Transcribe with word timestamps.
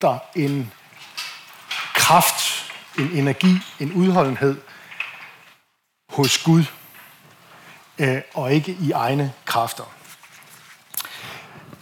der 0.00 0.18
en 0.34 0.72
kraft, 1.94 2.72
en 2.98 3.10
energi, 3.12 3.54
en 3.80 3.92
udholdenhed 3.92 4.56
hos 6.08 6.38
Gud, 6.38 6.64
øh, 7.98 8.20
og 8.34 8.52
ikke 8.52 8.76
i 8.80 8.92
egne 8.92 9.32
kræfter. 9.44 9.84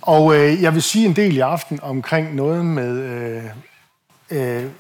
Og 0.03 0.35
øh, 0.37 0.63
jeg 0.63 0.75
vil 0.75 0.83
sige 0.83 1.07
en 1.07 1.17
del 1.17 1.37
i 1.37 1.41
aften 1.41 1.81
omkring 1.83 2.35
noget 2.35 2.67
med 2.67 2.99
øh, 2.99 3.45
øh, 4.31 4.71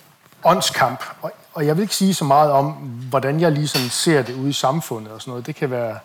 åndskamp. 0.45 1.05
Og, 1.23 1.33
og 1.53 1.67
jeg 1.67 1.77
vil 1.77 1.83
ikke 1.83 1.95
sige 1.95 2.15
så 2.15 2.25
meget 2.25 2.51
om, 2.51 2.73
hvordan 3.11 3.41
jeg 3.41 3.53
ligesom 3.53 3.81
ser 3.91 4.23
det 4.23 4.35
ude 4.35 4.51
i 4.51 4.53
samfundet 4.53 5.13
og 5.13 5.21
sådan 5.21 5.31
noget. 5.31 5.47
Det 5.47 5.55
kan 5.57 5.71
være 5.71 5.99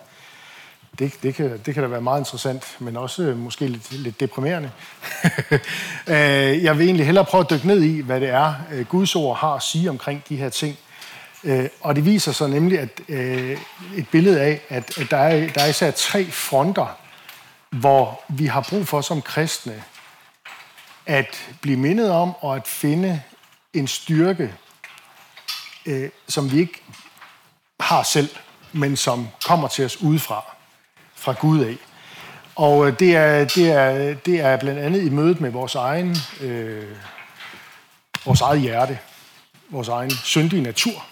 det, 0.98 1.22
det, 1.22 1.34
kan, 1.34 1.60
det 1.66 1.74
kan 1.74 1.82
da 1.82 1.88
være 1.88 2.00
meget 2.00 2.20
interessant, 2.20 2.76
men 2.78 2.96
også 2.96 3.22
øh, 3.22 3.38
måske 3.38 3.66
lidt, 3.66 3.92
lidt 3.92 4.20
deprimerende. 4.20 4.70
Øh, 6.06 6.64
jeg 6.64 6.78
vil 6.78 6.86
egentlig 6.86 7.06
hellere 7.06 7.24
prøve 7.24 7.44
at 7.44 7.50
dykke 7.50 7.66
ned 7.66 7.82
i, 7.82 8.00
hvad 8.00 8.20
det 8.20 8.28
er, 8.28 8.54
øh, 8.72 8.86
Guds 8.86 9.16
ord 9.16 9.36
har 9.36 9.54
at 9.54 9.62
sige 9.62 9.90
omkring 9.90 10.22
de 10.28 10.36
her 10.36 10.48
ting. 10.48 10.76
Og 11.80 11.96
det 11.96 12.04
viser 12.04 12.32
sig 12.32 12.50
nemlig 12.50 12.78
at 12.80 13.00
et 13.96 14.08
billede 14.10 14.40
af, 14.40 14.60
at 14.68 14.98
der 15.10 15.16
er, 15.16 15.52
der 15.52 15.62
er 15.62 15.66
især 15.66 15.90
tre 15.90 16.24
fronter, 16.30 16.86
hvor 17.70 18.20
vi 18.28 18.46
har 18.46 18.66
brug 18.70 18.88
for 18.88 19.00
som 19.00 19.22
kristne 19.22 19.82
at 21.06 21.48
blive 21.60 21.76
mindet 21.76 22.10
om 22.10 22.34
og 22.40 22.56
at 22.56 22.68
finde 22.68 23.22
en 23.74 23.88
styrke, 23.88 24.54
som 26.28 26.52
vi 26.52 26.58
ikke 26.58 26.82
har 27.80 28.02
selv, 28.02 28.28
men 28.72 28.96
som 28.96 29.28
kommer 29.46 29.68
til 29.68 29.84
os 29.84 30.02
udefra 30.02 30.51
fra 31.22 31.32
Gud 31.32 31.64
af. 31.64 31.76
Og 32.56 32.86
øh, 32.86 32.98
det 32.98 33.16
er, 33.16 33.44
det 33.44 33.70
er, 33.70 34.14
det 34.14 34.40
er 34.40 34.56
blandt 34.56 34.80
andet 34.80 35.02
i 35.02 35.08
mødet 35.08 35.40
med 35.40 35.50
vores 35.50 35.74
egen, 35.74 36.16
øh, 36.40 36.96
vores 38.24 38.40
eget 38.40 38.60
hjerte, 38.60 38.98
vores 39.70 39.88
egen 39.88 40.10
syndige 40.10 40.62
natur. 40.62 41.04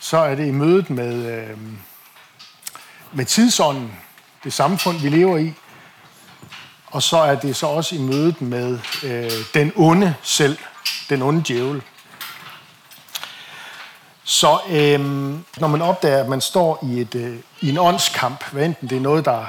Så 0.00 0.18
er 0.18 0.34
det 0.34 0.46
i 0.46 0.50
mødet 0.50 0.90
med, 0.90 1.26
øh, 1.26 1.58
med 3.12 3.24
tidsånden, 3.24 3.92
det 4.44 4.52
samfund, 4.52 4.98
vi 4.98 5.08
lever 5.08 5.38
i. 5.38 5.52
Og 6.86 7.02
så 7.02 7.16
er 7.16 7.34
det 7.34 7.56
så 7.56 7.66
også 7.66 7.94
i 7.94 7.98
mødet 7.98 8.40
med 8.40 8.78
øh, 9.04 9.30
den 9.54 9.72
onde 9.76 10.14
selv, 10.22 10.58
den 11.08 11.22
onde 11.22 11.42
djævel. 11.48 11.82
Så 14.30 14.60
øh, 14.68 15.00
når 15.56 15.66
man 15.66 15.82
opdager, 15.82 16.20
at 16.20 16.28
man 16.28 16.40
står 16.40 16.78
i, 16.82 17.00
et, 17.00 17.14
øh, 17.14 17.36
i 17.60 17.68
en 17.68 17.78
åndskamp, 17.78 18.44
hvad 18.52 18.64
enten 18.64 18.90
det 18.90 18.96
er 18.96 19.00
noget, 19.00 19.24
der 19.24 19.44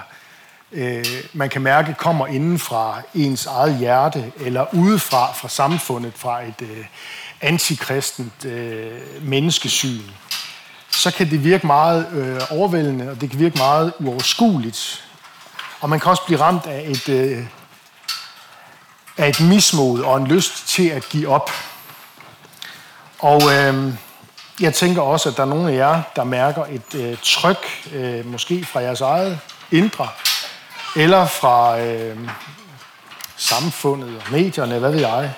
øh, 0.72 1.06
man 1.34 1.50
kan 1.50 1.62
mærke 1.62 1.94
kommer 1.94 2.28
inden 2.28 2.60
fra 2.60 3.02
ens 3.16 3.46
eget 3.46 3.78
hjerte, 3.78 4.32
eller 4.40 4.66
udefra, 4.74 5.32
fra 5.34 5.50
samfundet, 5.50 6.14
fra 6.16 6.42
et 6.42 6.62
øh, 6.62 6.86
antikristent 7.42 8.46
øh, 8.46 9.02
menneskesyn, 9.22 10.02
så 10.90 11.12
kan 11.12 11.30
det 11.30 11.44
virke 11.44 11.68
meget 11.68 12.08
øh, 12.12 12.42
overvældende, 12.50 13.12
og 13.12 13.22
det 13.22 13.30
kan 13.30 13.40
virke 13.40 13.58
meget 13.58 13.94
uoverskueligt. 14.00 15.04
Og 15.82 15.90
man 15.90 16.00
kan 16.00 16.10
også 16.10 16.26
blive 16.26 16.40
ramt 16.40 16.66
af 16.66 16.84
et, 16.88 17.10
øh, 17.10 17.46
af 19.18 19.30
et 19.30 19.42
mismod 19.42 20.02
og 20.02 20.18
en 20.18 20.28
lyst 20.28 20.68
til 20.68 20.88
at 20.90 21.10
give 21.10 21.28
op. 21.28 21.52
Og 23.20 23.42
øh, 23.54 23.94
jeg 24.62 24.74
tænker 24.74 25.02
også, 25.02 25.30
at 25.30 25.38
der 25.38 25.44
er 25.44 25.48
nogle 25.48 25.72
af 25.72 25.76
jer, 25.76 26.02
der 26.16 26.24
mærker 26.24 26.66
et 26.66 26.96
øh, 26.96 27.18
tryk, 27.24 27.90
øh, 27.94 28.26
måske 28.26 28.66
fra 28.66 28.80
jeres 28.80 29.02
eget 29.02 29.40
indre, 29.72 30.08
eller 30.96 31.26
fra 31.26 31.80
øh, 31.80 32.18
samfundet 33.38 34.10
og 34.10 34.32
medierne, 34.32 34.80
hvad 34.80 34.92
ved 34.92 35.00
jeg, 35.00 35.34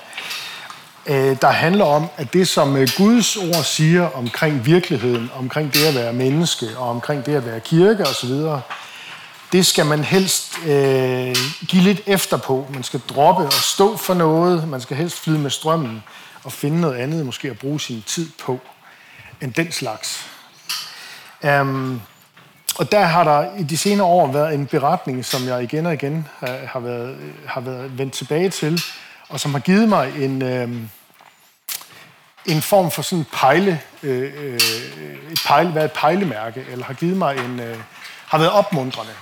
øh, 1.06 1.38
der 1.42 1.50
handler 1.50 1.86
om, 1.86 2.08
at 2.18 2.34
det, 2.34 2.48
som 2.48 2.78
øh, 2.78 2.88
Guds 2.98 3.38
ord 3.38 3.64
siger 3.64 4.10
omkring 4.10 4.66
virkeligheden, 4.66 5.32
omkring 5.36 5.74
det 5.74 5.86
at 5.86 5.96
være 5.96 6.14
menneske, 6.14 6.68
og 6.78 6.90
omkring 6.90 7.26
det 7.26 7.36
at 7.36 7.46
være 7.46 7.60
kirke 7.60 8.04
osv., 8.04 8.32
det 9.52 9.66
skal 9.66 9.86
man 9.86 10.04
helst 10.04 10.58
øh, 10.66 11.36
give 11.68 11.84
lidt 11.84 12.02
efter 12.06 12.38
på. 12.38 12.68
Man 12.74 12.84
skal 12.84 13.02
droppe 13.10 13.44
og 13.44 13.54
stå 13.54 13.98
for 13.98 14.14
noget. 14.14 14.68
Man 14.68 14.82
skal 14.82 14.98
helst 14.98 15.20
flyde 15.20 15.40
med 15.40 15.50
strømmen 15.50 16.04
og 16.44 16.52
finde 16.52 16.82
noget 16.82 16.96
andet, 16.96 17.26
måske 17.26 17.50
at 17.50 17.60
bruge 17.60 17.82
sin 17.82 18.04
tid 18.08 18.30
på 18.46 18.60
end 19.44 19.54
den 19.54 19.72
slags. 19.72 20.28
Um, 21.44 22.02
og 22.76 22.92
der 22.92 23.06
har 23.06 23.24
der 23.24 23.58
i 23.60 23.64
de 23.64 23.78
senere 23.78 24.08
år 24.08 24.32
været 24.32 24.54
en 24.54 24.66
beretning, 24.66 25.26
som 25.26 25.48
jeg 25.48 25.64
igen 25.64 25.86
og 25.86 25.94
igen 25.94 26.28
har, 26.40 26.58
har, 26.68 26.80
været, 26.80 27.10
øh, 27.10 27.34
har 27.48 27.62
været 27.62 27.98
vendt 27.98 28.14
tilbage 28.14 28.50
til, 28.50 28.82
og 29.30 29.40
som 29.40 29.52
har 29.52 29.60
givet 29.60 29.90
mig 29.90 30.24
en, 30.24 30.42
øhm, 30.42 30.90
en 32.46 32.62
form 32.62 32.92
for 32.92 33.02
sådan 33.02 33.26
pejle, 33.34 33.82
øh, 34.04 34.34
øh 34.36 34.60
et 35.32 35.42
pejle, 35.46 35.70
hvad 35.70 35.86
et 35.86 35.92
pejlemærke, 35.92 36.66
eller 36.72 36.86
har 36.86 36.94
givet 36.94 37.18
mig 37.18 37.38
en, 37.38 37.60
øh, 37.60 37.78
har 38.28 38.38
været 38.38 38.52
opmuntrende. 38.52 39.14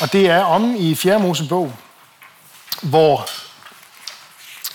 Og 0.00 0.12
det 0.12 0.30
er 0.30 0.44
om 0.44 0.74
i 0.78 0.94
4. 0.94 1.18
Mosebog, 1.18 1.72
hvor 2.82 3.28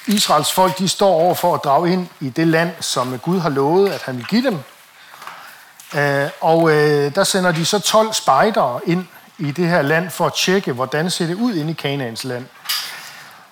Israels 0.09 0.51
folk 0.51 0.77
de 0.77 0.87
står 0.87 1.13
over 1.13 1.35
for 1.35 1.55
at 1.55 1.63
drage 1.63 1.93
ind 1.93 2.07
i 2.19 2.29
det 2.29 2.47
land, 2.47 2.71
som 2.79 3.19
Gud 3.19 3.39
har 3.39 3.49
lovet, 3.49 3.89
at 3.89 4.01
han 4.01 4.17
vil 4.17 4.25
give 4.25 4.43
dem. 4.43 4.59
Øh, 5.95 6.29
og 6.41 6.71
øh, 6.71 7.15
der 7.15 7.23
sender 7.23 7.51
de 7.51 7.65
så 7.65 7.79
12 7.79 8.13
spejdere 8.13 8.79
ind 8.85 9.05
i 9.37 9.51
det 9.51 9.67
her 9.67 9.81
land 9.81 10.09
for 10.09 10.25
at 10.25 10.33
tjekke, 10.33 10.73
hvordan 10.73 11.09
ser 11.09 11.27
det 11.27 11.35
ud 11.35 11.55
inde 11.55 11.71
i 11.71 11.73
Kanaans 11.73 12.23
land. 12.23 12.45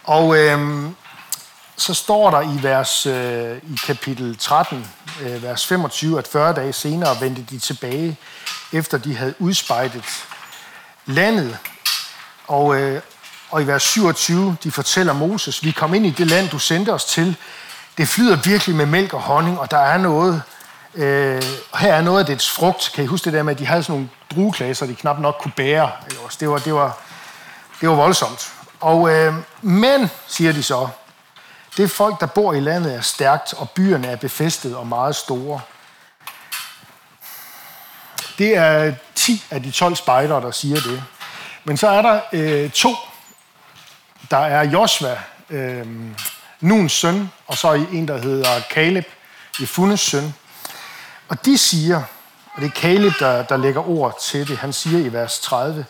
Og 0.03 0.37
øh, 0.37 0.85
så 1.77 1.93
står 1.93 2.31
der 2.31 2.41
i 2.41 2.63
vers 2.63 3.05
øh, 3.05 3.57
i 3.57 3.79
kapitel 3.85 4.37
13, 4.37 4.87
vers 5.19 5.65
25, 5.65 6.19
at 6.19 6.27
40 6.27 6.53
dage 6.53 6.73
senere 6.73 7.21
vendte 7.21 7.45
de 7.49 7.59
tilbage, 7.59 8.17
efter 8.73 8.97
de 8.97 9.15
havde 9.15 9.33
udspejdet 9.39 10.25
landet. 11.05 11.57
Og, 12.47 12.77
og 13.49 13.61
i 13.61 13.67
vers 13.67 13.83
27, 13.83 14.57
de 14.63 14.71
fortæller 14.71 15.13
Moses, 15.13 15.63
vi 15.63 15.71
kom 15.71 15.93
ind 15.93 16.05
i 16.05 16.09
det 16.09 16.27
land, 16.27 16.49
du 16.49 16.59
sendte 16.59 16.93
os 16.93 17.05
til. 17.05 17.35
Det 17.97 18.07
flyder 18.07 18.35
virkelig 18.35 18.75
med 18.75 18.85
mælk 18.85 19.13
og 19.13 19.21
honning, 19.21 19.59
og 19.59 19.71
der 19.71 19.77
er 19.77 19.97
noget, 19.97 20.43
øh, 20.95 21.43
her 21.75 21.93
er 21.93 22.01
noget 22.01 22.19
af 22.19 22.25
dets 22.25 22.49
frugt. 22.49 22.91
Kan 22.95 23.03
I 23.03 23.07
huske 23.07 23.25
det 23.25 23.33
der 23.33 23.43
med, 23.43 23.53
at 23.53 23.59
de 23.59 23.65
havde 23.65 23.83
sådan 23.83 23.93
nogle 23.93 24.09
drueklasser, 24.35 24.85
de 24.85 24.95
knap 24.95 25.19
nok 25.19 25.35
kunne 25.41 25.51
bære? 25.55 25.91
Det 26.39 26.49
var, 26.49 26.57
det 26.57 26.73
var, 26.73 26.97
det 27.81 27.89
var 27.89 27.95
voldsomt. 27.95 28.53
Og, 28.79 29.09
øh, 29.09 29.33
men, 29.61 30.09
siger 30.27 30.51
de 30.53 30.63
så, 30.63 30.87
det 31.77 31.91
folk, 31.91 32.19
der 32.19 32.25
bor 32.25 32.53
i 32.53 32.59
landet, 32.59 32.95
er 32.95 33.01
stærkt, 33.01 33.53
og 33.53 33.69
byerne 33.69 34.07
er 34.07 34.15
befæstet 34.15 34.75
og 34.75 34.87
meget 34.87 35.15
store. 35.15 35.61
Det 38.37 38.57
er 38.57 38.93
10 39.15 39.45
af 39.51 39.63
de 39.63 39.71
12 39.71 39.95
spejdere, 39.95 40.41
der 40.41 40.51
siger 40.51 40.79
det. 40.79 41.03
Men 41.63 41.77
så 41.77 41.87
er 41.87 42.01
der 42.01 42.19
øh, 42.33 42.69
to 42.69 42.95
der 44.31 44.37
er 44.37 44.63
Joshua, 44.63 45.17
øh, 45.49 45.87
Nuns 46.59 46.91
søn, 46.91 47.31
og 47.47 47.57
så 47.57 47.73
en, 47.73 48.07
der 48.07 48.17
hedder 48.17 48.61
Caleb, 48.73 49.05
Jefunes 49.61 49.99
søn. 49.99 50.33
Og 51.27 51.45
de 51.45 51.57
siger, 51.57 52.03
og 52.53 52.61
det 52.61 52.67
er 52.67 52.81
Caleb, 52.81 53.13
der, 53.19 53.43
der 53.43 53.57
lægger 53.57 53.89
ord 53.89 54.19
til 54.21 54.47
det, 54.47 54.57
han 54.57 54.73
siger 54.73 54.99
i 54.99 55.13
vers 55.13 55.39
30, 55.39 55.85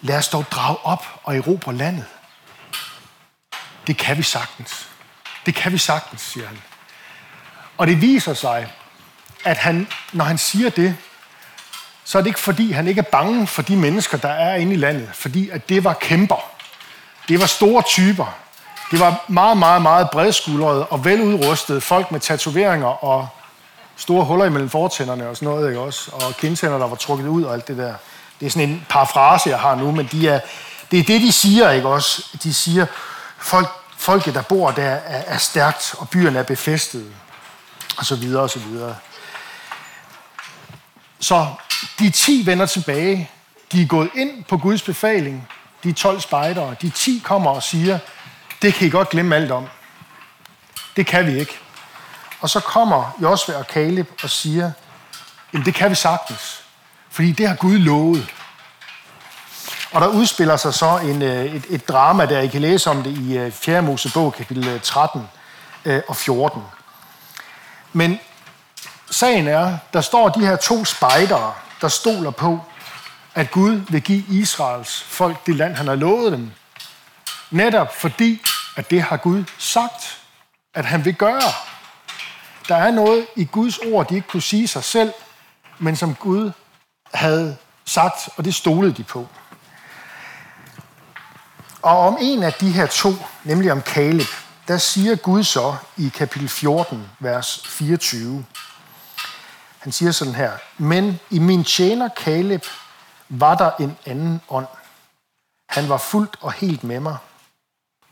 lad 0.00 0.18
os 0.18 0.28
dog 0.28 0.44
drage 0.50 0.76
op 0.82 1.06
og 1.22 1.36
erobre 1.36 1.74
landet. 1.74 2.04
Det 3.86 3.96
kan 3.96 4.16
vi 4.16 4.22
sagtens. 4.22 4.88
Det 5.46 5.54
kan 5.54 5.72
vi 5.72 5.78
sagtens, 5.78 6.20
siger 6.20 6.46
han. 6.46 6.58
Og 7.76 7.86
det 7.86 8.00
viser 8.00 8.34
sig, 8.34 8.72
at 9.44 9.56
han, 9.56 9.88
når 10.12 10.24
han 10.24 10.38
siger 10.38 10.70
det, 10.70 10.96
så 12.04 12.18
er 12.18 12.22
det 12.22 12.26
ikke 12.26 12.40
fordi, 12.40 12.72
han 12.72 12.88
ikke 12.88 12.98
er 12.98 13.10
bange 13.12 13.46
for 13.46 13.62
de 13.62 13.76
mennesker, 13.76 14.18
der 14.18 14.28
er 14.28 14.54
inde 14.54 14.72
i 14.72 14.76
landet, 14.76 15.10
fordi 15.12 15.50
at 15.50 15.68
det 15.68 15.84
var 15.84 15.92
kæmper. 15.92 16.53
Det 17.28 17.40
var 17.40 17.46
store 17.46 17.82
typer. 17.82 18.36
Det 18.90 19.00
var 19.00 19.24
meget, 19.28 19.56
meget, 19.56 19.82
meget 19.82 20.10
bredskuldrede 20.10 20.86
og 20.86 21.04
veludrustede 21.04 21.80
folk 21.80 22.10
med 22.10 22.20
tatoveringer 22.20 23.04
og 23.04 23.28
store 23.96 24.24
huller 24.24 24.44
imellem 24.44 24.70
fortænderne 24.70 25.28
og 25.28 25.36
sådan 25.36 25.48
noget, 25.48 25.68
ikke 25.68 25.80
også? 25.80 26.10
Og 26.12 26.36
kindtænder, 26.36 26.78
der 26.78 26.88
var 26.88 26.96
trukket 26.96 27.26
ud 27.26 27.42
og 27.42 27.54
alt 27.54 27.68
det 27.68 27.76
der. 27.76 27.94
Det 28.40 28.46
er 28.46 28.50
sådan 28.50 28.68
en 28.68 28.86
parafrase, 28.88 29.50
jeg 29.50 29.58
har 29.58 29.74
nu, 29.74 29.90
men 29.90 30.08
de 30.12 30.28
er, 30.28 30.40
det 30.90 30.98
er 30.98 31.04
det, 31.04 31.20
de 31.20 31.32
siger, 31.32 31.70
ikke 31.70 31.88
også? 31.88 32.26
De 32.42 32.54
siger, 32.54 32.86
folk, 33.38 33.68
folket, 33.96 34.34
der 34.34 34.42
bor 34.42 34.70
der, 34.70 34.82
er, 34.82 35.22
er 35.26 35.38
stærkt, 35.38 35.94
og 35.98 36.08
byerne 36.08 36.38
er 36.38 36.42
befæstet, 36.42 37.12
og 37.96 38.06
så 38.06 38.16
videre, 38.16 38.42
og 38.42 38.50
så 38.50 38.58
videre. 38.58 38.96
Så 41.20 41.46
de 41.98 42.10
10 42.10 42.42
vender 42.46 42.66
tilbage. 42.66 43.30
De 43.72 43.82
er 43.82 43.86
gået 43.86 44.10
ind 44.14 44.44
på 44.44 44.56
Guds 44.56 44.82
befaling, 44.82 45.48
de 45.84 45.92
12 45.92 46.20
spejdere, 46.20 46.74
de 46.82 46.90
10 46.90 47.22
kommer 47.24 47.50
og 47.50 47.62
siger, 47.62 47.98
det 48.62 48.74
kan 48.74 48.86
I 48.86 48.90
godt 48.90 49.08
glemme 49.08 49.36
alt 49.36 49.50
om. 49.50 49.66
Det 50.96 51.06
kan 51.06 51.26
vi 51.26 51.40
ikke. 51.40 51.58
Og 52.40 52.50
så 52.50 52.60
kommer 52.60 53.16
Josva 53.22 53.56
og 53.56 53.64
Caleb 53.64 54.10
og 54.22 54.30
siger, 54.30 54.72
jamen 55.52 55.66
det 55.66 55.74
kan 55.74 55.90
vi 55.90 55.94
sagtens. 55.94 56.62
Fordi 57.10 57.32
det 57.32 57.48
har 57.48 57.54
Gud 57.54 57.78
lovet. 57.78 58.32
Og 59.92 60.00
der 60.00 60.06
udspiller 60.06 60.56
sig 60.56 60.74
så 60.74 60.98
en, 60.98 61.22
øh, 61.22 61.44
et, 61.44 61.64
et 61.70 61.88
drama, 61.88 62.26
der 62.26 62.40
I 62.40 62.46
kan 62.46 62.60
læse 62.60 62.90
om 62.90 63.02
det 63.02 63.18
i 63.18 63.38
øh, 63.38 63.52
4. 63.52 63.82
Mosebog, 63.82 64.34
kapitel 64.34 64.68
øh, 64.68 64.80
13 64.80 65.28
og 66.08 66.16
14. 66.16 66.62
Men 67.92 68.20
sagen 69.10 69.48
er, 69.48 69.78
der 69.92 70.00
står 70.00 70.28
de 70.28 70.46
her 70.46 70.56
to 70.56 70.84
spejdere, 70.84 71.54
der 71.80 71.88
stoler 71.88 72.30
på, 72.30 72.60
at 73.34 73.50
Gud 73.50 73.80
vil 73.88 74.02
give 74.02 74.24
Israels 74.28 75.02
folk 75.02 75.46
det 75.46 75.56
land, 75.56 75.74
han 75.74 75.86
har 75.86 75.94
lovet 75.94 76.32
dem. 76.32 76.50
Netop 77.50 77.94
fordi, 77.94 78.40
at 78.76 78.90
det 78.90 79.02
har 79.02 79.16
Gud 79.16 79.44
sagt, 79.58 80.18
at 80.74 80.84
han 80.84 81.04
vil 81.04 81.14
gøre. 81.14 81.52
Der 82.68 82.76
er 82.76 82.90
noget 82.90 83.26
i 83.36 83.44
Guds 83.44 83.78
ord, 83.78 84.08
de 84.08 84.14
ikke 84.14 84.28
kunne 84.28 84.42
sige 84.42 84.68
sig 84.68 84.84
selv, 84.84 85.12
men 85.78 85.96
som 85.96 86.14
Gud 86.14 86.50
havde 87.14 87.56
sagt, 87.84 88.28
og 88.36 88.44
det 88.44 88.54
stolede 88.54 88.92
de 88.92 89.02
på. 89.02 89.28
Og 91.82 91.98
om 91.98 92.16
en 92.20 92.42
af 92.42 92.52
de 92.52 92.70
her 92.70 92.86
to, 92.86 93.14
nemlig 93.44 93.72
om 93.72 93.82
Kaleb, 93.82 94.28
der 94.68 94.78
siger 94.78 95.16
Gud 95.16 95.44
så 95.44 95.76
i 95.96 96.08
kapitel 96.08 96.48
14, 96.48 97.10
vers 97.18 97.62
24. 97.66 98.44
Han 99.78 99.92
siger 99.92 100.12
sådan 100.12 100.34
her, 100.34 100.52
men 100.78 101.20
i 101.30 101.38
min 101.38 101.64
tjener 101.64 102.08
Kaleb 102.08 102.64
var 103.28 103.54
der 103.54 103.70
en 103.80 103.96
anden 104.06 104.40
ånd. 104.48 104.66
Han 105.68 105.88
var 105.88 105.98
fuldt 105.98 106.36
og 106.40 106.52
helt 106.52 106.84
med 106.84 107.00
mig. 107.00 107.16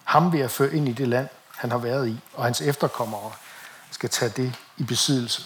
Ham 0.05 0.33
vil 0.33 0.41
jeg 0.41 0.51
føre 0.51 0.75
ind 0.75 0.89
i 0.89 0.93
det 0.93 1.09
land, 1.09 1.29
han 1.57 1.71
har 1.71 1.79
været 1.79 2.09
i, 2.09 2.21
og 2.35 2.45
hans 2.45 2.61
efterkommere 2.61 3.33
skal 3.91 4.11
tage 4.11 4.33
det 4.37 4.55
i 4.77 4.83
besiddelse. 4.83 5.43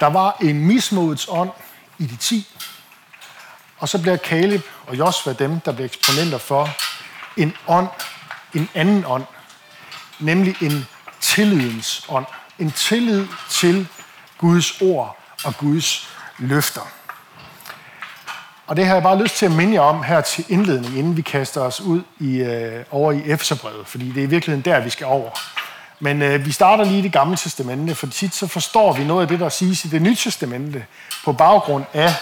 Der 0.00 0.06
var 0.06 0.36
en 0.40 0.66
mismodets 0.66 1.26
ånd 1.28 1.50
i 1.98 2.06
de 2.06 2.16
ti, 2.16 2.56
og 3.78 3.88
så 3.88 4.02
bliver 4.02 4.16
Caleb 4.16 4.62
og 4.86 4.98
Josva 4.98 5.32
dem, 5.32 5.60
der 5.60 5.72
bliver 5.72 5.86
eksponenter 5.86 6.38
for 6.38 6.68
en 7.36 7.54
ånd, 7.66 7.88
en 8.54 8.68
anden 8.74 9.04
ånd, 9.06 9.24
nemlig 10.20 10.62
en 10.62 10.86
tillidens 11.20 12.06
ånd. 12.08 12.26
En 12.58 12.70
tillid 12.70 13.26
til 13.50 13.88
Guds 14.38 14.80
ord 14.80 15.18
og 15.44 15.56
Guds 15.56 16.15
løfter. 16.38 16.88
Og 18.66 18.76
det 18.76 18.86
har 18.86 18.94
jeg 18.94 19.02
bare 19.02 19.22
lyst 19.22 19.36
til 19.36 19.46
at 19.46 19.52
minde 19.52 19.74
jer 19.74 19.80
om 19.80 20.02
her 20.02 20.20
til 20.20 20.44
indledning, 20.48 20.98
inden 20.98 21.16
vi 21.16 21.22
kaster 21.22 21.60
os 21.60 21.80
ud 21.80 22.02
i, 22.20 22.36
øh, 22.36 22.84
over 22.90 23.12
i 23.12 23.22
Efterbrevet, 23.26 23.86
fordi 23.86 24.08
det 24.08 24.16
er 24.16 24.26
i 24.26 24.30
virkeligheden 24.30 24.64
der, 24.64 24.80
vi 24.80 24.90
skal 24.90 25.06
over. 25.06 25.30
Men 26.00 26.22
øh, 26.22 26.46
vi 26.46 26.52
starter 26.52 26.84
lige 26.84 26.98
i 26.98 27.02
det 27.02 27.12
gamle 27.12 27.36
testamente, 27.36 27.94
for 27.94 28.06
tit 28.06 28.34
så 28.34 28.46
forstår 28.46 28.92
vi 28.92 29.04
noget 29.04 29.22
af 29.22 29.28
det, 29.28 29.40
der 29.40 29.48
siges 29.48 29.84
i 29.84 29.88
det 29.88 30.02
nye 30.02 30.16
testamente, 30.16 30.86
på 31.24 31.32
baggrund 31.32 31.84
af 31.92 32.14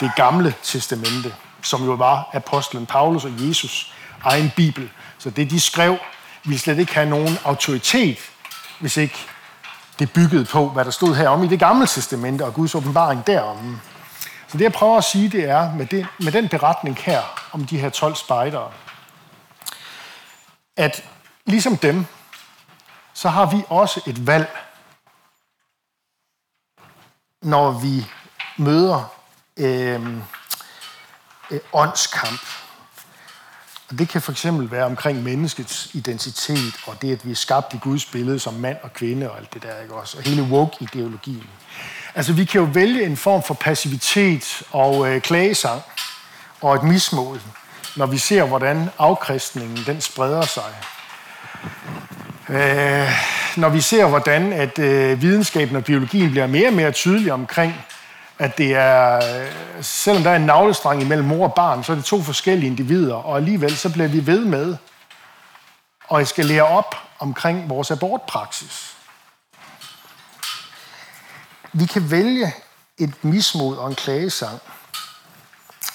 det 0.00 0.10
gamle 0.16 0.54
testamente, 0.62 1.34
som 1.62 1.84
jo 1.84 1.92
var 1.92 2.30
apostlen 2.32 2.86
Paulus 2.86 3.24
og 3.24 3.32
Jesus 3.38 3.92
egen 4.24 4.52
bibel. 4.56 4.90
Så 5.18 5.30
det, 5.30 5.50
de 5.50 5.60
skrev, 5.60 5.96
ville 6.44 6.58
slet 6.58 6.78
ikke 6.78 6.94
have 6.94 7.08
nogen 7.08 7.38
autoritet, 7.44 8.18
hvis 8.80 8.96
ikke 8.96 9.18
det 9.98 10.12
byggede 10.12 10.44
på, 10.44 10.68
hvad 10.68 10.84
der 10.84 10.90
stod 10.90 11.14
her 11.14 11.28
om 11.28 11.44
i 11.44 11.48
det 11.48 11.58
gamle 11.58 11.86
testamente 11.86 12.44
og 12.44 12.54
Guds 12.54 12.74
åbenbaring 12.74 13.26
derom. 13.26 13.80
Så 14.48 14.58
det, 14.58 14.64
jeg 14.64 14.72
prøver 14.72 14.98
at 14.98 15.04
sige, 15.04 15.28
det 15.28 15.44
er, 15.44 15.74
med, 15.74 15.86
det, 15.86 16.06
med 16.20 16.32
den 16.32 16.48
beretning 16.48 16.96
her 16.96 17.22
om 17.52 17.66
de 17.66 17.78
her 17.78 17.90
12 17.90 18.14
spejdere, 18.14 18.72
at 20.76 21.04
ligesom 21.46 21.76
dem, 21.76 22.06
så 23.14 23.28
har 23.28 23.46
vi 23.56 23.62
også 23.68 24.00
et 24.06 24.26
valg, 24.26 24.56
når 27.42 27.70
vi 27.70 28.06
møder 28.56 29.12
øh, 29.56 30.16
øh, 31.50 31.60
åndskamp. 31.72 32.40
Og 33.90 33.98
det 33.98 34.08
kan 34.08 34.22
for 34.22 34.32
eksempel 34.32 34.70
være 34.70 34.84
omkring 34.84 35.22
menneskets 35.22 35.90
identitet, 35.92 36.74
og 36.86 37.02
det, 37.02 37.12
at 37.12 37.26
vi 37.26 37.30
er 37.30 37.34
skabt 37.34 37.74
i 37.74 37.78
Guds 37.82 38.04
billede 38.04 38.38
som 38.38 38.54
mand 38.54 38.76
og 38.82 38.92
kvinde 38.92 39.30
og 39.30 39.38
alt 39.38 39.54
det 39.54 39.62
der, 39.62 39.82
ikke 39.82 39.94
også? 39.94 40.16
Og 40.18 40.22
hele 40.22 40.42
woke-ideologien. 40.42 41.46
Altså, 42.14 42.32
vi 42.32 42.44
kan 42.44 42.60
jo 42.60 42.68
vælge 42.72 43.04
en 43.04 43.16
form 43.16 43.42
for 43.42 43.54
passivitet 43.54 44.62
og 44.70 45.08
øh, 45.08 45.20
klagesang 45.20 45.82
og 46.60 46.74
et 46.74 46.82
mismod, 46.82 47.38
når 47.96 48.06
vi 48.06 48.18
ser, 48.18 48.44
hvordan 48.44 48.90
afkristningen 48.98 49.78
den 49.86 50.00
spreder 50.00 50.42
sig. 50.42 50.74
Øh, 52.48 53.10
når 53.56 53.68
vi 53.68 53.80
ser, 53.80 54.06
hvordan 54.06 54.52
at 54.52 54.78
øh, 54.78 55.22
videnskaben 55.22 55.76
og 55.76 55.84
biologien 55.84 56.30
bliver 56.30 56.46
mere 56.46 56.68
og 56.68 56.74
mere 56.74 56.92
tydelige 56.92 57.32
omkring, 57.32 57.74
at 58.38 58.58
det 58.58 58.74
er, 58.74 59.16
øh, 59.16 59.52
selvom 59.82 60.22
der 60.22 60.30
er 60.30 60.36
en 60.36 60.46
navlestrang 60.46 61.02
imellem 61.02 61.28
mor 61.28 61.48
og 61.48 61.54
barn, 61.54 61.84
så 61.84 61.92
er 61.92 61.96
det 61.96 62.04
to 62.04 62.22
forskellige 62.22 62.66
individer, 62.70 63.14
og 63.14 63.36
alligevel 63.36 63.76
så 63.76 63.92
bliver 63.92 64.08
vi 64.08 64.26
ved 64.26 64.44
med 64.44 64.76
at 66.14 66.28
skal 66.28 66.46
lære 66.46 66.62
op 66.62 66.94
omkring 67.18 67.68
vores 67.68 67.90
abortpraksis. 67.90 68.96
Vi 71.72 71.86
kan 71.86 72.10
vælge 72.10 72.54
et 72.98 73.24
mismod 73.24 73.76
og 73.76 73.88
en 73.88 73.94
klagesang, 73.94 74.60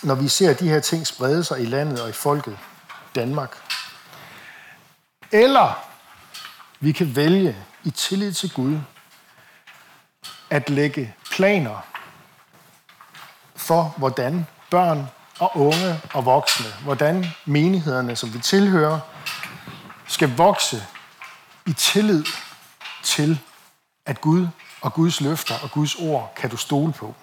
når 0.03 0.15
vi 0.15 0.27
ser 0.27 0.53
de 0.53 0.69
her 0.69 0.79
ting 0.79 1.07
sprede 1.07 1.43
sig 1.43 1.61
i 1.61 1.65
landet 1.65 2.01
og 2.01 2.09
i 2.09 2.13
folket 2.13 2.57
Danmark. 3.15 3.57
Eller 5.31 5.83
vi 6.79 6.91
kan 6.91 7.15
vælge 7.15 7.55
i 7.83 7.91
tillid 7.91 8.33
til 8.33 8.53
Gud 8.53 8.79
at 10.49 10.69
lægge 10.69 11.15
planer 11.31 11.90
for, 13.71 13.93
hvordan 13.97 14.47
børn 14.69 15.09
og 15.39 15.51
unge 15.57 15.99
og 16.13 16.25
voksne, 16.25 16.65
hvordan 16.83 17.25
menighederne, 17.45 18.15
som 18.15 18.33
vi 18.33 18.39
tilhører, 18.39 18.99
skal 20.07 20.35
vokse 20.37 20.83
i 21.67 21.73
tillid 21.73 22.23
til, 23.03 23.39
at 24.05 24.21
Gud 24.21 24.47
og 24.81 24.93
Guds 24.93 25.21
løfter 25.21 25.55
og 25.63 25.71
Guds 25.71 25.95
ord 25.95 26.33
kan 26.35 26.49
du 26.49 26.57
stole 26.57 26.93
på. 26.93 27.15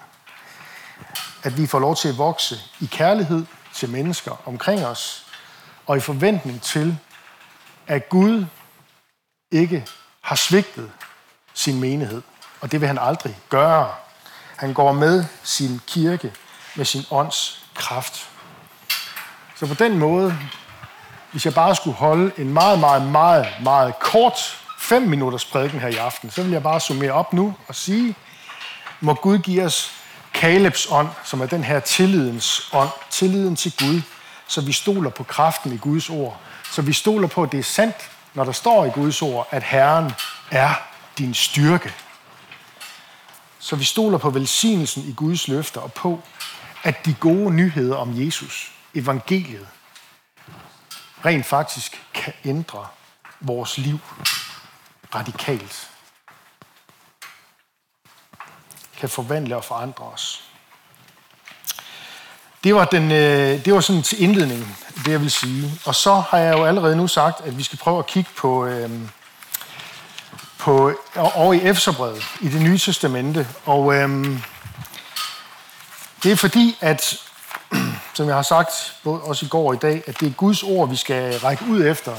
At 1.43 1.57
vi 1.57 1.67
får 1.67 1.79
lov 1.79 1.95
til 1.95 2.09
at 2.09 2.17
vokse 2.17 2.55
i 2.79 2.85
kærlighed 2.85 3.45
til 3.73 3.89
mennesker 3.89 4.41
omkring 4.45 4.85
os, 4.85 5.25
og 5.85 5.97
i 5.97 5.99
forventning 5.99 6.61
til, 6.61 6.97
at 7.87 8.09
Gud 8.09 8.45
ikke 9.51 9.87
har 10.21 10.35
svigtet 10.35 10.91
sin 11.53 11.79
menighed. 11.79 12.21
Og 12.61 12.71
det 12.71 12.81
vil 12.81 12.87
han 12.87 12.97
aldrig 12.97 13.37
gøre. 13.49 13.91
Han 14.59 14.73
går 14.73 14.91
med 14.91 15.25
sin 15.43 15.81
kirke 15.87 16.31
med 16.75 16.85
sin 16.85 17.05
ånds 17.11 17.63
kraft. 17.75 18.29
Så 19.55 19.67
på 19.67 19.73
den 19.73 19.97
måde, 19.97 20.37
hvis 21.31 21.45
jeg 21.45 21.53
bare 21.53 21.75
skulle 21.75 21.95
holde 21.95 22.31
en 22.37 22.53
meget, 22.53 22.79
meget, 22.79 23.01
meget, 23.01 23.47
meget 23.63 23.99
kort 23.99 24.57
5 24.79 25.01
minutters 25.01 25.45
prædiken 25.45 25.79
her 25.79 25.87
i 25.87 25.95
aften, 25.95 26.31
så 26.31 26.43
vil 26.43 26.51
jeg 26.51 26.63
bare 26.63 26.79
summere 26.79 27.11
op 27.11 27.33
nu 27.33 27.55
og 27.67 27.75
sige, 27.75 28.15
må 28.99 29.13
Gud 29.13 29.37
give 29.37 29.63
os 29.63 29.91
Kalebs 30.33 30.87
ånd, 30.91 31.09
som 31.23 31.41
er 31.41 31.45
den 31.45 31.63
her 31.63 31.79
tillidens 31.79 32.69
ånd, 32.73 32.89
tilliden 33.09 33.55
til 33.55 33.73
Gud, 33.79 34.01
så 34.47 34.61
vi 34.61 34.71
stoler 34.71 35.09
på 35.09 35.23
kraften 35.23 35.73
i 35.73 35.77
Guds 35.77 36.09
ord, 36.09 36.39
så 36.71 36.81
vi 36.81 36.93
stoler 36.93 37.27
på, 37.27 37.43
at 37.43 37.51
det 37.51 37.59
er 37.59 37.63
sandt, 37.63 37.95
når 38.33 38.43
der 38.43 38.51
står 38.51 38.85
i 38.85 38.89
Guds 38.89 39.21
ord, 39.21 39.47
at 39.51 39.63
Herren 39.63 40.11
er 40.51 40.69
din 41.17 41.33
styrke. 41.33 41.93
Så 43.59 43.75
vi 43.75 43.83
stoler 43.83 44.17
på 44.17 44.29
velsignelsen 44.29 45.03
i 45.03 45.13
Guds 45.13 45.47
løfter 45.47 45.81
og 45.81 45.93
på, 45.93 46.21
at 46.83 47.05
de 47.05 47.13
gode 47.13 47.53
nyheder 47.53 47.95
om 47.95 48.25
Jesus, 48.25 48.71
evangeliet, 48.95 49.67
rent 51.25 51.45
faktisk 51.45 52.01
kan 52.13 52.33
ændre 52.45 52.87
vores 53.39 53.77
liv 53.77 53.99
radikalt. 55.15 55.89
Kan 58.97 59.09
forvandle 59.09 59.55
og 59.55 59.63
forandre 59.63 60.05
os. 60.05 60.43
Det 62.63 62.75
var, 62.75 62.85
den, 62.85 63.11
øh, 63.11 63.65
det 63.65 63.73
var 63.73 63.81
sådan 63.81 64.03
til 64.03 64.23
indledningen, 64.23 64.75
det 64.95 65.11
jeg 65.11 65.21
vil 65.21 65.31
sige. 65.31 65.71
Og 65.85 65.95
så 65.95 66.13
har 66.13 66.37
jeg 66.37 66.57
jo 66.57 66.65
allerede 66.65 66.95
nu 66.95 67.07
sagt, 67.07 67.41
at 67.41 67.57
vi 67.57 67.63
skal 67.63 67.79
prøve 67.79 67.99
at 67.99 68.07
kigge 68.07 68.29
på, 68.37 68.65
øh, 68.65 68.91
på 70.59 70.91
over 71.15 71.53
i 71.53 71.61
Efeserbrevet 71.61 72.25
i 72.41 72.49
det 72.49 72.61
nye 72.61 72.77
testamente. 72.77 73.47
Og 73.65 73.95
øhm, 73.95 74.41
det 76.23 76.31
er 76.31 76.35
fordi, 76.35 76.77
at 76.81 77.15
som 78.13 78.27
jeg 78.27 78.35
har 78.35 78.41
sagt 78.41 78.95
både 79.03 79.21
også 79.21 79.45
i 79.45 79.49
går 79.49 79.67
og 79.67 79.75
i 79.75 79.77
dag, 79.77 80.03
at 80.07 80.19
det 80.19 80.27
er 80.27 80.31
Guds 80.31 80.63
ord, 80.63 80.89
vi 80.89 80.95
skal 80.95 81.39
række 81.39 81.65
ud 81.69 81.85
efter. 81.85 82.15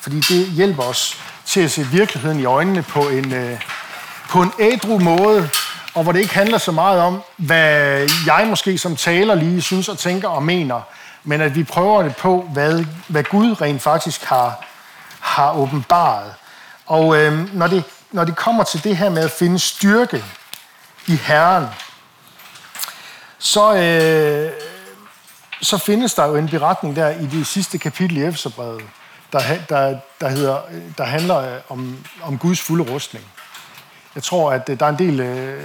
Fordi 0.00 0.20
det 0.20 0.46
hjælper 0.46 0.82
os 0.82 1.16
til 1.46 1.60
at 1.60 1.70
se 1.70 1.86
virkeligheden 1.86 2.40
i 2.40 2.44
øjnene 2.44 2.82
på 2.82 3.08
en, 3.08 3.32
øh, 3.32 3.60
på 4.28 4.42
en 4.42 4.52
ædru 4.58 4.98
måde, 4.98 5.50
og 5.94 6.02
hvor 6.02 6.12
det 6.12 6.20
ikke 6.20 6.34
handler 6.34 6.58
så 6.58 6.72
meget 6.72 7.00
om, 7.00 7.22
hvad 7.36 8.08
jeg 8.26 8.46
måske 8.48 8.78
som 8.78 8.96
taler 8.96 9.34
lige 9.34 9.62
synes 9.62 9.88
og 9.88 9.98
tænker 9.98 10.28
og 10.28 10.42
mener, 10.42 10.80
men 11.24 11.40
at 11.40 11.54
vi 11.54 11.64
prøver 11.64 12.02
det 12.02 12.16
på, 12.16 12.48
hvad, 12.52 12.84
hvad 13.08 13.24
Gud 13.24 13.60
rent 13.60 13.82
faktisk 13.82 14.24
har, 14.24 14.64
har 15.20 15.52
åbenbaret. 15.52 16.34
Og 16.90 17.16
øh, 17.16 17.54
når, 17.54 17.66
det, 17.66 17.84
når 18.10 18.24
det 18.24 18.36
kommer 18.36 18.64
til 18.64 18.84
det 18.84 18.96
her 18.96 19.10
med 19.10 19.22
at 19.22 19.30
finde 19.30 19.58
styrke 19.58 20.24
i 21.06 21.16
Herren, 21.16 21.66
så, 23.38 23.74
øh, 23.74 24.52
så 25.62 25.78
findes 25.78 26.14
der 26.14 26.26
jo 26.26 26.36
en 26.36 26.48
beretning 26.48 26.96
der 26.96 27.08
i 27.08 27.26
det 27.26 27.46
sidste 27.46 27.78
kapitel 27.78 28.16
i 28.16 28.24
Efeserbrevet, 28.24 28.82
der, 29.32 29.40
der, 29.68 29.98
der, 30.20 30.28
hedder, 30.28 30.60
der 30.98 31.04
handler 31.04 31.36
øh, 31.36 31.60
om, 31.68 32.06
om 32.22 32.38
Guds 32.38 32.60
fulde 32.60 32.92
rustning. 32.92 33.24
Jeg 34.14 34.22
tror, 34.22 34.52
at 34.52 34.68
øh, 34.68 34.80
der 34.80 34.86
er 34.86 34.90
en 34.90 34.98
del, 34.98 35.20
øh, 35.20 35.64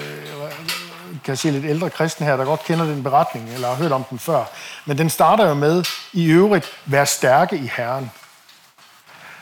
kan 1.23 1.31
jeg 1.31 1.37
se 1.37 1.51
lidt 1.51 1.65
ældre 1.65 1.89
kristne 1.89 2.25
her, 2.25 2.37
der 2.37 2.45
godt 2.45 2.63
kender 2.63 2.85
den 2.85 3.03
beretning, 3.03 3.49
eller 3.53 3.67
har 3.67 3.75
hørt 3.75 3.91
om 3.91 4.03
den 4.03 4.19
før. 4.19 4.43
Men 4.85 4.97
den 4.97 5.09
starter 5.09 5.47
jo 5.47 5.53
med, 5.53 5.83
i 6.13 6.25
øvrigt, 6.25 6.71
vær 6.85 7.05
stærke 7.05 7.57
i 7.57 7.71
Herren. 7.75 8.11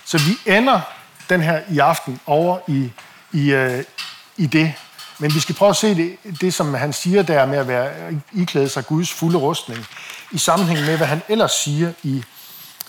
Så 0.05 0.17
vi 0.17 0.51
ender 0.51 0.81
den 1.29 1.41
her 1.41 1.61
i 1.69 1.79
aften 1.79 2.19
over 2.25 2.59
i, 2.67 2.91
i, 3.31 3.51
øh, 3.51 3.83
i 4.37 4.45
det. 4.45 4.73
Men 5.19 5.33
vi 5.33 5.39
skal 5.39 5.55
prøve 5.55 5.69
at 5.69 5.75
se 5.75 5.95
det, 5.95 6.17
det, 6.41 6.53
som 6.53 6.73
han 6.73 6.93
siger 6.93 7.21
der 7.21 7.45
med 7.45 7.57
at 7.57 7.67
være 7.67 7.91
iklæde 8.33 8.69
sig 8.69 8.85
Guds 8.85 9.13
fulde 9.13 9.37
rustning, 9.37 9.85
i 10.31 10.37
sammenhæng 10.37 10.79
med, 10.79 10.97
hvad 10.97 11.07
han 11.07 11.21
ellers 11.29 11.51
siger 11.51 11.93
i, 12.03 12.23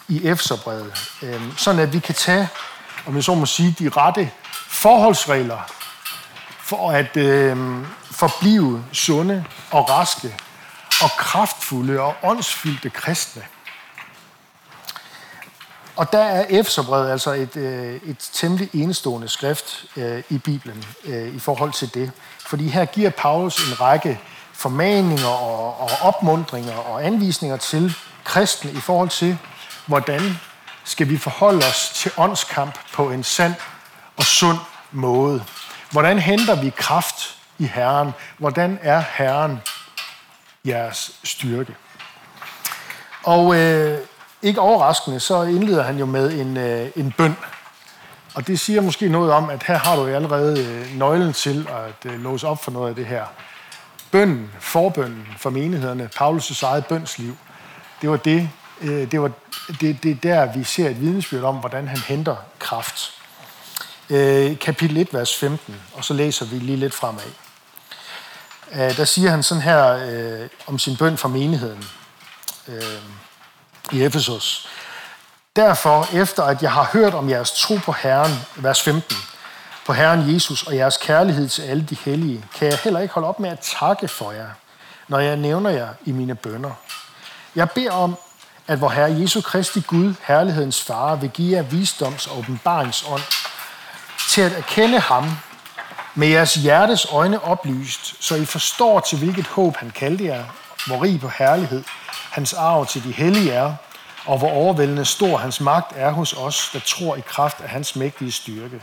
i 0.09 0.27
Efterbrevet. 0.27 1.11
Øhm, 1.23 1.57
sådan 1.57 1.81
at 1.81 1.93
vi 1.93 1.99
kan 1.99 2.15
tage, 2.15 2.49
om 3.07 3.17
jeg 3.17 3.25
så 3.25 3.35
må 3.35 3.47
sige, 3.47 3.77
de 3.79 3.89
rette 3.89 4.31
forholdsregler 4.69 5.59
for 6.59 6.91
at 6.91 7.17
øh, 7.17 7.57
forblive 8.11 8.85
sunde 8.93 9.45
og 9.71 9.91
raske 9.91 10.35
og 11.03 11.11
kraftfulde 11.19 12.01
og 12.01 12.15
åndsfyldte 12.23 12.91
kristne. 12.91 13.43
Og 15.97 16.13
der 16.13 16.23
er 16.23 16.45
Efeserbrevet 16.49 17.11
altså 17.11 17.33
et, 17.33 17.57
øh, 17.57 18.01
et 18.07 18.31
temmelig 18.33 18.71
enestående 18.73 19.29
skrift 19.29 19.85
øh, 19.97 20.23
i 20.31 20.39
Bibelen 20.39 20.85
øh, 21.05 21.35
i 21.35 21.39
forhold 21.39 21.73
til 21.73 21.95
det. 21.95 22.13
Fordi 22.39 22.69
her 22.69 22.85
giver 22.85 23.11
Paulus 23.11 23.69
en 23.69 23.81
række 23.81 24.21
formaninger 24.53 25.27
og, 25.27 25.81
og 25.81 25.91
opmundringer 26.03 26.77
og 26.77 27.07
anvisninger 27.07 27.57
til 27.57 27.95
kristne 28.25 28.71
i 28.71 28.81
forhold 28.81 29.09
til, 29.09 29.39
hvordan 29.87 30.21
skal 30.85 31.09
vi 31.09 31.19
forholde 31.19 31.67
os 31.67 31.91
til 31.95 32.13
åndskamp 32.17 32.79
på 32.93 33.11
en 33.11 33.25
sand 33.25 33.55
og 34.17 34.25
sund 34.25 34.59
måde. 34.93 35.45
Hvordan 35.91 36.19
henter 36.19 36.55
vi 36.55 36.71
kraft 36.77 37.39
i 37.59 37.67
Herren? 37.67 38.13
Hvordan 38.39 38.79
er 38.83 39.03
Herren 39.15 39.61
jeres 40.65 41.21
styrke? 41.25 41.75
Og 43.25 43.57
øh, 43.57 43.99
ikke 44.45 44.61
overraskende, 44.61 45.21
så 45.21 45.43
indleder 45.43 45.83
han 45.83 45.99
jo 45.99 46.07
med 46.07 46.33
en, 46.33 46.57
øh, 46.57 46.91
en 46.97 47.15
bøn. 47.19 47.37
Og 48.35 48.47
det 48.47 48.61
siger 48.61 48.81
måske 48.81 49.09
noget 49.09 49.33
om, 49.33 49.51
at 49.51 49.63
her 49.63 49.79
har 49.79 49.97
du 49.97 50.07
jo 50.07 50.15
allerede 50.15 50.65
øh, 50.65 50.99
nøglen 50.99 51.33
til 51.33 51.69
at 51.71 52.13
øh, 52.13 52.21
låse 52.21 52.47
op 52.47 52.65
for 52.65 52.71
noget 52.71 52.89
af 52.89 52.95
det 52.95 53.07
her. 53.07 53.25
Bønden, 54.11 54.53
forbønden 54.61 55.27
for 55.39 55.51
menighederne, 55.51 56.11
Paulus' 56.21 56.67
eget 56.67 56.87
bønsliv, 56.87 57.37
det 58.03 58.11
var 58.11 58.17
det, 58.17 58.51
øh, 58.81 59.11
det 59.11 59.21
var 59.21 59.31
det, 59.81 60.03
det 60.03 60.11
er 60.11 60.17
der, 60.23 60.53
vi 60.53 60.65
ser 60.65 60.89
et 60.89 61.01
vidnesbyrd 61.01 61.45
om, 61.45 61.57
hvordan 61.57 61.89
han 61.89 61.99
henter 61.99 62.37
kraft. 62.59 63.11
Øh, 64.11 64.59
kapitel 64.59 64.97
1, 64.97 65.15
vers 65.15 65.37
15, 65.37 65.77
og 65.95 66.05
så 66.05 66.15
læser 66.15 66.47
vi 66.47 66.59
lige 66.59 66.77
lidt 66.77 66.95
fremad. 66.95 67.33
Øh, 68.73 68.97
der 68.97 69.05
siger 69.05 69.31
han 69.31 69.43
sådan 69.43 69.63
her 69.63 70.07
øh, 70.11 70.49
om 70.67 70.79
sin 70.79 70.97
bøn 70.97 71.17
for 71.17 71.29
menigheden. 71.29 71.85
Øh, 72.69 72.83
i 73.93 74.03
Efesus. 74.03 74.69
Derfor, 75.57 76.09
efter 76.13 76.43
at 76.43 76.63
jeg 76.63 76.73
har 76.73 76.91
hørt 76.93 77.15
om 77.15 77.31
jeres 77.31 77.53
tro 77.53 77.77
på 77.77 77.93
Herren, 77.93 78.33
vers 78.57 78.83
15, 78.83 79.17
på 79.87 79.93
Herren 79.93 80.35
Jesus 80.35 80.63
og 80.63 80.77
jeres 80.77 80.97
kærlighed 80.97 81.49
til 81.49 81.63
alle 81.63 81.85
de 81.85 81.97
hellige, 82.05 82.45
kan 82.55 82.69
jeg 82.69 82.79
heller 82.85 83.01
ikke 83.01 83.15
holde 83.15 83.29
op 83.29 83.41
med 83.41 83.51
at 83.51 83.59
takke 83.81 84.09
for 84.09 84.33
jer, 84.33 84.49
når 85.09 85.19
jeg 85.19 85.37
nævner 85.37 85.71
jer 85.71 85.89
i 86.05 86.13
mine 86.13 86.35
bønder. 86.35 86.71
Jeg 87.55 87.71
beder 87.71 87.93
om, 87.93 88.17
at 88.67 88.81
vor 88.81 88.89
Herre 88.89 89.21
Jesu 89.21 89.41
Kristi 89.41 89.81
Gud, 89.81 90.15
herlighedens 90.23 90.83
far, 90.83 91.15
vil 91.15 91.31
give 91.31 91.57
jer 91.57 91.63
visdoms- 91.63 92.31
og 92.31 92.39
åbenbaringsånd 92.39 93.23
til 94.29 94.41
at 94.41 94.53
erkende 94.53 95.01
ham 95.01 95.31
med 96.15 96.29
jeres 96.29 96.55
hjertes 96.55 97.07
øjne 97.13 97.45
oplyst, 97.45 98.25
så 98.25 98.35
I 98.35 98.45
forstår 98.45 99.01
til 99.01 99.19
hvilket 99.19 99.47
håb 99.47 99.77
han 99.77 99.91
kaldte 99.91 100.25
jer, 100.25 100.45
hvor 100.87 101.03
rig 101.03 101.21
på 101.21 101.29
herlighed 101.29 101.85
hans 102.31 102.53
arv 102.53 102.87
til 102.87 103.05
de 103.05 103.13
hellige 103.13 103.53
er, 103.53 103.75
og 104.27 104.39
hvor 104.39 104.51
overvældende 104.51 105.05
stor 105.05 105.39
hans 105.39 105.61
magt 105.61 105.93
er 105.97 106.11
hos 106.11 106.33
os, 106.33 106.71
der 106.73 106.81
tror 106.81 107.17
i 107.17 107.21
kraft 107.21 107.61
af 107.61 107.69
hans 107.69 107.97
mægtige 107.97 108.33
styrke. 108.33 108.83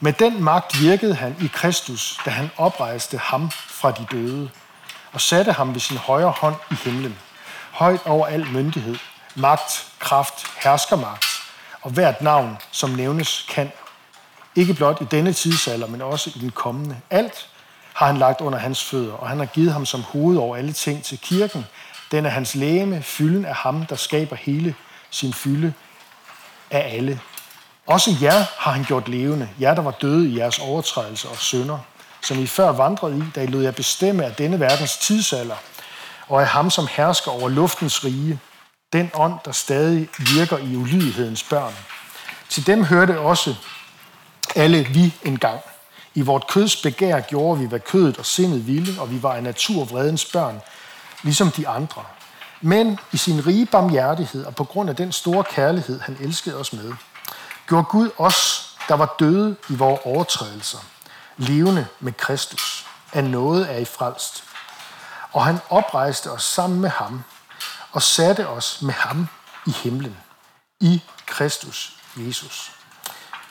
Med 0.00 0.12
den 0.12 0.44
magt 0.44 0.80
virkede 0.80 1.14
han 1.14 1.36
i 1.40 1.46
Kristus, 1.46 2.18
da 2.24 2.30
han 2.30 2.50
oprejste 2.56 3.18
ham 3.18 3.50
fra 3.50 3.90
de 3.90 4.06
døde, 4.10 4.50
og 5.12 5.20
satte 5.20 5.52
ham 5.52 5.74
ved 5.74 5.80
sin 5.80 5.96
højre 5.96 6.30
hånd 6.30 6.56
i 6.70 6.74
himlen, 6.74 7.18
højt 7.70 8.06
over 8.06 8.26
al 8.26 8.46
myndighed, 8.46 8.96
magt, 9.34 9.86
kraft, 9.98 10.46
herskermagt, 10.62 11.26
og 11.82 11.90
hvert 11.90 12.22
navn, 12.22 12.58
som 12.70 12.90
nævnes, 12.90 13.46
kan. 13.48 13.72
Ikke 14.54 14.74
blot 14.74 15.00
i 15.00 15.04
denne 15.04 15.32
tidsalder, 15.32 15.86
men 15.86 16.02
også 16.02 16.30
i 16.36 16.38
den 16.38 16.50
kommende. 16.50 16.96
Alt 17.10 17.48
har 17.96 18.06
han 18.06 18.16
lagt 18.16 18.40
under 18.40 18.58
hans 18.58 18.84
fødder, 18.84 19.12
og 19.12 19.28
han 19.28 19.38
har 19.38 19.46
givet 19.46 19.72
ham 19.72 19.86
som 19.86 20.02
hoved 20.02 20.36
over 20.36 20.56
alle 20.56 20.72
ting 20.72 21.04
til 21.04 21.18
kirken, 21.18 21.66
den 22.10 22.26
er 22.26 22.30
hans 22.30 22.54
læme, 22.54 23.02
fylden 23.02 23.44
af 23.44 23.54
ham, 23.54 23.86
der 23.86 23.96
skaber 23.96 24.36
hele 24.36 24.74
sin 25.10 25.32
fylde 25.32 25.72
af 26.70 26.94
alle. 26.96 27.20
Også 27.86 28.10
jer 28.22 28.44
har 28.58 28.70
han 28.72 28.84
gjort 28.84 29.08
levende, 29.08 29.48
jer 29.60 29.74
der 29.74 29.82
var 29.82 29.90
døde 29.90 30.28
i 30.28 30.38
jeres 30.38 30.58
overtrædelser 30.58 31.28
og 31.28 31.36
synder, 31.36 31.78
som 32.22 32.38
I 32.38 32.46
før 32.46 32.72
vandrede 32.72 33.18
i, 33.18 33.22
da 33.34 33.42
I 33.42 33.46
lod 33.46 33.62
jer 33.62 33.70
bestemme 33.70 34.24
af 34.24 34.34
denne 34.34 34.60
verdens 34.60 34.96
tidsalder, 34.96 35.56
og 36.28 36.40
af 36.40 36.46
ham, 36.46 36.70
som 36.70 36.88
hersker 36.90 37.30
over 37.30 37.48
luftens 37.48 38.04
rige, 38.04 38.40
den 38.92 39.10
ånd, 39.14 39.34
der 39.44 39.52
stadig 39.52 40.08
virker 40.18 40.58
i 40.58 40.76
ulydighedens 40.76 41.42
børn. 41.42 41.74
Til 42.48 42.66
dem 42.66 42.84
hørte 42.84 43.18
også 43.18 43.54
alle 44.56 44.84
vi 44.84 45.14
engang. 45.24 45.60
I 46.16 46.22
vort 46.22 46.46
køds 46.46 46.82
begær 46.82 47.20
gjorde 47.20 47.60
vi, 47.60 47.66
hvad 47.66 47.80
kødet 47.80 48.18
og 48.18 48.26
sindet 48.26 48.66
ville, 48.66 49.00
og 49.00 49.10
vi 49.10 49.22
var 49.22 49.32
af 49.32 49.42
natur 49.42 49.84
vredens 49.84 50.24
børn, 50.24 50.60
ligesom 51.22 51.50
de 51.50 51.68
andre. 51.68 52.04
Men 52.60 52.98
i 53.12 53.16
sin 53.16 53.46
rige 53.46 53.66
barmhjertighed 53.66 54.44
og 54.44 54.54
på 54.54 54.64
grund 54.64 54.90
af 54.90 54.96
den 54.96 55.12
store 55.12 55.44
kærlighed, 55.44 56.00
han 56.00 56.16
elskede 56.20 56.56
os 56.56 56.72
med, 56.72 56.92
gjorde 57.68 57.84
Gud 57.84 58.10
os, 58.18 58.70
der 58.88 58.94
var 58.94 59.14
døde 59.18 59.56
i 59.70 59.74
vores 59.74 60.00
overtrædelser, 60.04 60.78
levende 61.36 61.86
med 62.00 62.12
Kristus. 62.12 62.86
Af 63.12 63.24
noget 63.24 63.72
er 63.72 63.76
I 63.76 63.84
frelst. 63.84 64.44
Og 65.32 65.44
han 65.44 65.58
oprejste 65.68 66.30
os 66.30 66.42
sammen 66.42 66.80
med 66.80 66.90
ham 66.90 67.24
og 67.92 68.02
satte 68.02 68.48
os 68.48 68.82
med 68.82 68.94
ham 68.94 69.28
i 69.66 69.70
himlen, 69.70 70.16
i 70.80 71.02
Kristus 71.26 71.92
Jesus. 72.16 72.75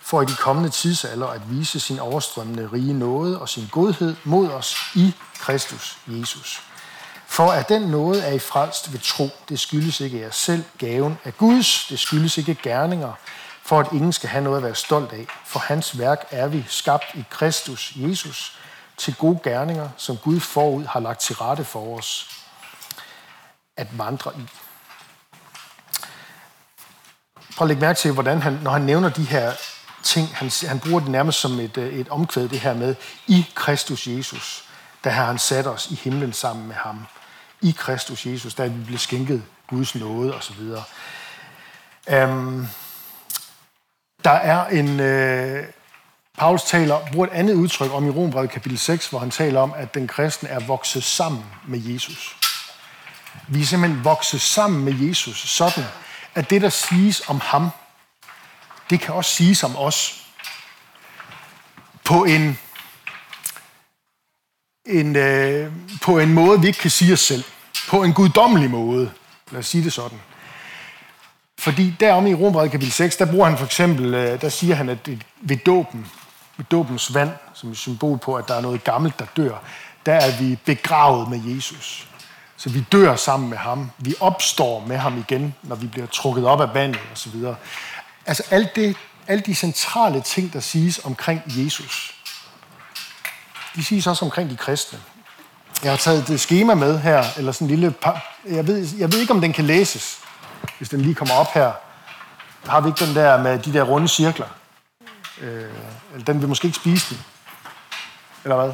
For 0.06 0.22
i 0.22 0.26
de 0.26 0.36
kommende 0.36 0.70
tidsalder 0.70 1.28
at 1.28 1.42
vise 1.50 1.80
sin 1.80 2.00
overstrømmende 2.00 2.70
rige 2.74 2.94
nåde 2.94 3.42
og 3.42 3.50
sin 3.50 3.68
godhed 3.72 4.16
mod 4.24 4.50
os 4.50 4.76
i 4.96 5.16
Kristus 5.40 5.98
Jesus. 6.08 6.62
For 7.28 7.52
at 7.52 7.70
den 7.70 7.82
nåde 7.82 8.22
er 8.22 8.32
i 8.32 8.40
frelst 8.40 8.94
ved 8.94 9.00
tro, 9.00 9.30
det 9.50 9.60
skyldes 9.60 10.00
ikke 10.00 10.20
jer 10.20 10.32
selv, 10.32 10.64
gaven 10.78 11.18
af 11.24 11.38
Guds, 11.38 11.88
det 11.90 12.00
skyldes 12.00 12.38
ikke 12.38 12.56
gerninger, 12.56 13.14
for 13.64 13.80
at 13.80 13.88
ingen 13.92 14.14
skal 14.14 14.30
have 14.30 14.44
noget 14.44 14.58
at 14.58 14.64
være 14.64 14.76
stolt 14.76 15.12
af. 15.14 15.28
For 15.46 15.60
hans 15.60 16.00
værk 16.00 16.26
er 16.32 16.48
vi 16.48 16.66
skabt 16.68 17.06
i 17.14 17.24
Kristus 17.30 17.94
Jesus 17.96 18.58
til 18.98 19.16
gode 19.16 19.40
gerninger, 19.44 19.90
som 19.98 20.18
Gud 20.18 20.40
forud 20.40 20.86
har 20.86 21.00
lagt 21.00 21.20
til 21.20 21.36
rette 21.36 21.64
for 21.64 21.98
os 21.98 22.30
at 23.78 23.98
vandre 23.98 24.32
i. 24.38 24.50
Prøv 27.58 27.66
at 27.66 27.68
lægge 27.68 27.82
mærke 27.82 27.98
til, 27.98 28.12
hvordan 28.12 28.42
han, 28.42 28.54
når 28.54 28.72
han 28.72 28.82
nævner 28.82 29.10
de 29.10 29.24
her 29.24 29.54
ting, 30.16 30.36
han, 30.36 30.52
han 30.68 30.80
bruger 30.80 31.00
det 31.00 31.10
nærmest 31.10 31.40
som 31.40 31.60
et, 31.60 31.78
øh, 31.78 31.94
et 31.94 32.10
omkvæd, 32.10 32.48
det 32.48 32.60
her 32.60 32.74
med, 32.74 32.96
i 33.28 33.46
Kristus 33.56 34.08
Jesus, 34.08 34.64
der 35.04 35.10
har 35.10 35.26
han 35.26 35.40
sat 35.40 35.68
os 35.68 35.92
i 35.92 35.96
himlen 35.96 36.34
sammen 36.34 36.68
med 36.68 36.76
ham 36.76 37.06
i 37.62 37.76
Kristus 37.78 38.26
Jesus, 38.26 38.54
da 38.54 38.68
vi 38.68 38.84
blev 38.86 38.98
skænket 38.98 39.44
Guds 39.68 39.96
nåde 39.96 40.36
osv. 40.36 40.62
Um, 40.62 40.78
øhm, 42.08 42.68
der 44.24 44.32
er 44.32 44.68
en... 44.68 45.00
Uh, 45.00 45.66
Paulus 46.38 46.64
taler, 46.64 47.00
bruger 47.12 47.28
et 47.28 47.34
andet 47.34 47.54
udtryk 47.54 47.92
om 47.92 48.08
i 48.08 48.10
Rombrevet 48.10 48.50
kapitel 48.50 48.80
6, 48.80 49.08
hvor 49.08 49.20
han 49.20 49.32
taler 49.32 49.60
om, 49.60 49.74
at 49.78 49.94
den 49.94 50.08
kristne 50.08 50.50
er 50.50 50.60
vokset 50.60 51.04
sammen 51.04 51.46
med 51.68 51.80
Jesus. 51.80 52.36
Vi 53.48 53.62
er 53.62 53.66
simpelthen 53.66 54.04
vokset 54.04 54.42
sammen 54.42 54.86
med 54.86 54.94
Jesus, 55.08 55.38
sådan 55.38 55.84
at 56.36 56.50
det, 56.50 56.62
der 56.62 56.70
siges 56.70 57.22
om 57.28 57.40
ham, 57.40 57.70
det 58.90 59.00
kan 59.00 59.14
også 59.14 59.32
siges 59.32 59.64
om 59.64 59.76
os. 59.76 60.22
På 62.04 62.24
en 62.24 62.60
en, 64.86 65.16
øh, 65.16 65.72
på 66.02 66.20
en 66.20 66.34
måde, 66.34 66.62
vi 66.62 66.68
ikke 66.68 66.80
kan 66.80 66.92
sige 66.92 67.14
os 67.14 67.20
selv. 67.20 67.44
På 67.90 68.04
en 68.04 68.14
guddommelig 68.14 68.70
måde. 68.70 69.12
Lad 69.52 69.60
os 69.60 69.68
sige 69.68 69.84
det 69.84 69.94
sådan. 69.94 70.20
Fordi 71.60 71.96
derom 72.00 72.28
i 72.28 72.34
Rombrevet 72.34 72.72
kapitel 72.72 72.94
6, 72.94 73.18
der 73.18 73.26
bruger 73.26 73.50
han 73.50 73.58
for 73.58 73.66
eksempel, 73.66 74.14
øh, 74.14 74.42
der 74.42 74.50
siger 74.50 74.76
han, 74.76 74.90
at 74.90 75.10
ved 75.42 75.58
dåben, 75.58 76.08
ved 76.58 76.66
dåbens 76.72 77.14
vand, 77.14 77.30
som 77.54 77.72
et 77.72 77.78
symbol 77.78 78.18
på, 78.18 78.36
at 78.36 78.48
der 78.48 78.56
er 78.56 78.62
noget 78.62 78.84
gammelt, 78.84 79.20
der 79.20 79.26
dør, 79.38 79.64
der 80.06 80.14
er 80.14 80.38
vi 80.40 80.58
begravet 80.66 81.30
med 81.30 81.56
Jesus. 81.56 82.08
Så 82.58 82.70
vi 82.70 82.86
dør 82.92 83.16
sammen 83.16 83.50
med 83.50 83.58
ham. 83.58 83.92
Vi 83.98 84.16
opstår 84.20 84.86
med 84.88 84.98
ham 84.98 85.18
igen, 85.18 85.56
når 85.64 85.76
vi 85.76 85.88
bliver 85.88 86.08
trukket 86.08 86.46
op 86.46 86.62
af 86.62 86.74
vandet 86.74 87.02
osv. 87.14 87.36
Altså 88.26 88.44
alt 88.52 88.76
det, 88.76 88.98
alle 89.28 89.44
de 89.46 89.56
centrale 89.56 90.22
ting, 90.22 90.54
der 90.54 90.60
siges 90.60 91.00
omkring 91.04 91.42
Jesus, 91.48 92.16
de 93.76 93.84
siges 93.84 94.08
også 94.08 94.26
omkring 94.26 94.50
de 94.50 94.58
kristne. 94.58 95.00
Jeg 95.84 95.92
har 95.92 95.98
taget 95.98 96.28
det 96.28 96.40
schema 96.40 96.74
med 96.74 97.00
her, 97.00 97.24
eller 97.38 97.52
sådan 97.52 97.66
en 97.66 97.70
lille... 97.70 97.94
Jeg 98.50 98.68
ved, 98.68 98.88
jeg 98.98 99.12
ved 99.12 99.20
ikke, 99.20 99.34
om 99.34 99.42
den 99.42 99.54
kan 99.54 99.66
læses, 99.66 100.18
hvis 100.78 100.90
den 100.90 101.02
lige 101.02 101.16
kommer 101.16 101.36
op 101.36 101.54
her. 101.54 101.72
Har 102.68 102.82
vi 102.82 102.90
ikke 102.90 103.06
den 103.06 103.16
der 103.16 103.42
med 103.42 103.60
de 103.60 103.74
der 103.74 103.84
runde 103.84 104.08
cirkler? 104.08 104.48
Øh, 105.42 105.64
eller 106.14 106.26
den 106.26 106.42
vil 106.42 106.50
måske 106.50 106.66
ikke 106.66 106.78
spise 106.78 107.10
den. 107.10 107.24
Eller 108.44 108.56
hvad? 108.56 108.74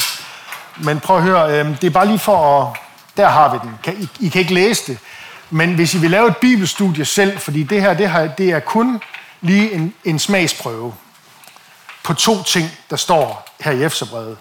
Men 0.78 1.00
prøv 1.00 1.18
at 1.18 1.24
høre, 1.24 1.60
øh, 1.60 1.82
det 1.82 1.84
er 1.84 1.92
bare 1.92 2.08
lige 2.08 2.20
for 2.20 2.62
at... 2.62 2.78
Der 3.18 3.30
har 3.30 3.52
vi 3.52 3.60
den. 3.64 3.76
Kan, 3.84 3.98
I, 4.02 4.26
I 4.26 4.30
kan 4.30 4.42
ikke 4.42 4.54
læse 4.54 4.92
det. 4.92 5.00
Men 5.50 5.76
hvis 5.76 5.94
I 5.94 5.98
vil 5.98 6.12
lave 6.12 6.28
et 6.28 6.38
bibelstudie 6.38 7.06
selv, 7.06 7.40
fordi 7.40 7.64
det 7.64 7.82
her 7.82 7.94
det, 7.94 8.10
har, 8.10 8.28
det 8.28 8.50
er 8.50 8.60
kun 8.60 9.02
lige 9.42 9.72
en, 9.72 9.94
en 10.04 10.20
smagsprøve 10.20 10.94
på 12.04 12.14
to 12.14 12.44
ting, 12.44 12.72
der 12.90 12.96
står 12.96 13.46
her 13.60 13.72
i 13.72 13.84
Efterbrevet. 13.84 14.38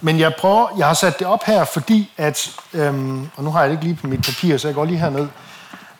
Men 0.00 0.18
jeg 0.18 0.34
prøver, 0.38 0.68
jeg 0.78 0.86
har 0.86 0.94
sat 0.94 1.18
det 1.18 1.26
op 1.26 1.44
her, 1.44 1.64
fordi 1.64 2.12
at, 2.16 2.50
øhm, 2.72 3.28
og 3.36 3.44
nu 3.44 3.50
har 3.50 3.60
jeg 3.60 3.70
det 3.70 3.76
ikke 3.76 3.84
lige 3.84 3.96
på 3.96 4.06
mit 4.06 4.22
papir, 4.24 4.56
så 4.56 4.68
jeg 4.68 4.74
går 4.74 4.84
lige 4.84 4.98
herned. 4.98 5.28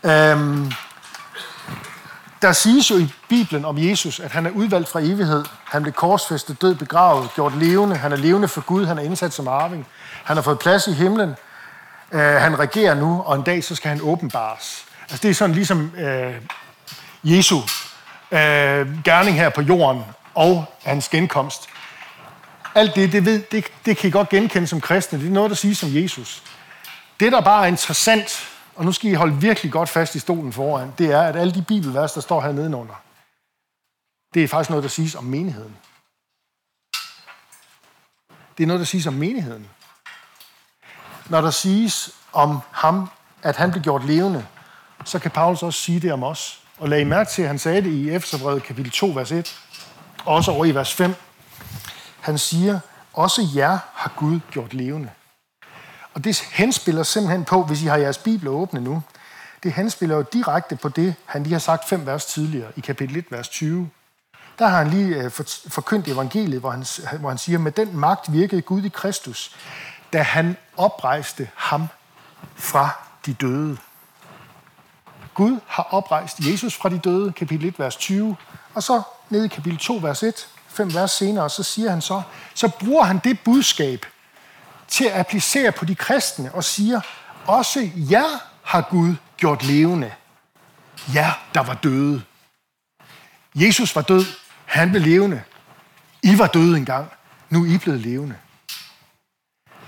Øhm, 0.04 0.72
der 2.42 2.52
siges 2.52 2.90
jo 2.90 2.96
i 2.96 3.12
Bibelen 3.28 3.64
om 3.64 3.78
Jesus, 3.78 4.20
at 4.20 4.32
han 4.32 4.46
er 4.46 4.50
udvalgt 4.50 4.88
fra 4.88 5.00
evighed. 5.00 5.44
Han 5.64 5.82
blev 5.82 5.92
korsfæstet, 5.92 6.62
død, 6.62 6.74
begravet, 6.74 7.28
gjort 7.34 7.56
levende. 7.56 7.96
Han 7.96 8.12
er 8.12 8.16
levende 8.16 8.48
for 8.48 8.60
Gud. 8.60 8.86
Han 8.86 8.98
er 8.98 9.02
indsat 9.02 9.32
som 9.32 9.48
arving. 9.48 9.86
Han 10.24 10.36
har 10.36 10.42
fået 10.42 10.58
plads 10.58 10.86
i 10.86 10.92
himlen. 10.92 11.34
Øh, 12.12 12.20
han 12.20 12.58
regerer 12.58 12.94
nu, 12.94 13.22
og 13.26 13.36
en 13.36 13.42
dag 13.42 13.64
så 13.64 13.74
skal 13.74 13.88
han 13.88 14.00
åbenbares. 14.02 14.84
Altså 15.00 15.22
det 15.22 15.30
er 15.30 15.34
sådan 15.34 15.54
ligesom 15.54 15.92
øh, 15.98 16.34
Jesu 17.24 17.60
øh, 18.30 19.02
gerning 19.04 19.36
her 19.36 19.48
på 19.48 19.62
jorden 19.62 20.02
og 20.34 20.64
hans 20.82 21.08
genkomst. 21.08 21.68
Alt 22.74 22.94
det, 22.94 23.12
det, 23.12 23.24
ved, 23.24 23.42
det, 23.42 23.64
det 23.86 23.96
kan 23.96 24.08
I 24.08 24.10
godt 24.10 24.28
genkende 24.28 24.66
som 24.66 24.80
kristne. 24.80 25.18
Det 25.18 25.26
er 25.26 25.30
noget, 25.30 25.50
der 25.50 25.56
siges 25.56 25.78
som 25.78 25.88
Jesus. 25.92 26.42
Det, 27.20 27.32
der 27.32 27.40
bare 27.40 27.62
er 27.62 27.68
interessant, 27.68 28.48
og 28.76 28.84
nu 28.84 28.92
skal 28.92 29.10
I 29.10 29.14
holde 29.14 29.36
virkelig 29.40 29.72
godt 29.72 29.88
fast 29.88 30.14
i 30.14 30.18
stolen 30.18 30.52
foran, 30.52 30.92
det 30.98 31.12
er, 31.12 31.22
at 31.22 31.36
alle 31.36 31.54
de 31.54 31.62
bibelvers, 31.62 32.12
der 32.12 32.20
står 32.20 32.40
her 32.40 32.52
nedenunder, 32.52 32.94
det 34.34 34.44
er 34.44 34.48
faktisk 34.48 34.70
noget, 34.70 34.82
der 34.82 34.88
siges 34.88 35.14
om 35.14 35.24
menigheden. 35.24 35.76
Det 38.58 38.62
er 38.62 38.66
noget, 38.66 38.80
der 38.80 38.86
siges 38.86 39.06
om 39.06 39.14
menigheden. 39.14 39.68
Når 41.28 41.40
der 41.40 41.50
siges 41.50 42.10
om 42.32 42.58
ham, 42.70 43.10
at 43.42 43.56
han 43.56 43.70
blev 43.70 43.82
gjort 43.82 44.04
levende, 44.04 44.46
så 45.04 45.18
kan 45.18 45.30
Paulus 45.30 45.62
også 45.62 45.80
sige 45.80 46.00
det 46.00 46.12
om 46.12 46.22
os. 46.22 46.65
Og 46.78 46.88
lag 46.88 47.00
I 47.00 47.04
mærke 47.04 47.30
til, 47.30 47.42
at 47.42 47.48
han 47.48 47.58
sagde 47.58 47.82
det 47.82 47.90
i 47.90 48.10
Efterbrevet 48.10 48.62
kapitel 48.62 48.92
2, 48.92 49.06
vers 49.06 49.32
1, 49.32 49.56
også 50.24 50.50
over 50.50 50.64
i 50.64 50.74
vers 50.74 50.94
5. 50.94 51.14
Han 52.20 52.38
siger, 52.38 52.80
også 53.12 53.48
jer 53.54 53.78
har 53.94 54.12
Gud 54.16 54.40
gjort 54.50 54.74
levende. 54.74 55.10
Og 56.14 56.24
det 56.24 56.42
henspiller 56.52 57.02
simpelthen 57.02 57.44
på, 57.44 57.62
hvis 57.62 57.82
I 57.82 57.86
har 57.86 57.96
jeres 57.96 58.18
bibler 58.18 58.50
åbne 58.50 58.80
nu, 58.80 59.02
det 59.62 59.72
henspiller 59.72 60.16
jo 60.16 60.24
direkte 60.32 60.76
på 60.76 60.88
det, 60.88 61.14
han 61.24 61.42
lige 61.42 61.52
har 61.52 61.60
sagt 61.60 61.88
fem 61.88 62.06
vers 62.06 62.26
tidligere, 62.26 62.72
i 62.76 62.80
kapitel 62.80 63.16
1, 63.16 63.24
vers 63.30 63.48
20. 63.48 63.90
Der 64.58 64.66
har 64.66 64.78
han 64.78 64.90
lige 64.90 65.16
øh, 65.16 65.30
forkyndt 65.68 66.08
evangeliet, 66.08 66.60
hvor 66.60 66.70
han, 66.70 66.84
hvor 67.20 67.28
han 67.28 67.38
siger, 67.38 67.58
med 67.58 67.72
den 67.72 67.96
magt 67.96 68.32
virkede 68.32 68.62
Gud 68.62 68.82
i 68.82 68.88
Kristus, 68.88 69.56
da 70.12 70.22
han 70.22 70.56
oprejste 70.76 71.50
ham 71.54 71.86
fra 72.54 72.90
de 73.26 73.34
døde. 73.34 73.76
Gud 75.36 75.58
har 75.66 75.82
oprejst 75.82 76.38
Jesus 76.40 76.76
fra 76.76 76.88
de 76.88 76.98
døde, 76.98 77.32
kapitel 77.32 77.68
1, 77.68 77.78
vers 77.78 77.96
20, 77.96 78.36
og 78.74 78.82
så 78.82 79.02
ned 79.30 79.44
i 79.44 79.48
kapitel 79.48 79.78
2, 79.78 79.94
vers 80.02 80.22
1, 80.22 80.48
fem 80.68 80.94
vers 80.94 81.10
senere, 81.10 81.50
så 81.50 81.62
siger 81.62 81.90
han 81.90 82.00
så, 82.00 82.22
så 82.54 82.68
bruger 82.68 83.04
han 83.04 83.20
det 83.24 83.40
budskab 83.40 84.06
til 84.88 85.04
at 85.04 85.20
applicere 85.20 85.72
på 85.72 85.84
de 85.84 85.94
kristne 85.94 86.54
og 86.54 86.64
siger, 86.64 87.00
også 87.46 87.90
jer 87.94 88.48
har 88.62 88.86
Gud 88.90 89.14
gjort 89.36 89.64
levende. 89.64 90.12
Jer, 91.14 91.46
der 91.54 91.62
var 91.62 91.74
døde. 91.74 92.22
Jesus 93.54 93.96
var 93.96 94.02
død, 94.02 94.24
han 94.64 94.90
blev 94.90 95.02
levende. 95.02 95.42
I 96.22 96.38
var 96.38 96.46
døde 96.46 96.76
engang, 96.76 97.10
nu 97.50 97.64
er 97.64 97.74
I 97.74 97.78
blevet 97.78 98.00
levende. 98.00 98.36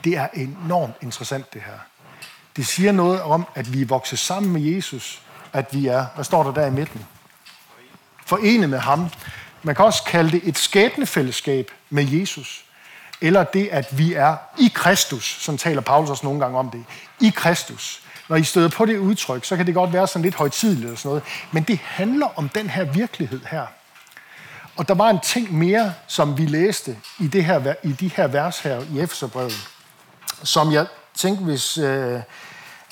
Det 0.04 0.16
er 0.16 0.28
enormt 0.34 0.94
interessant 1.00 1.54
det 1.54 1.62
her. 1.62 1.78
Det 2.56 2.66
siger 2.66 2.92
noget 2.92 3.22
om, 3.22 3.46
at 3.54 3.72
vi 3.72 3.82
er 3.82 3.86
vokset 3.86 4.18
sammen 4.18 4.52
med 4.52 4.60
Jesus, 4.60 5.22
at 5.52 5.74
vi 5.74 5.86
er, 5.86 6.06
hvad 6.14 6.24
står 6.24 6.42
der 6.42 6.52
der 6.52 6.66
i 6.66 6.70
midten? 6.70 7.06
Forenet 8.26 8.70
med 8.70 8.78
ham. 8.78 9.10
Man 9.62 9.74
kan 9.74 9.84
også 9.84 10.02
kalde 10.02 10.30
det 10.30 10.40
et 10.44 10.58
skæbnefællesskab 10.58 11.70
med 11.90 12.08
Jesus. 12.08 12.64
Eller 13.20 13.44
det, 13.44 13.68
at 13.72 13.98
vi 13.98 14.14
er 14.14 14.36
i 14.58 14.72
Kristus, 14.74 15.36
som 15.40 15.58
taler 15.58 15.80
Paulus 15.80 16.10
også 16.10 16.26
nogle 16.26 16.40
gange 16.40 16.58
om 16.58 16.70
det. 16.70 16.84
I 17.20 17.32
Kristus. 17.36 18.02
Når 18.28 18.36
I 18.36 18.44
støder 18.44 18.68
på 18.68 18.84
det 18.84 18.98
udtryk, 18.98 19.44
så 19.44 19.56
kan 19.56 19.66
det 19.66 19.74
godt 19.74 19.92
være 19.92 20.06
sådan 20.06 20.22
lidt 20.22 20.34
højtidligt 20.34 20.84
eller 20.84 20.96
sådan 20.96 21.08
noget. 21.08 21.22
Men 21.52 21.62
det 21.62 21.78
handler 21.78 22.38
om 22.38 22.48
den 22.48 22.70
her 22.70 22.84
virkelighed 22.84 23.40
her. 23.50 23.66
Og 24.76 24.88
der 24.88 24.94
var 24.94 25.10
en 25.10 25.20
ting 25.20 25.54
mere, 25.54 25.94
som 26.06 26.38
vi 26.38 26.46
læste 26.46 26.96
i, 27.18 27.26
det 27.26 27.44
her, 27.44 27.74
i 27.82 27.92
de 27.92 28.10
her 28.16 28.26
vers 28.26 28.58
her 28.58 28.80
i 28.94 29.00
Efeserbrevet, 29.00 29.68
som 30.42 30.72
jeg 30.72 30.86
tænkte, 31.14 31.44
hvis, 31.44 31.78
øh, 31.78 32.20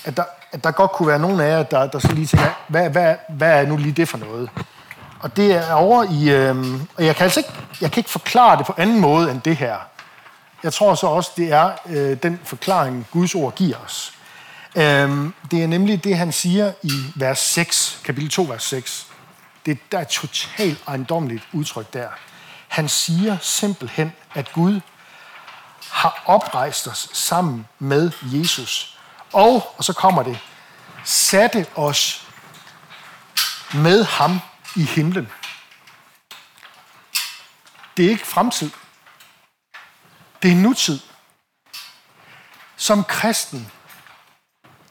at, 0.05 0.17
der, 0.17 0.23
at 0.51 0.63
der 0.63 0.71
godt 0.71 0.91
kunne 0.91 1.07
være 1.07 1.19
nogen 1.19 1.39
af 1.39 1.49
jer, 1.49 1.63
der, 1.63 1.87
der 1.87 1.99
så 1.99 2.11
lige 2.11 2.27
tænker, 2.27 2.49
hvad, 2.67 2.89
hvad, 2.89 3.15
hvad 3.29 3.61
er 3.61 3.65
nu 3.65 3.77
lige 3.77 3.91
det 3.91 4.09
for 4.09 4.17
noget? 4.17 4.49
Og 5.19 5.37
det 5.37 5.51
er 5.51 5.73
over 5.73 6.03
i... 6.03 6.29
Øh, 6.29 6.65
og 6.97 7.05
jeg 7.05 7.15
kan 7.15 7.23
altså 7.23 7.39
ikke, 7.39 7.53
jeg 7.81 7.91
kan 7.91 7.99
ikke 7.99 8.09
forklare 8.09 8.57
det 8.57 8.65
på 8.65 8.73
anden 8.77 8.99
måde 8.99 9.31
end 9.31 9.41
det 9.41 9.57
her. 9.57 9.75
Jeg 10.63 10.73
tror 10.73 10.95
så 10.95 11.07
også, 11.07 11.31
det 11.37 11.51
er 11.51 11.71
øh, 11.85 12.17
den 12.23 12.39
forklaring, 12.43 13.07
Guds 13.11 13.35
ord 13.35 13.55
giver 13.55 13.77
os. 13.85 14.13
Øh, 14.75 15.29
det 15.51 15.63
er 15.63 15.67
nemlig 15.67 16.03
det, 16.03 16.17
han 16.17 16.31
siger 16.31 16.71
i 16.83 16.91
vers 17.15 17.39
6, 17.39 18.01
kapitel 18.03 18.29
2, 18.29 18.43
vers 18.43 18.63
6. 18.63 19.07
Det 19.65 19.79
der 19.91 19.97
er 19.97 20.01
et 20.01 20.07
totalt 20.07 20.83
ejendomligt 20.87 21.43
udtryk 21.53 21.93
der. 21.93 22.07
Han 22.67 22.89
siger 22.89 23.37
simpelthen, 23.41 24.13
at 24.35 24.53
Gud 24.53 24.79
har 25.89 26.23
oprejst 26.25 26.87
os 26.87 27.09
sammen 27.13 27.67
med 27.79 28.11
Jesus. 28.23 28.96
Og, 29.33 29.73
og 29.77 29.83
så 29.83 29.93
kommer 29.93 30.23
det, 30.23 30.39
satte 31.03 31.65
os 31.75 32.27
med 33.73 34.03
ham 34.03 34.39
i 34.75 34.83
himlen. 34.83 35.31
Det 37.97 38.05
er 38.05 38.09
ikke 38.09 38.27
fremtid. 38.27 38.71
Det 40.41 40.51
er 40.51 40.55
nutid. 40.55 40.99
Som 42.75 43.03
kristen, 43.03 43.71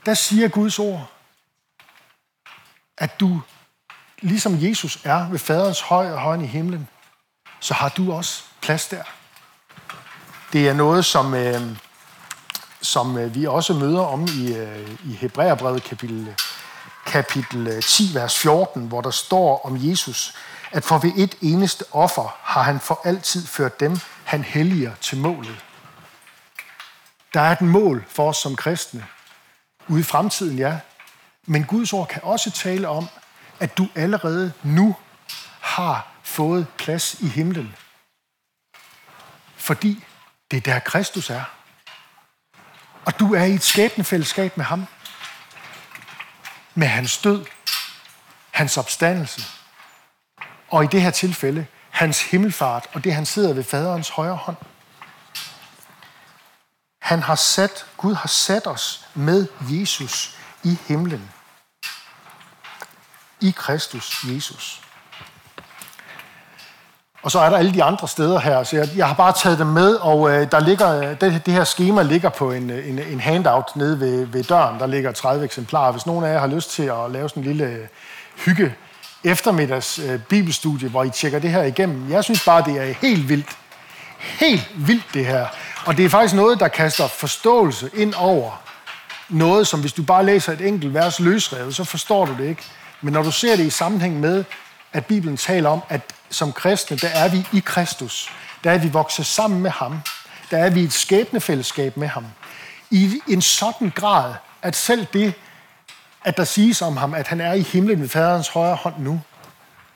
der 0.07 0.14
siger 0.14 0.49
Guds 0.49 0.79
ord, 0.79 1.11
at 2.99 3.20
du, 3.20 3.42
ligesom 4.18 4.62
Jesus 4.62 4.99
er 5.05 5.29
ved 5.29 5.38
faderens 5.38 5.81
højre 5.81 6.18
hånd 6.18 6.42
i 6.42 6.46
himlen, 6.46 6.88
så 7.61 7.75
har 7.75 7.88
du 7.88 8.12
også 8.12 8.42
plads 8.61 8.88
der. 8.88 9.03
Det 10.53 10.68
er 10.68 10.72
noget, 10.72 11.05
som, 11.05 11.35
øh, 11.35 11.77
som 12.81 13.19
øh, 13.19 13.35
vi 13.35 13.47
også 13.47 13.75
møder 13.75 14.01
om 14.01 14.23
i, 14.23 14.55
øh, 14.55 14.91
i 15.05 15.12
Hebræerbrevet 15.12 15.83
kapitel, 15.83 16.35
kapitel 17.07 17.67
øh, 17.67 17.83
10, 17.83 18.11
vers 18.15 18.39
14, 18.39 18.87
hvor 18.87 19.01
der 19.01 19.11
står 19.11 19.67
om 19.67 19.77
Jesus, 19.81 20.35
at 20.73 20.85
for 20.85 20.99
ved 20.99 21.12
et 21.17 21.35
eneste 21.41 21.85
offer 21.93 22.37
har 22.43 22.62
han 22.62 22.81
for 22.81 23.01
altid 23.05 23.47
ført 23.47 23.81
dem, 23.81 23.99
han 24.25 24.43
helliger 24.43 24.95
til 25.01 25.19
målet. 25.19 25.65
Der 27.35 27.41
er 27.41 27.53
et 27.53 27.61
mål 27.61 28.05
for 28.09 28.29
os 28.29 28.37
som 28.37 28.57
kristne. 28.57 29.07
Ude 29.89 30.01
i 30.01 30.03
fremtiden, 30.03 30.59
ja. 30.59 30.79
Men 31.47 31.65
Guds 31.65 31.93
ord 31.93 32.09
kan 32.09 32.23
også 32.25 32.51
tale 32.51 32.89
om, 32.89 33.09
at 33.61 33.79
du 33.79 33.89
allerede 33.95 34.53
nu 34.62 34.97
har 35.61 36.09
fået 36.23 36.67
plads 36.79 37.15
i 37.21 37.29
himlen. 37.29 37.77
Fordi 39.57 40.05
det 40.51 40.57
er 40.57 40.61
der 40.61 40.79
Kristus 40.79 41.31
er. 41.31 41.56
Og 43.07 43.19
du 43.19 43.35
er 43.35 43.45
i 43.45 43.55
et 43.55 43.62
skæbnefællesskab 43.62 44.57
med 44.57 44.64
ham. 44.64 44.87
Med 46.75 46.87
hans 46.87 47.19
død, 47.19 47.45
hans 48.51 48.77
opstandelse, 48.77 49.42
og 50.69 50.85
i 50.85 50.87
det 50.87 51.03
her 51.03 51.11
tilfælde, 51.11 51.66
hans 51.90 52.23
himmelfart 52.31 52.88
og 52.92 53.05
det, 53.05 53.14
han 53.14 53.27
sidder 53.27 53.55
ved 53.55 53.64
faderens 53.64 54.09
højre 54.09 54.37
hånd. 54.37 54.57
Han 57.03 57.23
har 57.23 57.35
sat, 57.35 57.87
Gud 57.97 58.14
har 58.14 58.29
sat 58.29 58.66
os 58.66 59.09
med 59.14 59.49
Jesus 59.61 60.38
i 60.64 60.79
himlen. 60.88 61.31
I 63.40 63.51
Kristus 63.51 64.25
Jesus. 64.25 64.86
Og 67.22 67.31
så 67.31 67.40
er 67.40 67.50
der 67.50 67.57
alle 67.57 67.74
de 67.74 67.83
andre 67.83 68.09
steder 68.09 68.38
her, 68.38 68.62
så 68.62 68.76
jeg, 68.76 68.88
jeg 68.96 69.07
har 69.07 69.14
bare 69.14 69.33
taget 69.33 69.59
dem 69.59 69.66
med, 69.66 69.94
og 69.94 70.31
øh, 70.31 70.50
der 70.50 70.61
ligger, 70.61 70.98
øh, 70.98 71.20
det, 71.20 71.46
det 71.46 71.55
her 71.55 71.64
schema 71.64 72.02
ligger 72.02 72.29
på 72.29 72.52
en, 72.52 72.70
øh, 72.70 72.88
en, 72.88 72.98
en 72.98 73.20
handout 73.20 73.76
nede 73.76 74.00
ved, 74.00 74.26
ved 74.26 74.44
døren. 74.44 74.81
Der 74.81 74.87
ligger 74.87 75.12
30 75.12 75.44
eksemplarer. 75.44 75.92
Hvis 75.92 76.07
nogen 76.07 76.24
af 76.24 76.33
jer 76.33 76.38
har 76.38 76.46
lyst 76.46 76.70
til 76.70 76.83
at 76.83 77.11
lave 77.11 77.29
sådan 77.29 77.42
en 77.42 77.48
lille 77.48 77.64
øh, 77.64 77.87
hygge 78.44 78.74
eftermiddags 79.24 79.98
øh, 79.98 80.20
bibelstudie, 80.20 80.88
hvor 80.88 81.05
I 81.05 81.11
tjekker 81.11 81.38
det 81.38 81.50
her 81.50 81.62
igennem. 81.62 82.11
Jeg 82.11 82.24
synes 82.24 82.44
bare, 82.44 82.64
det 82.64 82.88
er 82.88 82.94
helt 83.00 83.29
vildt. 83.29 83.59
Helt 84.18 84.70
vildt 84.76 85.05
det 85.14 85.26
her. 85.26 85.46
Og 85.87 85.96
det 85.96 86.05
er 86.05 86.09
faktisk 86.09 86.35
noget, 86.35 86.61
der 86.61 86.68
kaster 86.68 87.07
forståelse 87.07 87.90
ind 87.94 88.14
over 88.14 88.62
noget, 89.29 89.66
som 89.66 89.81
hvis 89.81 89.92
du 89.92 90.02
bare 90.02 90.24
læser 90.24 90.52
et 90.52 90.61
enkelt 90.61 90.94
vers 90.94 91.20
løsrevet, 91.20 91.74
så 91.74 91.85
forstår 91.85 92.26
du 92.26 92.35
det 92.38 92.48
ikke. 92.48 92.62
Men 93.00 93.12
når 93.12 93.22
du 93.22 93.31
ser 93.31 93.57
det 93.57 93.66
i 93.66 93.70
sammenhæng 93.70 94.20
med, 94.20 94.44
at 94.92 95.07
Bibelen 95.07 95.37
taler 95.37 95.70
om, 95.70 95.81
at 95.88 96.00
som 96.31 96.53
kristne, 96.53 96.97
der 96.97 97.09
er 97.09 97.29
vi 97.29 97.47
i 97.53 97.61
Kristus. 97.61 98.31
Der 98.65 98.71
er 98.71 98.79
vi 98.79 98.89
vokset 98.89 99.27
sammen 99.27 99.62
med 99.62 99.71
ham. 99.71 100.01
Der 100.51 100.59
er 100.59 100.71
vi 100.71 100.81
i 100.81 100.85
et 100.85 100.93
skæbnefællesskab 100.93 101.97
med 101.97 102.09
ham. 102.09 102.27
I 102.91 103.21
en 103.29 103.43
sådan 103.43 103.93
grad, 103.95 104.35
at 104.62 104.77
selv 104.77 105.07
det, 105.12 105.35
at 106.25 106.37
der 106.37 106.45
siges 106.45 106.83
om 106.83 106.97
ham, 106.97 107.15
at 107.15 107.29
han 107.29 107.41
er 107.41 107.53
i 107.53 107.62
himlen 107.62 108.01
ved 108.01 108.09
faderens 108.09 108.49
højre 108.49 108.75
hånd 108.75 108.95
nu, 108.99 109.21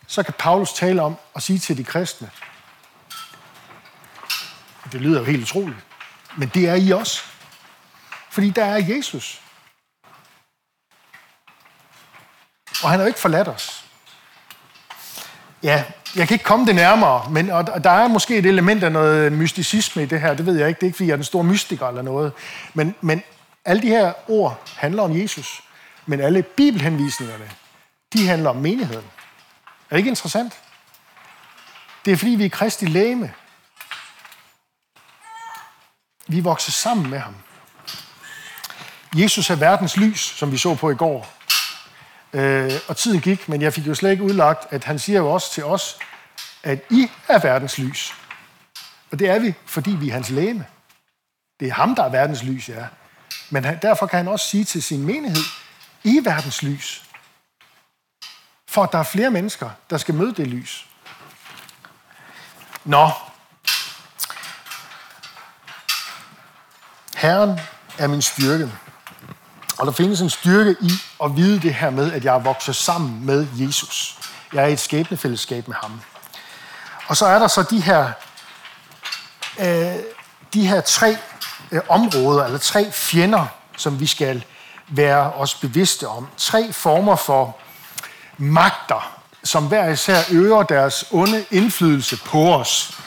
så 0.07 0.23
kan 0.23 0.35
Paulus 0.39 0.73
tale 0.73 1.03
om 1.03 1.17
og 1.35 1.43
sige 1.43 1.59
til 1.59 1.77
de 1.77 1.85
kristne, 1.85 2.31
det 4.93 5.01
lyder 5.01 5.19
jo 5.19 5.25
helt 5.25 5.43
utroligt, 5.43 5.79
men 6.37 6.49
det 6.49 6.69
er 6.69 6.75
I 6.75 6.91
også. 6.91 7.23
Fordi 8.31 8.51
der 8.51 8.65
er 8.65 8.77
Jesus. 8.77 9.41
Og 12.83 12.91
han 12.91 12.99
har 12.99 13.01
jo 13.01 13.07
ikke 13.07 13.21
forladt 13.21 13.49
os. 13.49 13.85
Ja, 15.63 15.85
jeg 16.17 16.29
kan 16.29 16.35
ikke 16.35 16.45
komme 16.45 16.67
det 16.67 16.75
nærmere, 16.75 17.31
men 17.31 17.51
og 17.51 17.85
der 17.85 17.91
er 17.91 18.09
måske 18.09 18.37
et 18.37 18.47
element 18.47 18.83
af 18.83 18.93
noget 18.93 19.33
mysticisme 19.33 20.03
i 20.03 20.07
det 20.07 20.21
her. 20.21 20.35
Det 20.35 20.47
ved 20.47 20.59
jeg 20.59 20.69
ikke. 20.69 20.79
Det 20.79 20.83
er 20.83 20.87
ikke, 20.87 20.97
fordi 20.97 21.07
jeg 21.07 21.13
er 21.13 21.17
den 21.17 21.25
store 21.25 21.45
mystiker 21.45 21.89
eller 21.89 22.03
noget. 22.03 22.33
Men, 22.75 22.95
men 23.01 23.23
alle 23.65 23.83
de 23.83 23.89
her 23.89 24.13
ord 24.29 24.69
handler 24.77 25.03
om 25.03 25.17
Jesus. 25.17 25.63
Men 26.07 26.21
alle 26.21 26.43
bibelhenvisningerne, 26.43 27.51
de 28.13 28.29
handler 28.29 28.51
om 28.51 28.57
menigheden. 28.57 29.05
Er 29.91 29.91
det 29.91 29.99
ikke 29.99 30.09
interessant? 30.09 30.53
Det 32.05 32.13
er 32.13 32.17
fordi, 32.17 32.31
vi 32.31 32.45
er 32.45 32.49
kristi 32.49 32.87
læme. 32.87 33.33
Vi 36.27 36.41
vokser 36.41 36.73
sammen 36.73 37.11
med 37.11 37.19
ham. 37.19 37.35
Jesus 39.17 39.51
er 39.51 39.55
verdens 39.55 39.97
lys, 39.97 40.21
som 40.21 40.53
vi 40.53 40.59
så 40.59 40.75
på 40.75 40.91
i 40.91 40.95
går. 40.95 41.40
Øh, 42.33 42.73
og 42.89 42.97
tiden 42.97 43.21
gik, 43.21 43.49
men 43.49 43.63
jeg 43.63 43.73
fik 43.73 43.87
jo 43.87 43.95
slet 43.95 44.11
ikke 44.11 44.25
udlagt, 44.25 44.73
at 44.73 44.85
han 44.85 44.99
siger 44.99 45.19
jo 45.19 45.33
også 45.33 45.53
til 45.53 45.65
os, 45.65 45.99
at 46.63 46.79
I 46.91 47.11
er 47.29 47.39
verdens 47.39 47.79
lys. 47.79 48.15
Og 49.13 49.19
det 49.19 49.29
er 49.29 49.39
vi, 49.39 49.55
fordi 49.67 49.91
vi 49.91 50.09
er 50.09 50.13
hans 50.13 50.31
læme. 50.31 50.67
Det 51.61 51.69
er 51.69 51.73
ham, 51.73 51.95
der 51.95 52.05
er 52.05 52.09
verdens 52.09 52.43
lys, 52.43 52.69
ja. 52.69 52.87
Men 53.51 53.65
han, 53.65 53.79
derfor 53.83 54.07
kan 54.07 54.17
han 54.17 54.29
også 54.29 54.49
sige 54.49 54.65
til 54.65 54.83
sin 54.83 55.07
menighed, 55.07 55.45
I 56.05 56.17
er 56.17 56.23
verdens 56.23 56.63
lys. 56.63 57.05
For 58.69 58.83
at 58.83 58.93
der 58.93 58.99
er 58.99 59.03
flere 59.03 59.31
mennesker, 59.31 59.71
der 59.91 59.99
skal 59.99 60.15
møde 60.15 60.35
det 60.35 60.47
lys. 60.47 60.87
Nå. 62.85 63.11
Herren 67.17 67.61
er 67.99 68.07
min 68.07 68.23
styrke. 68.23 68.73
Og 69.81 69.87
der 69.87 69.93
findes 69.93 70.21
en 70.21 70.31
styrke 70.31 70.77
i 70.81 70.91
at 71.25 71.37
vide 71.37 71.61
det 71.61 71.75
her 71.75 71.91
med, 71.91 72.13
at 72.13 72.25
jeg 72.25 72.35
er 72.35 72.39
vokset 72.39 72.77
sammen 72.77 73.27
med 73.27 73.47
Jesus. 73.55 74.19
Jeg 74.53 74.63
er 74.63 74.67
i 74.67 74.73
et 74.73 74.81
skæbnefællesskab 74.81 75.69
med 75.69 75.77
ham. 75.83 76.01
Og 77.07 77.17
så 77.17 77.27
er 77.27 77.39
der 77.39 77.49
så 77.49 77.63
de 77.63 77.81
her, 77.81 78.13
øh, 79.61 79.97
de 80.55 80.67
her 80.67 80.81
tre 80.81 81.17
øh, 81.71 81.81
områder, 81.89 82.45
eller 82.45 82.59
tre 82.59 82.93
fjender, 82.93 83.47
som 83.77 84.01
vi 84.01 84.07
skal 84.07 84.45
være 84.89 85.33
os 85.33 85.55
bevidste 85.55 86.09
om. 86.09 86.29
Tre 86.37 86.73
former 86.73 87.17
for 87.17 87.57
magter, 88.39 89.21
som 89.45 89.67
hver 89.69 89.89
især 89.89 90.19
øger 90.31 90.63
deres 90.63 91.05
onde 91.11 91.45
indflydelse 91.51 92.17
på 92.17 92.55
os, 92.55 92.99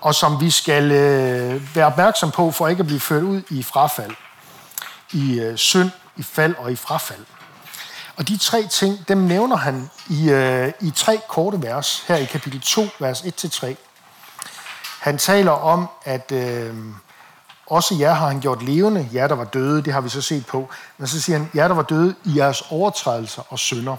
og 0.00 0.14
som 0.14 0.40
vi 0.40 0.50
skal 0.50 0.92
øh, 0.92 1.76
være 1.76 1.86
opmærksom 1.86 2.30
på 2.30 2.50
for 2.50 2.68
ikke 2.68 2.80
at 2.80 2.86
blive 2.86 3.00
ført 3.00 3.22
ud 3.22 3.42
i 3.50 3.62
frafald, 3.62 4.12
i 5.12 5.40
øh, 5.40 5.56
synd 5.56 5.90
i 6.16 6.22
fald 6.22 6.54
og 6.54 6.72
i 6.72 6.76
frafald. 6.76 7.24
Og 8.16 8.28
de 8.28 8.36
tre 8.36 8.66
ting, 8.66 9.08
dem 9.08 9.18
nævner 9.18 9.56
han 9.56 9.90
i, 10.08 10.30
øh, 10.30 10.72
i 10.80 10.90
tre 10.90 11.20
korte 11.28 11.62
vers, 11.62 12.04
her 12.08 12.16
i 12.16 12.24
kapitel 12.24 12.60
2, 12.60 12.88
vers 12.98 13.20
1-3. 13.20 13.74
Han 15.00 15.18
taler 15.18 15.52
om, 15.52 15.88
at 16.04 16.32
øh, 16.32 16.74
også 17.66 17.94
jer 17.94 18.12
har 18.12 18.28
han 18.28 18.40
gjort 18.40 18.62
levende, 18.62 19.08
jer 19.12 19.28
der 19.28 19.34
var 19.34 19.44
døde, 19.44 19.82
det 19.82 19.92
har 19.92 20.00
vi 20.00 20.08
så 20.08 20.22
set 20.22 20.46
på. 20.46 20.68
Men 20.98 21.08
så 21.08 21.20
siger 21.20 21.38
han, 21.38 21.50
jer 21.54 21.68
der 21.68 21.74
var 21.74 21.82
døde 21.82 22.14
i 22.24 22.36
jeres 22.36 22.62
overtrædelser 22.70 23.42
og 23.48 23.58
synder, 23.58 23.96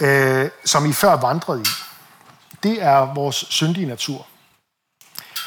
øh, 0.00 0.50
som 0.64 0.86
I 0.86 0.92
før 0.92 1.16
vandrede 1.16 1.60
i. 1.60 1.64
Det 2.62 2.82
er 2.82 3.14
vores 3.14 3.36
syndige 3.36 3.86
natur. 3.86 4.26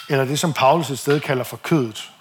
Eller 0.09 0.25
det, 0.25 0.39
som 0.39 0.53
Paulus 0.53 0.89
et 0.89 0.99
sted 0.99 1.19
kalder 1.19 1.43
for 1.43 1.57
kødet. 1.57 2.12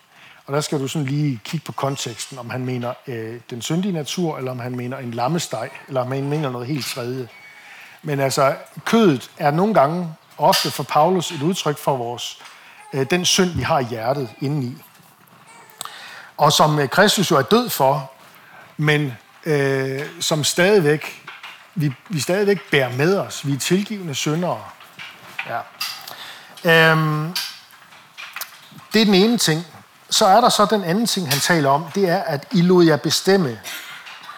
Og 0.46 0.52
der 0.52 0.60
skal 0.60 0.80
du 0.80 0.88
sådan 0.88 1.06
lige 1.06 1.40
kigge 1.44 1.64
på 1.66 1.72
konteksten, 1.72 2.38
om 2.38 2.50
han 2.50 2.64
mener 2.64 2.94
øh, 3.06 3.40
den 3.50 3.62
syndige 3.62 3.92
natur, 3.92 4.38
eller 4.38 4.50
om 4.50 4.58
han 4.58 4.76
mener 4.76 4.98
en 4.98 5.10
lammesteg, 5.10 5.70
eller 5.88 6.00
om 6.00 6.12
han 6.12 6.28
mener 6.28 6.50
noget 6.50 6.66
helt 6.66 6.86
tredje. 6.86 7.28
Men 8.02 8.20
altså, 8.20 8.56
kødet 8.84 9.30
er 9.38 9.50
nogle 9.50 9.74
gange, 9.74 10.14
ofte 10.38 10.70
for 10.70 10.82
Paulus, 10.82 11.30
et 11.30 11.42
udtryk 11.42 11.78
for 11.78 11.96
vores, 11.96 12.42
øh, 12.92 13.06
den 13.10 13.24
synd, 13.24 13.50
vi 13.50 13.62
har 13.62 13.78
i 13.78 13.84
hjertet 13.84 14.30
indeni. 14.40 14.76
Og 16.36 16.52
som 16.52 16.78
øh, 16.78 16.88
Kristus 16.88 17.30
jo 17.30 17.36
er 17.36 17.42
død 17.42 17.68
for, 17.68 18.12
men 18.76 19.12
øh, 19.44 20.00
som 20.20 20.44
stadigvæk, 20.44 21.28
vi, 21.74 21.92
vi 22.08 22.20
stadigvæk 22.20 22.70
bærer 22.70 22.92
med 22.96 23.18
os. 23.18 23.46
Vi 23.46 23.52
er 23.52 23.58
tilgivende 23.58 24.14
syndere. 24.14 24.64
Ja. 25.48 25.60
Øhm, 26.64 27.34
det 28.92 29.00
er 29.00 29.04
den 29.04 29.14
ene 29.14 29.38
ting 29.38 29.66
så 30.12 30.26
er 30.26 30.40
der 30.40 30.48
så 30.48 30.64
den 30.64 30.84
anden 30.84 31.06
ting, 31.06 31.30
han 31.30 31.40
taler 31.40 31.70
om, 31.70 31.84
det 31.94 32.08
er, 32.08 32.22
at 32.22 32.46
I 32.50 32.62
lod 32.62 32.84
jer 32.84 32.96
bestemme 32.96 33.60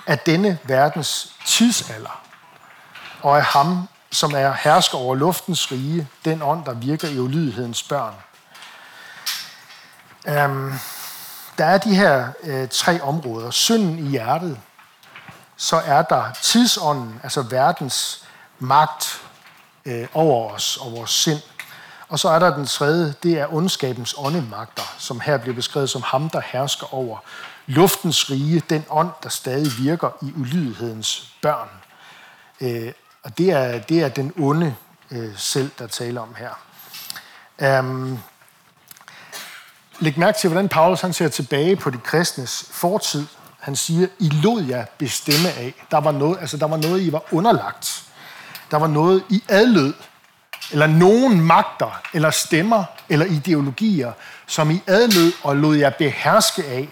af 0.07 0.19
denne 0.19 0.59
verdens 0.65 1.33
tidsalder, 1.47 2.21
og 3.23 3.37
af 3.37 3.45
ham, 3.45 3.89
som 4.13 4.35
er 4.35 4.53
hersker 4.53 4.99
over 4.99 5.15
luftens 5.15 5.73
rige, 5.73 6.09
den 6.25 6.43
ånd, 6.43 6.65
der 6.65 6.75
virker 6.75 7.09
i 7.09 7.19
ulydighedens 7.19 7.83
børn. 7.83 8.15
Um, 10.45 10.81
der 11.59 11.65
er 11.65 11.79
de 11.79 11.95
her 11.95 12.29
uh, 12.43 12.69
tre 12.69 13.01
områder. 13.01 13.51
Synden 13.51 14.07
i 14.07 14.11
hjertet, 14.11 14.59
så 15.57 15.77
er 15.77 16.03
der 16.03 16.25
tidsånden, 16.43 17.21
altså 17.23 17.43
verdens 17.43 18.25
magt 18.59 19.21
uh, 19.87 19.93
over 20.15 20.53
os 20.53 20.77
og 20.77 20.93
vores 20.93 21.11
sind. 21.11 21.41
Og 22.15 22.21
så 22.21 22.29
er 22.29 22.39
der 22.39 22.57
den 22.57 22.67
tredje, 22.67 23.15
det 23.23 23.39
er 23.39 23.55
ondskabens 23.55 24.15
åndemagter, 24.19 24.95
som 24.99 25.21
her 25.21 25.37
bliver 25.37 25.55
beskrevet 25.55 25.91
som 25.91 26.03
ham, 26.03 26.31
der 26.31 26.41
hersker 26.45 26.95
over 26.95 27.19
luftens 27.67 28.31
rige, 28.31 28.63
den 28.71 28.85
ånd, 28.91 29.11
der 29.23 29.29
stadig 29.29 29.73
virker 29.79 30.11
i 30.23 30.33
ulydighedens 30.37 31.33
børn. 31.43 31.69
Øh, 32.61 32.93
og 33.23 33.39
det 33.39 33.51
er, 33.51 33.79
det 33.79 34.03
er 34.03 34.09
den 34.09 34.33
onde 34.39 34.75
øh, 35.11 35.37
selv, 35.37 35.71
der 35.79 35.87
taler 35.87 36.21
om 36.21 36.35
her. 36.39 37.79
Um, 37.79 38.19
læg 39.99 40.19
mærke 40.19 40.39
til, 40.39 40.49
hvordan 40.49 40.69
Paulus 40.69 41.01
han 41.01 41.13
ser 41.13 41.29
tilbage 41.29 41.77
på 41.77 41.91
de 41.91 41.99
kristnes 41.99 42.69
fortid. 42.71 43.27
Han 43.61 43.77
siger, 43.77 44.09
I 44.19 44.29
lod 44.29 44.63
jer 44.63 44.85
bestemme 44.99 45.49
af. 45.49 45.87
Der 45.91 45.99
var 45.99 46.13
noget, 46.13 46.39
altså, 46.41 46.57
der 46.57 46.67
var 46.67 46.77
noget 46.77 47.01
I 47.01 47.13
var 47.13 47.23
underlagt. 47.33 48.05
Der 48.71 48.77
var 48.77 48.87
noget, 48.87 49.25
I 49.29 49.45
adlød 49.49 49.95
eller 50.73 50.87
nogen 50.87 51.41
magter, 51.41 52.01
eller 52.15 52.31
stemmer, 52.31 52.85
eller 53.09 53.27
ideologier, 53.27 54.13
som 54.47 54.71
I 54.71 54.83
adlød 54.87 55.33
og 55.43 55.57
lod 55.57 55.77
jer 55.77 55.91
beherske 55.91 56.65
af, 56.65 56.89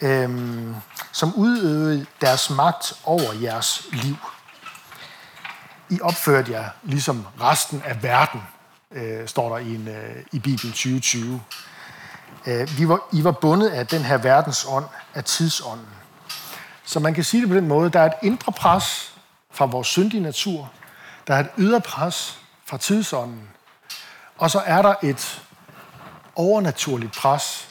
øhm, 0.00 0.74
som 1.12 1.34
udøvede 1.34 2.06
deres 2.20 2.50
magt 2.50 2.92
over 3.04 3.32
jeres 3.42 3.86
liv. 3.92 4.16
I 5.90 6.00
opførte 6.00 6.52
jer 6.52 6.68
ligesom 6.82 7.26
resten 7.40 7.82
af 7.86 8.02
verden, 8.02 8.40
øh, 8.92 9.28
står 9.28 9.48
der 9.48 9.58
i, 9.58 9.74
en, 9.74 9.88
øh, 9.88 10.16
i 10.32 10.38
Bibelen 10.38 10.72
2020. 10.72 11.42
Øh, 12.46 12.78
vi 12.78 12.88
var, 12.88 13.00
I 13.12 13.24
var 13.24 13.32
bundet 13.32 13.68
af 13.68 13.86
den 13.86 14.02
her 14.02 14.18
verdens 14.18 14.66
ånd, 14.68 14.84
af 15.14 15.24
tidsånden. 15.24 15.86
Så 16.84 17.00
man 17.00 17.14
kan 17.14 17.24
sige 17.24 17.40
det 17.40 17.48
på 17.48 17.54
den 17.54 17.68
måde, 17.68 17.90
der 17.90 18.00
er 18.00 18.06
et 18.06 18.14
indre 18.22 18.52
pres 18.52 19.14
fra 19.52 19.66
vores 19.66 19.88
syndige 19.88 20.22
natur, 20.22 20.70
der 21.26 21.34
er 21.34 21.40
et 21.40 21.50
ydre 21.58 21.80
pres 21.80 22.39
fra 22.70 22.76
tidsånden. 22.76 23.48
Og 24.38 24.50
så 24.50 24.62
er 24.66 24.82
der 24.82 24.94
et 25.02 25.42
overnaturligt 26.34 27.12
pres 27.12 27.68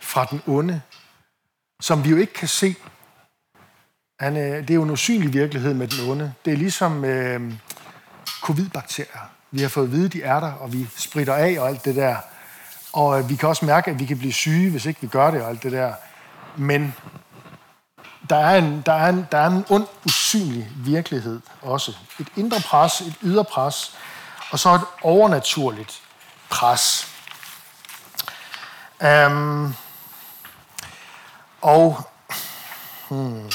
fra 0.00 0.24
den 0.24 0.42
onde, 0.46 0.82
som 1.80 2.04
vi 2.04 2.10
jo 2.10 2.16
ikke 2.16 2.32
kan 2.32 2.48
se. 2.48 2.74
Han, 4.20 4.36
øh, 4.36 4.60
det 4.62 4.70
er 4.70 4.74
jo 4.74 4.82
en 4.82 4.90
usynlig 4.90 5.32
virkelighed 5.32 5.74
med 5.74 5.88
den 5.88 6.10
onde. 6.10 6.34
Det 6.44 6.52
er 6.52 6.56
ligesom 6.56 7.04
øh, 7.04 7.52
covid-bakterier. 8.42 9.30
Vi 9.50 9.60
har 9.60 9.68
fået 9.68 9.84
at 9.84 9.92
vide, 9.92 10.08
de 10.08 10.22
er 10.22 10.40
der, 10.40 10.52
og 10.52 10.72
vi 10.72 10.88
spritter 10.96 11.34
af 11.34 11.56
og 11.58 11.68
alt 11.68 11.84
det 11.84 11.96
der. 11.96 12.16
Og 12.92 13.18
øh, 13.18 13.28
vi 13.28 13.36
kan 13.36 13.48
også 13.48 13.64
mærke, 13.64 13.90
at 13.90 13.98
vi 13.98 14.06
kan 14.06 14.18
blive 14.18 14.32
syge, 14.32 14.70
hvis 14.70 14.86
ikke 14.86 15.00
vi 15.00 15.06
gør 15.06 15.30
det 15.30 15.42
og 15.42 15.48
alt 15.48 15.62
det 15.62 15.72
der. 15.72 15.94
Men 16.56 16.94
der 18.30 18.36
er 18.36 18.58
en, 18.58 18.82
der 18.86 18.92
er 18.92 19.08
en, 19.08 19.26
der 19.32 19.38
er 19.38 19.46
en 19.46 19.64
ond, 19.68 19.86
usynlig 20.04 20.70
virkelighed 20.76 21.40
også. 21.62 21.96
Et 22.20 22.28
indre 22.36 22.60
pres, 22.60 23.00
et 23.00 23.14
ydre 23.22 23.44
pres, 23.44 23.96
og 24.56 24.60
så 24.60 24.74
et 24.74 24.80
overnaturligt 25.02 26.02
pres. 26.50 27.08
Um, 29.04 29.74
og 31.60 32.00
hmm, 33.08 33.50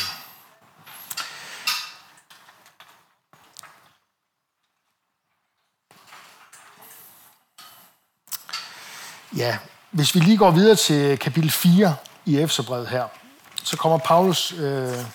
Ja, 9.36 9.58
hvis 9.92 10.16
vi 10.16 10.20
lige 10.20 10.38
går 10.38 10.52
videre 10.52 10.76
til 10.76 11.20
kapitel 11.20 11.52
4 11.52 11.96
i 12.26 12.38
Efterbrevet 12.38 12.88
her, 12.88 13.08
så 13.64 13.78
kommer 13.78 13.98
Paulus 13.98 14.54
øh, 14.54 15.06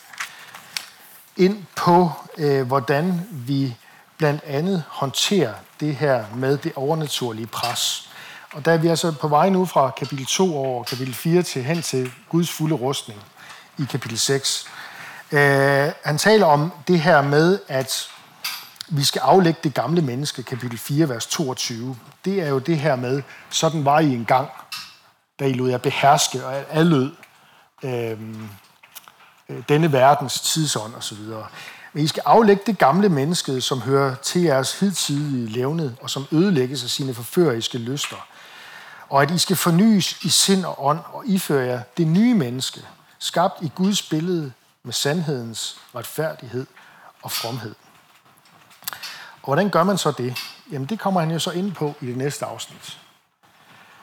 ind 1.36 1.64
på, 1.76 2.10
øh, 2.38 2.66
hvordan 2.66 3.28
vi 3.30 3.76
blandt 4.18 4.44
andet 4.44 4.84
håndterer 4.88 5.54
det 5.80 5.96
her 5.96 6.24
med 6.34 6.58
det 6.58 6.72
overnaturlige 6.76 7.46
pres. 7.46 8.10
Og 8.52 8.64
der 8.64 8.72
er 8.72 8.76
vi 8.76 8.88
altså 8.88 9.12
på 9.12 9.28
vej 9.28 9.48
nu 9.48 9.64
fra 9.64 9.90
kapitel 9.90 10.26
2 10.26 10.56
over 10.56 10.84
kapitel 10.84 11.14
4 11.14 11.42
til 11.42 11.64
hen 11.64 11.82
til 11.82 12.12
Guds 12.28 12.52
fulde 12.52 12.74
rustning 12.74 13.20
i 13.78 13.84
kapitel 13.90 14.18
6. 14.18 14.66
Øh, 15.32 15.92
han 16.04 16.18
taler 16.18 16.46
om 16.46 16.72
det 16.88 17.00
her 17.00 17.22
med, 17.22 17.58
at 17.68 18.08
vi 18.88 19.04
skal 19.04 19.20
aflægge 19.20 19.60
det 19.64 19.74
gamle 19.74 20.02
menneske, 20.02 20.42
kapitel 20.42 20.78
4, 20.78 21.08
vers 21.08 21.26
22. 21.26 21.96
Det 22.24 22.42
er 22.42 22.48
jo 22.48 22.58
det 22.58 22.78
her 22.78 22.96
med, 22.96 23.22
sådan 23.50 23.84
var 23.84 24.00
I 24.00 24.14
engang, 24.14 24.48
da 25.40 25.44
I 25.44 25.52
lod 25.52 25.70
jer 25.70 25.78
beherske 25.78 26.46
og 26.46 26.54
adlød 26.70 27.12
øhm, 27.82 28.48
øh, 29.48 29.62
denne 29.68 29.92
verdens 29.92 30.40
tidsånd 30.40 30.94
osv. 30.94 31.18
Men 31.96 32.04
I 32.04 32.08
skal 32.08 32.22
aflægge 32.26 32.62
det 32.66 32.78
gamle 32.78 33.08
menneske, 33.08 33.60
som 33.60 33.80
hører 33.80 34.14
til 34.14 34.42
jeres 34.42 34.80
hidtidige 34.80 35.46
levned, 35.46 35.92
og 36.00 36.10
som 36.10 36.26
ødelægges 36.32 36.84
af 36.84 36.90
sine 36.90 37.14
forføreriske 37.14 37.78
lyster. 37.78 38.16
Og 39.08 39.22
at 39.22 39.30
I 39.30 39.38
skal 39.38 39.56
fornyes 39.56 40.22
i 40.22 40.28
sind 40.28 40.64
og 40.64 40.86
ånd, 40.86 40.98
og 41.12 41.22
iføre 41.26 41.66
jer 41.66 41.82
det 41.96 42.06
nye 42.06 42.34
menneske, 42.34 42.80
skabt 43.18 43.54
i 43.62 43.72
Guds 43.74 44.02
billede 44.02 44.52
med 44.82 44.92
sandhedens 44.92 45.80
retfærdighed 45.94 46.66
og 47.22 47.32
fromhed. 47.32 47.74
Og 49.42 49.44
hvordan 49.44 49.70
gør 49.70 49.82
man 49.82 49.98
så 49.98 50.10
det? 50.10 50.38
Jamen 50.72 50.88
det 50.88 51.00
kommer 51.00 51.20
han 51.20 51.30
jo 51.30 51.38
så 51.38 51.50
ind 51.50 51.72
på 51.72 51.94
i 52.00 52.06
det 52.06 52.16
næste 52.16 52.44
afsnit. 52.44 52.98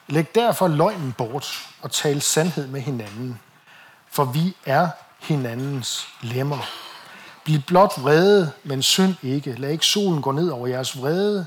Læg 0.08 0.34
derfor 0.34 0.68
løgnen 0.68 1.12
bort 1.12 1.68
og 1.82 1.90
tal 1.90 2.22
sandhed 2.22 2.66
med 2.66 2.80
hinanden, 2.80 3.40
for 4.10 4.24
vi 4.24 4.56
er 4.66 4.88
hinandens 5.20 6.06
lemmer. 6.20 6.58
Bliv 7.44 7.60
blot 7.62 7.92
vrede, 7.98 8.52
men 8.64 8.82
synd 8.82 9.14
ikke. 9.22 9.52
Lad 9.52 9.70
ikke 9.70 9.86
solen 9.86 10.22
gå 10.22 10.32
ned 10.32 10.48
over 10.48 10.66
jeres 10.66 10.98
vrede, 10.98 11.46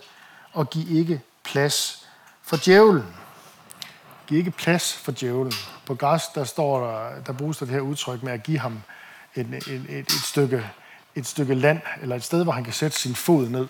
og 0.53 0.69
giv 0.69 0.97
ikke 0.97 1.21
plads 1.43 2.07
for 2.43 2.57
djævlen. 2.65 3.05
Giv 4.27 4.37
ikke 4.37 4.51
plads 4.51 4.93
for 4.93 5.11
djævlen. 5.11 5.53
På 5.85 5.95
græs, 5.95 6.27
der, 6.35 6.43
står 6.43 6.87
der, 6.87 7.21
der 7.25 7.33
bruges 7.33 7.57
der 7.57 7.65
det 7.65 7.73
her 7.73 7.81
udtryk 7.81 8.23
med 8.23 8.33
at 8.33 8.43
give 8.43 8.59
ham 8.59 8.81
en, 9.35 9.45
en, 9.45 9.85
et, 9.89 9.99
et, 9.99 10.11
stykke, 10.11 10.69
et 11.15 11.27
stykke 11.27 11.55
land, 11.55 11.81
eller 12.01 12.15
et 12.15 12.23
sted, 12.23 12.43
hvor 12.43 12.53
han 12.53 12.63
kan 12.63 12.73
sætte 12.73 12.97
sin 12.97 13.15
fod 13.15 13.49
ned. 13.49 13.67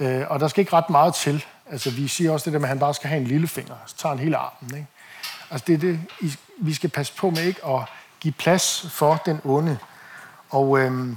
Øh, 0.00 0.24
og 0.28 0.40
der 0.40 0.48
skal 0.48 0.60
ikke 0.60 0.72
ret 0.72 0.90
meget 0.90 1.14
til. 1.14 1.44
Altså, 1.70 1.90
vi 1.90 2.08
siger 2.08 2.30
også 2.30 2.44
det 2.44 2.52
der 2.52 2.58
med, 2.58 2.66
at 2.66 2.68
han 2.68 2.78
bare 2.78 2.94
skal 2.94 3.08
have 3.08 3.20
en 3.20 3.26
lille 3.26 3.48
finger, 3.48 3.74
så 3.86 3.96
tager 3.96 4.14
han 4.14 4.24
hele 4.24 4.36
armen. 4.36 4.74
Ikke? 4.74 4.86
Altså, 5.50 5.64
det 5.66 5.74
er 5.74 5.78
det, 5.78 6.00
vi 6.58 6.74
skal 6.74 6.90
passe 6.90 7.12
på 7.16 7.30
med 7.30 7.42
ikke 7.42 7.66
at 7.66 7.80
give 8.20 8.32
plads 8.32 8.86
for 8.90 9.22
den 9.26 9.40
onde. 9.44 9.78
Og 10.50 10.78
øhm, 10.78 11.16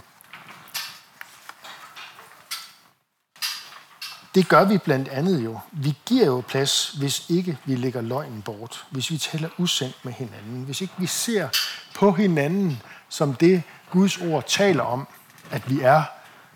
det 4.36 4.50
gør 4.50 4.64
vi 4.64 4.78
blandt 4.78 5.08
andet 5.08 5.46
jo. 5.46 5.60
Vi 5.72 5.98
giver 6.06 6.26
jo 6.26 6.44
plads, 6.48 6.90
hvis 6.90 7.30
ikke 7.30 7.58
vi 7.66 7.76
lægger 7.76 8.02
løgnen 8.02 8.42
bort. 8.42 8.86
Hvis 8.92 9.12
vi 9.12 9.18
taler 9.18 9.50
usendt 9.58 10.06
med 10.06 10.14
hinanden. 10.14 10.64
Hvis 10.64 10.82
ikke 10.82 10.94
vi 10.98 11.06
ser 11.06 11.50
på 11.96 12.12
hinanden 12.12 12.82
som 13.10 13.34
det, 13.34 13.64
Guds 13.92 14.18
ord 14.18 14.44
taler 14.48 14.84
om, 14.84 15.08
at 15.52 15.70
vi 15.70 15.82
er, 15.82 16.04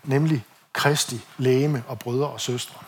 nemlig 0.03 0.45
Kristi 0.73 1.21
lægeme 1.37 1.83
og 1.87 1.99
brødre 1.99 2.27
og 2.27 2.41
søstre. 2.41 2.79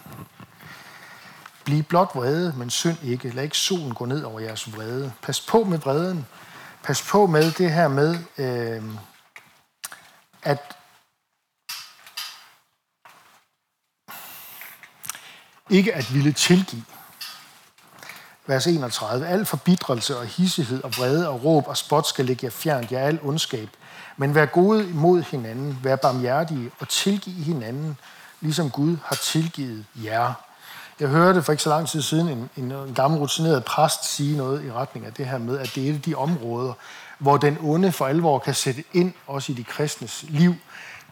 Bliv 1.66 1.84
blot 1.84 2.12
vrede, 2.16 2.54
men 2.58 2.70
synd 2.70 2.98
ikke. 3.04 3.30
Lad 3.30 3.44
ikke 3.44 3.58
solen 3.58 3.94
gå 3.94 4.06
ned 4.06 4.24
over 4.24 4.40
jeres 4.40 4.76
vrede. 4.76 5.14
Pas 5.22 5.42
på 5.42 5.64
med 5.64 5.80
vreden. 5.80 6.26
Pas 6.84 7.02
på 7.02 7.28
med 7.28 7.52
det 7.52 7.72
her 7.72 7.88
med, 7.88 8.18
øh, 8.38 8.84
at 10.44 10.75
ikke 15.70 15.94
at 15.94 16.14
ville 16.14 16.32
tilgive. 16.32 16.84
Vers 18.48 18.68
31. 18.68 19.28
Al 19.28 19.46
forbidrelse 19.46 20.18
og 20.18 20.26
hissighed 20.26 20.84
og 20.84 20.92
vrede 20.98 21.30
og 21.30 21.44
råb 21.44 21.68
og 21.68 21.78
spot 21.78 22.08
skal 22.08 22.26
ligge 22.26 22.46
jer 22.46 22.52
fjernt, 22.52 22.92
jer 22.92 23.00
al 23.00 23.20
ondskab. 23.24 23.70
Men 24.18 24.36
vær 24.36 24.46
gode 24.46 24.90
imod 24.90 25.22
hinanden, 25.22 25.80
vær 25.84 25.96
barmhjertige 25.96 26.72
og 26.80 26.90
tilgive 26.90 27.44
hinanden, 27.44 27.98
ligesom 28.42 28.70
Gud 28.70 28.98
har 29.06 29.16
tilgivet 29.16 29.86
jer. 30.04 30.34
Jeg 31.00 31.10
hørte 31.10 31.44
for 31.44 31.52
ikke 31.52 31.64
så 31.64 31.70
lang 31.70 31.88
tid 31.88 32.02
siden 32.02 32.30
en, 32.30 32.50
en, 32.58 32.72
en 32.72 32.94
gammel 32.94 33.20
rutineret 33.20 33.66
præst 33.66 34.16
sige 34.16 34.38
noget 34.38 34.66
i 34.66 34.72
retning 34.72 35.06
af 35.06 35.14
det 35.14 35.26
her 35.26 35.38
med, 35.38 35.60
at 35.60 35.72
det 35.76 35.86
er 35.86 35.90
et 35.90 35.96
af 35.96 36.02
de 36.02 36.16
områder, 36.16 36.74
hvor 37.20 37.38
den 37.38 37.58
onde 37.62 37.92
for 37.92 38.06
alvor 38.06 38.40
kan 38.40 38.54
sætte 38.54 38.84
ind, 38.94 39.14
også 39.28 39.52
i 39.52 39.56
de 39.56 39.64
kristnes 39.64 40.26
liv. 40.28 40.56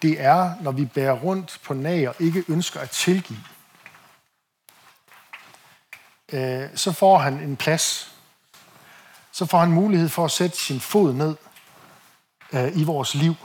Det 0.01 0.21
er, 0.21 0.51
når 0.61 0.71
vi 0.71 0.85
bærer 0.85 1.13
rundt 1.13 1.59
på 1.65 1.73
nag 1.73 2.09
og 2.09 2.15
ikke 2.19 2.43
ønsker 2.47 2.79
at 2.79 2.89
tilgive. 2.89 3.39
Øh, 6.33 6.69
så 6.75 6.91
får 6.91 7.17
han 7.17 7.33
en 7.33 7.55
plads. 7.55 8.11
Så 9.31 9.45
får 9.45 9.59
han 9.59 9.71
mulighed 9.71 10.09
for 10.09 10.25
at 10.25 10.31
sætte 10.31 10.57
sin 10.57 10.79
fod 10.79 11.13
ned 11.13 11.35
øh, 12.53 12.77
i 12.77 12.83
vores 12.83 13.15
liv 13.15 13.35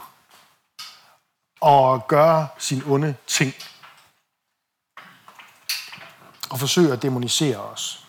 og 1.61 2.07
gøre 2.07 2.47
sin 2.57 2.83
onde 2.85 3.15
ting 3.27 3.53
og 6.49 6.59
forsøge 6.59 6.93
at 6.93 7.01
demonisere 7.01 7.57
os. 7.57 8.05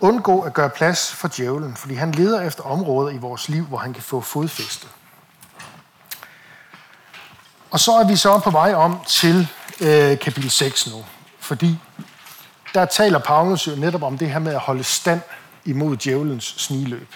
Undgå 0.00 0.40
at 0.40 0.54
gøre 0.54 0.70
plads 0.70 1.12
for 1.12 1.28
djævlen, 1.36 1.76
fordi 1.76 1.94
han 1.94 2.12
leder 2.12 2.40
efter 2.40 2.62
områder 2.62 3.10
i 3.10 3.16
vores 3.16 3.48
liv, 3.48 3.64
hvor 3.64 3.78
han 3.78 3.92
kan 3.92 4.02
få 4.02 4.20
fodfæste. 4.20 4.86
Og 7.70 7.80
så 7.80 7.92
er 7.92 8.08
vi 8.08 8.16
så 8.16 8.38
på 8.38 8.50
vej 8.50 8.74
om 8.74 9.00
til 9.06 9.48
øh, 9.80 10.18
kapitel 10.18 10.50
6 10.50 10.90
nu, 10.90 11.04
fordi 11.38 11.78
der 12.74 12.84
taler 12.84 13.18
Paulus 13.18 13.66
jo 13.66 13.76
netop 13.76 14.02
om 14.02 14.18
det 14.18 14.30
her 14.30 14.38
med 14.38 14.52
at 14.52 14.60
holde 14.60 14.84
stand 14.84 15.20
imod 15.64 15.96
djævelens 15.96 16.44
sniløb. 16.44 17.08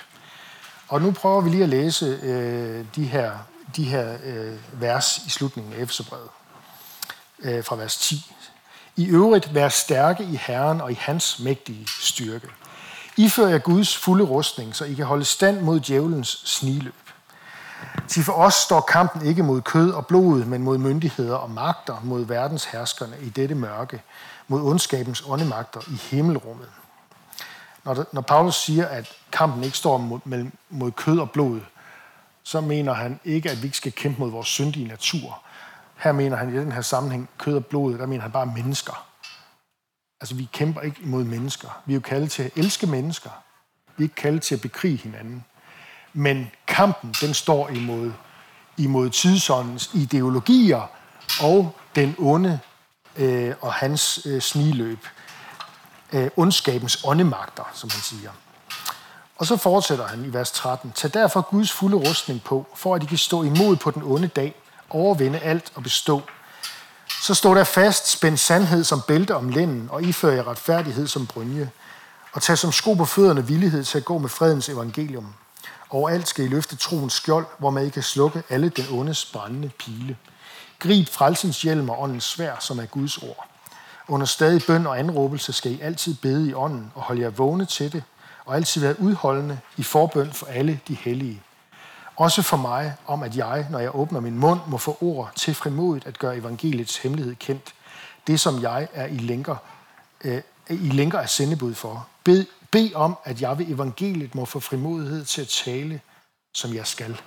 Og 0.89 1.03
nu 1.03 1.11
prøver 1.11 1.41
vi 1.41 1.51
lige 1.51 1.63
at 1.63 1.69
læse 1.69 2.19
øh, 2.23 2.85
de 2.97 3.05
her, 3.05 3.33
de 3.77 3.85
her 3.85 4.17
øh, 4.25 4.83
vers 4.83 5.19
i 5.27 5.31
slutningen 5.31 5.73
af 5.73 5.83
Efeserbrevet 5.83 6.29
øh, 7.43 7.65
fra 7.65 7.77
vers 7.77 7.97
10. 7.97 8.33
I 8.97 9.07
øvrigt 9.07 9.55
vær 9.55 9.69
stærke 9.69 10.25
i 10.25 10.37
Herren 10.37 10.81
og 10.81 10.93
i 10.93 10.99
hans 11.01 11.39
mægtige 11.39 11.87
styrke. 12.01 12.49
Ifør 13.17 13.49
jer 13.49 13.59
Guds 13.59 13.97
fulde 13.97 14.25
rustning, 14.25 14.77
så 14.77 14.85
I 14.85 14.95
kan 14.95 15.07
holde 15.07 15.25
stand 15.25 15.61
mod 15.61 15.81
djævelens 15.81 16.43
sniløb. 16.45 16.95
Til 18.09 18.25
for 18.25 18.33
os 18.33 18.55
står 18.55 18.81
kampen 18.81 19.27
ikke 19.27 19.43
mod 19.43 19.61
kød 19.61 19.91
og 19.91 20.07
blod, 20.07 20.45
men 20.45 20.63
mod 20.63 20.79
myndigheder 20.79 21.37
og 21.37 21.51
magter, 21.51 22.01
mod 22.05 22.27
verdens 22.27 22.65
herskerne 22.65 23.17
i 23.21 23.29
dette 23.29 23.55
mørke, 23.55 24.03
mod 24.49 24.63
ondskabens 24.63 25.23
åndemagter 25.27 25.81
i 25.89 25.95
himmelrummet. 25.95 26.69
Når, 27.85 27.95
det, 27.95 28.07
når 28.13 28.21
Paulus 28.21 28.55
siger, 28.57 28.87
at 28.87 29.13
kampen 29.33 29.65
ikke 29.65 29.77
står 29.77 29.97
mod, 29.97 30.51
mod 30.71 30.91
kød 30.91 31.19
og 31.19 31.31
blod, 31.31 31.61
så 32.43 32.61
mener 32.61 32.93
han 32.93 33.21
ikke, 33.25 33.51
at 33.51 33.63
vi 33.63 33.67
ikke 33.67 33.77
skal 33.77 33.93
kæmpe 33.93 34.21
mod 34.21 34.31
vores 34.31 34.49
syndige 34.49 34.89
natur, 34.89 35.43
her 35.97 36.13
mener 36.13 36.37
han 36.37 36.55
i 36.55 36.59
den 36.59 36.73
her 36.73 36.81
sammenhæng, 36.81 37.29
kød 37.39 37.57
og 37.57 37.67
blod, 37.67 37.99
der 37.99 38.07
mener 38.07 38.23
han 38.23 38.33
bare 38.33 38.47
mennesker. 38.47 39.07
Altså, 40.21 40.35
vi 40.35 40.49
kæmper 40.53 40.81
ikke 40.81 41.03
imod 41.03 41.25
mennesker. 41.25 41.83
Vi 41.87 41.93
er 41.93 41.95
jo 41.95 42.01
kaldet 42.01 42.31
til 42.31 42.43
at 42.43 42.51
elske 42.57 42.87
mennesker. 42.87 43.31
Vi 43.97 44.05
er 44.05 44.07
ikke 44.07 44.15
kaldet 44.15 44.43
til 44.43 44.55
at 44.55 44.61
bekrige 44.61 44.97
hinanden. 44.97 45.45
Men 46.13 46.51
kampen, 46.67 47.15
den 47.21 47.35
står 47.35 47.69
imod, 47.69 48.13
imod 48.77 49.11
tidsåndens 49.11 49.91
ideologier 49.95 50.91
og 51.41 51.77
den 51.95 52.15
onde 52.19 52.61
øh, 53.17 53.55
og 53.61 53.73
hans 53.73 54.21
øh, 54.27 54.41
sniløb. 54.43 55.07
Øh, 56.13 56.31
ondskabens 56.37 57.05
åndemagter, 57.05 57.71
som 57.75 57.91
han 57.91 58.01
siger. 58.01 58.31
Og 59.37 59.47
så 59.47 59.57
fortsætter 59.57 60.07
han 60.07 60.25
i 60.25 60.33
vers 60.33 60.51
13. 60.51 60.93
Tag 60.93 61.15
derfor 61.15 61.41
Guds 61.41 61.73
fulde 61.73 61.97
rustning 61.97 62.43
på, 62.43 62.67
for 62.75 62.95
at 62.95 63.03
I 63.03 63.07
kan 63.07 63.19
stå 63.19 63.43
imod 63.43 63.77
på 63.77 63.91
den 63.91 64.03
onde 64.03 64.29
dag 64.29 64.55
overvinde 64.91 65.39
alt 65.39 65.73
og 65.75 65.83
bestå. 65.83 66.23
Så 67.23 67.35
står 67.35 67.55
der 67.55 67.65
fast, 67.65 68.11
spænd 68.11 68.37
sandhed 68.37 68.85
som 68.85 69.03
bælte 69.09 69.35
om 69.37 69.49
lænden, 69.49 69.89
og 69.91 70.03
ifør 70.03 70.33
jer 70.33 70.49
retfærdighed 70.49 71.07
som 71.07 71.27
brynje. 71.27 71.71
Og 72.33 72.43
tag 72.43 72.59
som 72.59 72.73
sko 72.73 72.95
på 72.95 73.05
fødderne 73.05 73.47
villighed 73.47 73.85
til 73.85 73.99
at 73.99 74.05
gå 74.05 74.19
med 74.19 74.29
fredens 74.29 74.69
evangelium. 74.69 75.35
Overalt 75.91 76.29
skal 76.29 76.45
I 76.45 76.49
løfte 76.49 76.77
troens 76.77 77.13
skjold, 77.13 77.47
hvor 77.59 77.71
man 77.71 77.87
I 77.87 77.89
kan 77.89 78.03
slukke 78.03 78.43
alle 78.49 78.69
den 78.69 78.85
ondes 78.91 79.25
brændende 79.25 79.71
pile. 79.79 80.17
Grib 80.79 81.09
frelsens 81.09 81.63
hjelm 81.63 81.89
og 81.89 82.03
åndens 82.03 82.25
svær, 82.25 82.57
som 82.61 82.79
er 82.79 82.87
Guds 82.87 83.19
ord. 83.19 83.49
Under 84.09 84.27
stadig 84.27 84.63
bøn 84.67 84.87
og 84.87 84.99
anråbelse 84.99 85.53
skal 85.53 85.73
I 85.73 85.81
altid 85.81 86.15
bede 86.15 86.49
i 86.49 86.55
ånden 86.55 86.93
og 86.95 87.03
holde 87.03 87.23
jer 87.23 87.31
vågne 87.31 87.65
til 87.65 87.93
det, 87.93 88.03
og 88.45 88.57
altid 88.57 88.81
være 88.81 89.01
udholdende 89.01 89.59
i 89.77 89.83
forbøn 89.83 90.33
for 90.33 90.47
alle 90.47 90.81
de 90.89 90.95
hellige. 90.95 91.43
Også 92.17 92.43
for 92.43 92.57
mig 92.57 92.95
om, 93.07 93.23
at 93.23 93.37
jeg, 93.37 93.67
når 93.71 93.79
jeg 93.79 93.95
åbner 93.95 94.21
min 94.21 94.39
mund, 94.39 94.61
må 94.67 94.79
få 94.79 94.99
ord 95.01 95.33
til 95.37 95.55
frimodigt 95.55 96.07
at 96.07 96.19
gøre 96.19 96.37
evangeliets 96.37 96.97
hemmelighed 96.97 97.35
kendt. 97.35 97.75
Det, 98.27 98.41
som 98.41 98.63
jeg 98.63 98.89
er 98.93 99.07
i 99.07 99.19
lænker, 99.19 99.57
øh, 100.25 100.43
i 100.69 100.75
lænker 100.89 101.19
af 101.19 101.29
sendebud 101.29 101.75
for. 101.75 102.07
Bed, 102.25 102.47
bed 102.73 102.95
om, 102.95 103.19
at 103.25 103.41
jeg 103.41 103.59
ved 103.59 103.67
evangeliet 103.69 104.35
må 104.35 104.45
få 104.45 104.61
frimodighed 104.61 105.25
til 105.25 105.41
at 105.41 105.49
tale, 105.49 106.01
som 106.55 106.75
jeg 106.75 106.87
skal. 106.87 107.21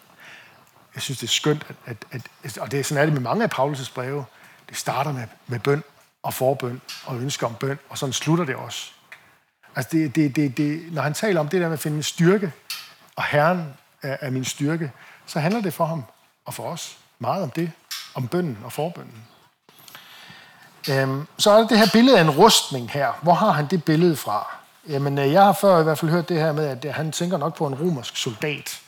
Jeg 0.96 1.02
synes, 1.02 1.20
det 1.20 1.28
er 1.28 1.32
skønt, 1.32 1.66
at, 1.86 1.98
at, 2.12 2.22
at 2.44 2.58
og 2.58 2.72
det 2.72 2.80
er 2.80 2.84
sådan 2.84 3.02
er 3.02 3.06
det 3.06 3.14
med 3.14 3.22
mange 3.22 3.44
af 3.44 3.60
Paulus' 3.60 3.94
breve. 3.94 4.26
Det 4.70 4.78
starter 4.78 5.12
med, 5.12 5.24
med 5.48 5.60
bøn 5.60 5.84
og 6.24 6.34
forbøn 6.34 6.82
og 7.06 7.18
ønsker 7.18 7.48
om 7.48 7.56
bøn, 7.56 7.80
og 7.90 7.98
sådan 7.98 8.14
slutter 8.14 8.46
det 8.46 8.56
også. 8.56 8.92
Altså 9.76 9.90
det, 9.92 10.16
det, 10.16 10.36
det, 10.36 10.58
det, 10.58 10.94
når 10.94 11.02
han 11.02 11.14
taler 11.14 11.40
om 11.40 11.50
det 11.50 11.62
der 11.62 11.68
med 11.68 11.74
at 11.74 11.80
finde 11.80 12.04
styrke, 12.04 12.52
og 13.16 13.24
Herren 13.24 13.74
er, 14.02 14.18
er 14.22 14.30
min 14.30 14.46
styrke, 14.46 14.92
så 15.26 15.40
handler 15.40 15.62
det 15.62 15.74
for 15.74 15.86
ham 15.86 16.04
og 16.46 16.54
for 16.54 16.64
os 16.64 16.98
meget 17.20 17.44
om 17.44 17.50
det, 17.50 17.72
om 18.16 18.28
bønnen 18.28 18.58
og 18.64 18.74
forbønnen. 18.74 19.24
Øhm, 20.90 21.28
så 21.38 21.52
er 21.52 21.58
der 21.58 21.68
det 21.68 21.78
her 21.78 21.90
billede 21.94 22.18
af 22.18 22.22
en 22.22 22.30
rustning 22.30 22.92
her. 22.92 23.20
Hvor 23.22 23.34
har 23.34 23.52
han 23.52 23.68
det 23.68 23.84
billede 23.84 24.16
fra? 24.16 24.56
Jamen, 24.90 25.18
øh, 25.18 25.32
jeg 25.32 25.44
har 25.44 25.54
før 25.54 25.80
i 25.80 25.84
hvert 25.84 25.98
fald 25.98 26.12
hørt 26.12 26.30
det 26.30 26.40
her 26.40 26.52
med, 26.52 26.68
at 26.68 26.86
øh, 26.86 26.94
han 26.94 27.12
tænker 27.12 27.38
nok 27.38 27.58
på 27.58 27.68
en 27.68 27.76
romersk 27.76 28.18
soldat. 28.18 28.80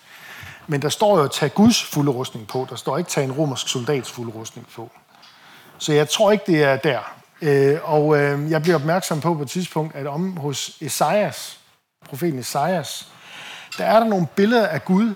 Men 0.67 0.81
der 0.81 0.89
står 0.89 1.19
jo, 1.19 1.27
tag 1.27 1.53
Guds 1.53 1.83
fulde 1.83 2.11
rustning 2.11 2.47
på. 2.47 2.67
Der 2.69 2.75
står 2.75 2.97
ikke, 2.97 3.09
tag 3.09 3.23
en 3.23 3.31
romersk 3.31 3.67
soldats 3.67 4.11
fulde 4.11 4.31
rustning 4.31 4.67
på. 4.75 4.91
Så 5.77 5.93
jeg 5.93 6.09
tror 6.09 6.31
ikke, 6.31 6.43
det 6.47 6.63
er 6.63 6.75
der. 6.75 6.99
Øh, 7.41 7.79
og 7.83 8.17
øh, 8.17 8.51
jeg 8.51 8.61
bliver 8.61 8.75
opmærksom 8.75 9.21
på 9.21 9.33
på 9.33 9.41
et 9.41 9.49
tidspunkt, 9.49 9.95
at 9.95 10.07
om 10.07 10.37
hos 10.37 10.77
Esajas, 10.81 11.59
profeten 12.09 12.39
Esajas, 12.39 13.07
der 13.77 13.85
er 13.85 13.99
der 13.99 14.07
nogle 14.07 14.27
billeder 14.35 14.67
af 14.67 14.85
Gud 14.85 15.15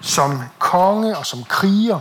som 0.00 0.42
konge 0.58 1.16
og 1.16 1.26
som 1.26 1.44
kriger, 1.44 2.00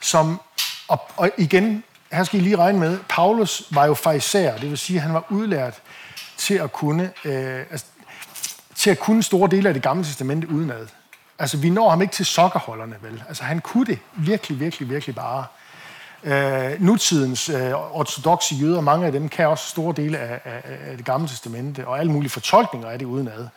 som, 0.00 0.40
og, 0.88 1.00
og 1.16 1.30
igen, 1.38 1.84
her 2.12 2.24
skal 2.24 2.40
I 2.40 2.42
lige 2.42 2.56
regne 2.56 2.78
med, 2.78 2.98
Paulus 3.08 3.62
var 3.70 3.86
jo 3.86 3.94
fejser, 3.94 4.56
det 4.56 4.70
vil 4.70 4.78
sige, 4.78 4.96
at 4.96 5.02
han 5.02 5.14
var 5.14 5.24
udlært 5.28 5.80
til 6.36 6.54
at 6.54 6.72
kunne, 6.72 7.12
øh, 7.24 7.58
altså, 7.70 7.86
til 8.74 8.90
at 8.90 8.98
kunne 8.98 9.22
store 9.22 9.50
dele 9.50 9.68
af 9.68 9.74
det 9.74 9.82
gamle 9.82 10.04
testamente 10.04 10.50
udenad. 10.50 10.86
Altså, 11.38 11.56
vi 11.56 11.70
når 11.70 11.90
ham 11.90 12.02
ikke 12.02 12.12
til 12.12 12.26
sokkerholderne, 12.26 12.96
vel? 13.00 13.22
Altså, 13.28 13.44
han 13.44 13.60
kunne 13.60 13.86
det 13.86 13.98
virkelig, 14.16 14.60
virkelig, 14.60 14.90
virkelig 14.90 15.14
bare. 15.14 15.46
Øh, 16.24 16.82
nutidens 16.82 17.48
øh, 17.48 17.72
ortodoxe 17.96 18.54
jøder, 18.54 18.80
mange 18.80 19.06
af 19.06 19.12
dem 19.12 19.28
kan 19.28 19.48
også 19.48 19.68
store 19.68 19.94
dele 19.96 20.18
af, 20.18 20.40
af, 20.44 20.62
af 20.90 20.96
det 20.96 21.06
gamle 21.06 21.28
testamente, 21.28 21.86
og 21.86 21.98
alle 21.98 22.12
mulige 22.12 22.30
fortolkninger 22.30 22.88
af 22.88 22.98
det 22.98 23.06
udenad. 23.06 23.48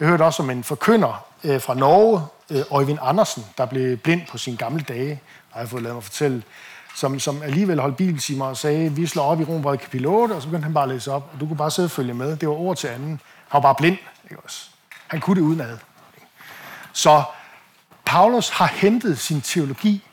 Jeg 0.00 0.08
hørte 0.08 0.22
også 0.22 0.42
om 0.42 0.50
en 0.50 0.64
forkynder 0.64 1.26
øh, 1.44 1.60
fra 1.60 1.74
Norge, 1.74 2.22
øh, 2.50 2.62
Øjvind 2.70 2.98
Andersen, 3.02 3.44
der 3.58 3.66
blev 3.66 3.96
blind 3.96 4.22
på 4.30 4.38
sine 4.38 4.56
gamle 4.56 4.84
dage, 4.88 5.20
har 5.50 5.60
jeg 5.60 5.68
fået 5.68 5.82
lavet 5.82 5.96
mig 5.96 6.04
fortælle, 6.04 6.42
som, 6.94 7.20
som 7.20 7.42
alligevel 7.42 7.80
holdt 7.80 7.96
bibeltimer 7.96 8.46
og 8.46 8.56
sagde, 8.56 8.92
vi 8.92 9.06
slår 9.06 9.24
op 9.24 9.40
i 9.40 9.44
Rombrevet 9.44 9.80
kapitel 9.80 10.06
8, 10.06 10.32
og 10.32 10.42
så 10.42 10.48
begyndte 10.48 10.64
han 10.64 10.74
bare 10.74 10.84
at 10.84 10.90
læse 10.90 11.12
op, 11.12 11.30
og 11.34 11.40
du 11.40 11.46
kunne 11.46 11.56
bare 11.56 11.70
sidde 11.70 11.86
og 11.86 11.90
følge 11.90 12.14
med. 12.14 12.36
Det 12.36 12.48
var 12.48 12.54
ord 12.54 12.76
til 12.76 12.88
anden. 12.88 13.20
Han 13.48 13.52
var 13.52 13.60
bare 13.60 13.74
blind. 13.74 13.98
Ikke 14.24 14.42
også? 14.44 14.68
Han 15.06 15.20
kunne 15.20 15.36
det 15.36 15.46
udenad. 15.46 15.78
Så 16.92 17.22
Paulus 18.04 18.48
har 18.48 18.66
hentet 18.66 19.18
sin 19.18 19.40
teologi 19.40 20.04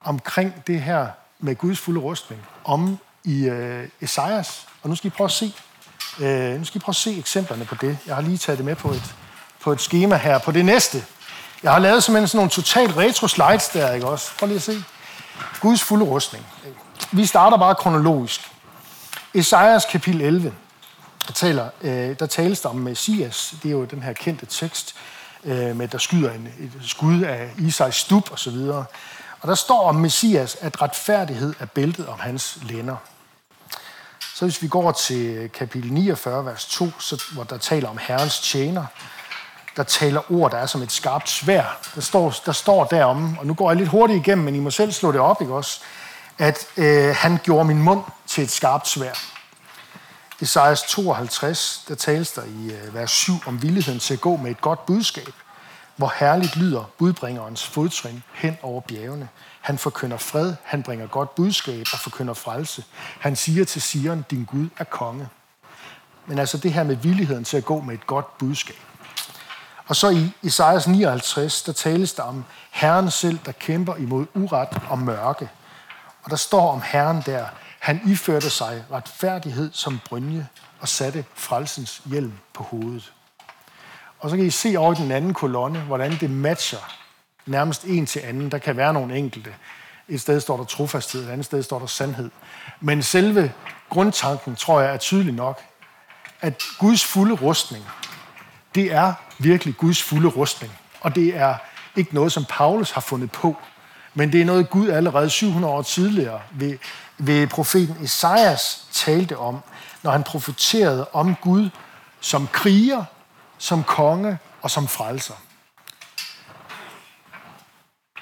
omkring 0.00 0.66
det 0.66 0.82
her 0.82 1.08
med 1.38 1.56
Guds 1.56 1.78
fulde 1.78 2.00
rustning 2.00 2.42
om 2.64 2.98
i 3.24 3.44
øh, 3.44 3.88
Esajas. 4.00 4.66
Og 4.82 4.88
nu 4.88 4.94
skal 4.94 5.08
I 5.08 5.10
prøve 5.10 5.26
at 5.26 5.32
se, 5.32 5.54
øh, 6.20 6.58
nu 6.58 6.64
skal 6.64 6.78
I 6.78 6.82
prøve 6.82 6.92
at 6.92 6.96
se 6.96 7.18
eksemplerne 7.18 7.64
på 7.64 7.74
det. 7.74 7.98
Jeg 8.06 8.14
har 8.14 8.22
lige 8.22 8.38
taget 8.38 8.58
det 8.58 8.66
med 8.66 8.76
på 8.76 8.90
et, 8.90 9.14
på 9.60 9.72
et 9.72 9.80
schema 9.80 10.16
her. 10.16 10.38
På 10.38 10.52
det 10.52 10.64
næste. 10.64 11.04
Jeg 11.62 11.72
har 11.72 11.78
lavet 11.78 12.02
simpelthen 12.02 12.28
sådan 12.28 12.38
nogle 12.38 12.50
totalt 12.50 12.96
retro 12.96 13.28
slides 13.28 13.68
der, 13.68 13.92
ikke 13.92 14.06
også? 14.06 14.30
Prøv 14.38 14.46
lige 14.46 14.56
at 14.56 14.62
se. 14.62 14.84
Guds 15.60 15.82
fulde 15.82 16.04
rustning. 16.04 16.46
Vi 17.12 17.26
starter 17.26 17.56
bare 17.56 17.74
kronologisk. 17.74 18.50
Esajas 19.34 19.84
kapitel 19.84 20.20
11, 20.20 20.54
der, 21.26 21.32
taler, 21.32 21.68
øh, 21.82 22.18
der 22.18 22.26
tales 22.26 22.60
der 22.60 22.68
om 22.68 22.76
Messias. 22.76 23.54
Det 23.62 23.68
er 23.68 23.72
jo 23.72 23.84
den 23.84 24.02
her 24.02 24.12
kendte 24.12 24.46
tekst, 24.46 24.94
øh, 25.44 25.76
med 25.76 25.88
der 25.88 25.98
skyder 25.98 26.32
en, 26.32 26.48
et 26.58 26.72
skud 26.82 27.22
af 27.22 27.50
Isais 27.58 27.94
stub 27.94 28.32
og 28.32 28.38
så 28.38 28.50
videre. 28.50 28.84
Og 29.40 29.48
der 29.48 29.54
står 29.54 29.88
om 29.88 29.94
Messias, 29.94 30.56
at 30.60 30.82
retfærdighed 30.82 31.54
er 31.60 31.66
bæltet 31.66 32.06
om 32.06 32.20
hans 32.20 32.58
lænder. 32.62 32.96
Så 34.34 34.44
hvis 34.44 34.62
vi 34.62 34.68
går 34.68 34.92
til 34.92 35.50
kapitel 35.54 35.92
49, 35.92 36.46
vers 36.46 36.66
2, 36.66 37.00
så, 37.00 37.22
hvor 37.32 37.44
der 37.44 37.58
taler 37.58 37.88
om 37.88 37.98
Herrens 38.00 38.40
tjener, 38.40 38.86
der 39.76 39.82
taler 39.82 40.32
ord, 40.32 40.50
der 40.50 40.58
er 40.58 40.66
som 40.66 40.82
et 40.82 40.92
skarpt 40.92 41.28
svær. 41.28 41.78
Der 41.94 42.00
står, 42.00 42.34
der 42.46 42.52
står 42.52 42.84
derom, 42.84 43.38
og 43.38 43.46
nu 43.46 43.54
går 43.54 43.70
jeg 43.70 43.76
lidt 43.76 43.88
hurtigt 43.88 44.26
igennem, 44.26 44.44
men 44.44 44.54
I 44.54 44.58
må 44.58 44.70
selv 44.70 44.92
slå 44.92 45.12
det 45.12 45.20
op, 45.20 45.40
ikke 45.40 45.54
også? 45.54 45.80
At 46.38 46.66
øh, 46.76 47.14
han 47.16 47.38
gjorde 47.42 47.64
min 47.64 47.82
mund 47.82 48.02
til 48.26 48.44
et 48.44 48.50
skarpt 48.50 48.88
svær. 48.88 49.12
Esajas 50.40 50.82
52, 50.82 51.84
der 51.88 51.94
tales 51.94 52.32
der 52.32 52.42
i 52.42 52.72
øh, 52.72 52.94
vers 52.94 53.10
7 53.10 53.32
om 53.46 53.62
villigheden 53.62 54.00
til 54.00 54.14
at 54.14 54.20
gå 54.20 54.36
med 54.36 54.50
et 54.50 54.60
godt 54.60 54.86
budskab, 54.86 55.32
hvor 55.96 56.12
herligt 56.16 56.56
lyder 56.56 56.90
budbringerens 56.98 57.66
fodtrin 57.66 58.22
hen 58.34 58.56
over 58.62 58.80
bjergene. 58.80 59.28
Han 59.60 59.78
forkynder 59.78 60.16
fred, 60.16 60.54
han 60.64 60.82
bringer 60.82 61.06
godt 61.06 61.34
budskab 61.34 61.86
og 61.92 61.98
forkynder 61.98 62.34
frelse. 62.34 62.84
Han 63.20 63.36
siger 63.36 63.64
til 63.64 63.82
Sion, 63.82 64.24
din 64.30 64.44
Gud 64.44 64.68
er 64.78 64.84
konge. 64.84 65.28
Men 66.26 66.38
altså 66.38 66.58
det 66.58 66.72
her 66.72 66.82
med 66.82 66.96
villigheden 66.96 67.44
til 67.44 67.56
at 67.56 67.64
gå 67.64 67.80
med 67.80 67.94
et 67.94 68.06
godt 68.06 68.38
budskab. 68.38 68.76
Og 69.86 69.96
så 69.96 70.08
i 70.08 70.32
Isaias 70.42 70.88
59, 70.88 71.62
der 71.62 71.72
tales 71.72 72.12
der 72.12 72.22
om 72.22 72.44
Herren 72.70 73.10
selv, 73.10 73.38
der 73.46 73.52
kæmper 73.52 73.96
imod 73.96 74.26
uret 74.34 74.68
og 74.90 74.98
mørke. 74.98 75.50
Og 76.22 76.30
der 76.30 76.36
står 76.36 76.72
om 76.72 76.82
Herren 76.84 77.22
der, 77.26 77.46
han 77.78 78.00
iførte 78.06 78.50
sig 78.50 78.84
retfærdighed 78.92 79.70
som 79.72 80.00
brynje 80.08 80.48
og 80.80 80.88
satte 80.88 81.24
frelsens 81.34 82.02
hjelm 82.06 82.32
på 82.54 82.62
hovedet. 82.62 83.12
Og 84.20 84.30
så 84.30 84.36
kan 84.36 84.46
I 84.46 84.50
se 84.50 84.76
over 84.76 84.92
i 84.92 85.02
den 85.02 85.10
anden 85.10 85.34
kolonne, 85.34 85.80
hvordan 85.80 86.12
det 86.20 86.30
matcher 86.30 86.94
nærmest 87.46 87.84
en 87.84 88.06
til 88.06 88.20
anden. 88.20 88.50
Der 88.50 88.58
kan 88.58 88.76
være 88.76 88.92
nogle 88.92 89.16
enkelte. 89.16 89.54
Et 90.08 90.20
sted 90.20 90.40
står 90.40 90.56
der 90.56 90.64
trofasthed, 90.64 91.24
et 91.24 91.30
andet 91.30 91.46
sted 91.46 91.62
står 91.62 91.78
der 91.78 91.86
sandhed. 91.86 92.30
Men 92.80 93.02
selve 93.02 93.52
grundtanken, 93.88 94.56
tror 94.56 94.80
jeg, 94.80 94.92
er 94.92 94.96
tydelig 94.96 95.34
nok, 95.34 95.60
at 96.40 96.62
Guds 96.78 97.04
fulde 97.04 97.34
rustning, 97.34 97.84
det 98.74 98.92
er 98.92 99.12
virkelig 99.38 99.76
Guds 99.76 100.02
fulde 100.02 100.28
rustning. 100.28 100.72
Og 101.00 101.14
det 101.14 101.36
er 101.36 101.56
ikke 101.96 102.14
noget, 102.14 102.32
som 102.32 102.44
Paulus 102.48 102.90
har 102.90 103.00
fundet 103.00 103.32
på, 103.32 103.56
men 104.14 104.32
det 104.32 104.40
er 104.40 104.44
noget, 104.44 104.70
Gud 104.70 104.88
allerede 104.88 105.30
700 105.30 105.74
år 105.74 105.82
tidligere 105.82 106.40
ved, 106.50 106.78
ved 107.18 107.46
profeten 107.46 108.04
Esajas 108.04 108.86
talte 108.92 109.38
om, 109.38 109.62
når 110.02 110.10
han 110.10 110.22
profeterede 110.22 111.08
om 111.12 111.34
Gud 111.34 111.70
som 112.20 112.48
kriger, 112.52 113.04
som 113.58 113.84
konge 113.84 114.38
og 114.62 114.70
som 114.70 114.88
frelser. 114.88 115.34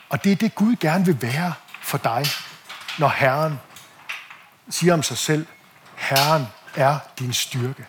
Og 0.09 0.25
det 0.25 0.33
er 0.33 0.37
det, 0.37 0.55
Gud 0.55 0.77
gerne 0.77 1.05
vil 1.05 1.23
være 1.23 1.53
for 1.83 1.99
dig, 1.99 2.27
når 2.99 3.09
Herren 3.09 3.61
siger 4.71 4.95
om 4.95 5.03
sig 5.03 5.19
selv, 5.19 5.47
Herren 5.97 6.47
er 6.75 6.99
din 7.19 7.33
styrke. 7.33 7.87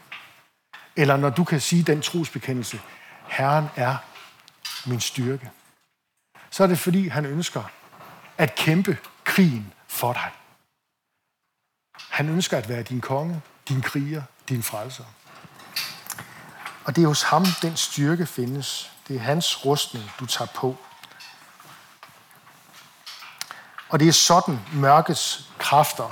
Eller 0.95 1.17
når 1.17 1.29
du 1.29 1.43
kan 1.43 1.62
sige 1.62 1.84
den 1.84 2.01
trosbekendelse, 2.01 2.82
Herren 3.27 3.65
er 3.75 3.97
min 4.86 4.99
styrke. 4.99 5.51
Så 6.49 6.63
er 6.63 6.68
det 6.68 6.80
fordi, 6.80 7.07
han 7.07 7.26
ønsker 7.26 7.63
at 8.38 8.55
kæmpe 8.55 8.97
krigen 9.24 9.74
for 9.88 10.13
dig. 10.13 10.32
Han 12.09 12.30
ønsker 12.30 12.57
at 12.57 12.70
være 12.70 12.84
din 12.84 13.01
konge, 13.01 13.41
din 13.70 13.82
kriger, 13.82 14.22
din 14.49 14.63
frelser. 14.63 15.03
Og 16.86 16.95
det 16.95 17.03
er 17.03 17.07
hos 17.07 17.24
ham, 17.24 17.45
den 17.61 17.78
styrke 17.78 18.26
findes. 18.26 18.91
Det 19.07 19.15
er 19.15 19.20
hans 19.20 19.65
rustning, 19.65 20.11
du 20.20 20.26
tager 20.26 20.51
på. 20.55 20.78
Og 23.89 23.99
det 23.99 24.07
er 24.07 24.11
sådan, 24.11 24.59
mørkets 24.74 25.49
kræfter 25.57 26.09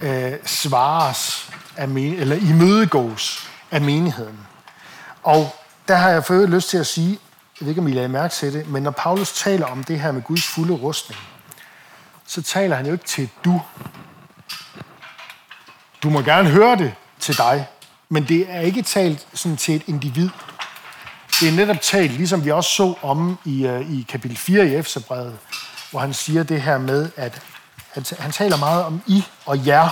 øh, 0.00 0.46
svares 0.46 1.50
af 1.76 1.88
men, 1.88 2.14
eller 2.14 2.36
imødegås 2.36 3.45
af 3.76 3.82
menigheden. 3.82 4.46
Og 5.22 5.56
der 5.88 5.94
har 5.94 6.10
jeg 6.10 6.24
fået 6.24 6.50
lyst 6.50 6.68
til 6.68 6.78
at 6.78 6.86
sige, 6.86 7.10
jeg 7.60 7.66
ved 7.66 7.68
ikke, 7.68 7.80
om 7.80 7.88
I 7.88 7.92
lader 7.92 8.08
mærke 8.08 8.34
til 8.34 8.52
det, 8.52 8.68
men 8.68 8.82
når 8.82 8.90
Paulus 8.90 9.32
taler 9.32 9.66
om 9.66 9.84
det 9.84 10.00
her 10.00 10.12
med 10.12 10.22
Guds 10.22 10.46
fulde 10.46 10.74
rustning, 10.74 11.20
så 12.26 12.42
taler 12.42 12.76
han 12.76 12.86
jo 12.86 12.92
ikke 12.92 13.04
til 13.04 13.28
du. 13.44 13.62
Du 16.02 16.10
må 16.10 16.20
gerne 16.20 16.50
høre 16.50 16.76
det 16.76 16.94
til 17.20 17.36
dig, 17.36 17.68
men 18.08 18.28
det 18.28 18.46
er 18.48 18.60
ikke 18.60 18.82
talt 18.82 19.26
sådan 19.34 19.56
til 19.56 19.76
et 19.76 19.82
individ. 19.86 20.28
Det 21.40 21.48
er 21.48 21.52
netop 21.52 21.80
talt, 21.80 22.12
ligesom 22.12 22.44
vi 22.44 22.50
også 22.50 22.70
så 22.70 22.94
om 23.02 23.38
i, 23.44 23.66
øh, 23.66 23.90
i 23.90 24.06
kapitel 24.08 24.36
4 24.36 24.66
i 24.66 24.74
Efterbrevet, 24.74 25.38
hvor 25.90 26.00
han 26.00 26.14
siger 26.14 26.42
det 26.42 26.62
her 26.62 26.78
med, 26.78 27.10
at 27.16 27.42
han, 27.92 28.04
han 28.18 28.32
taler 28.32 28.56
meget 28.56 28.84
om 28.84 29.02
I 29.06 29.24
og 29.46 29.66
jer, 29.66 29.88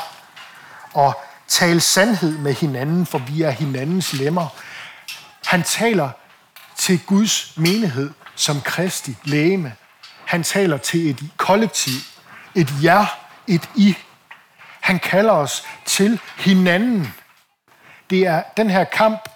og 0.92 1.23
tale 1.48 1.80
sandhed 1.80 2.38
med 2.38 2.54
hinanden, 2.54 3.06
for 3.06 3.18
vi 3.18 3.42
er 3.42 3.50
hinandens 3.50 4.12
lemmer. 4.12 4.48
Han 5.44 5.62
taler 5.62 6.10
til 6.76 7.00
Guds 7.06 7.52
menighed 7.56 8.10
som 8.34 8.60
Kristi 8.60 9.16
lægeme. 9.24 9.72
Han 10.24 10.42
taler 10.42 10.76
til 10.76 11.10
et 11.10 11.30
kollektiv, 11.36 12.00
et 12.54 12.68
jer, 12.82 13.06
et 13.46 13.70
I. 13.76 13.96
Han 14.80 14.98
kalder 14.98 15.32
os 15.32 15.64
til 15.84 16.20
hinanden. 16.38 17.14
Det 18.10 18.26
er 18.26 18.42
den 18.56 18.70
her 18.70 18.84
kamp 18.84 19.28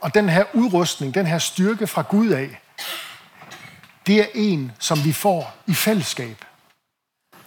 og 0.00 0.14
den 0.14 0.28
her 0.28 0.44
udrustning, 0.52 1.14
den 1.14 1.26
her 1.26 1.38
styrke 1.38 1.86
fra 1.86 2.02
Gud 2.02 2.28
af, 2.28 2.60
det 4.06 4.20
er 4.20 4.26
en, 4.34 4.72
som 4.78 5.04
vi 5.04 5.12
får 5.12 5.54
i 5.66 5.74
fællesskab. 5.74 6.44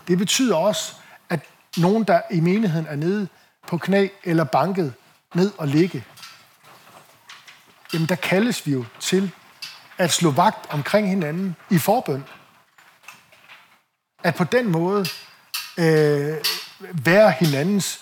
Det 0.08 0.18
betyder 0.18 0.56
også, 0.56 0.94
at 1.30 1.40
nogen, 1.78 2.04
der 2.04 2.22
i 2.32 2.40
menigheden 2.40 2.88
er 2.88 2.96
nede 2.96 3.28
på 3.68 3.78
knæ 3.78 4.08
eller 4.24 4.44
banket 4.44 4.94
ned 5.36 5.52
og 5.58 5.68
ligge, 5.68 6.06
jamen 7.94 8.10
der 8.10 8.16
kaldes 8.16 8.66
vi 8.66 8.72
jo 8.72 8.86
til 9.00 9.32
at 9.98 10.12
slå 10.12 10.32
vagt 10.32 10.70
omkring 10.70 11.10
hinanden 11.10 11.56
i 11.70 11.78
forbøn. 11.78 12.24
At 14.24 14.36
på 14.36 14.44
den 14.44 14.72
måde 14.72 15.06
øh, 15.78 16.38
være 16.92 17.32
hinandens 17.32 18.02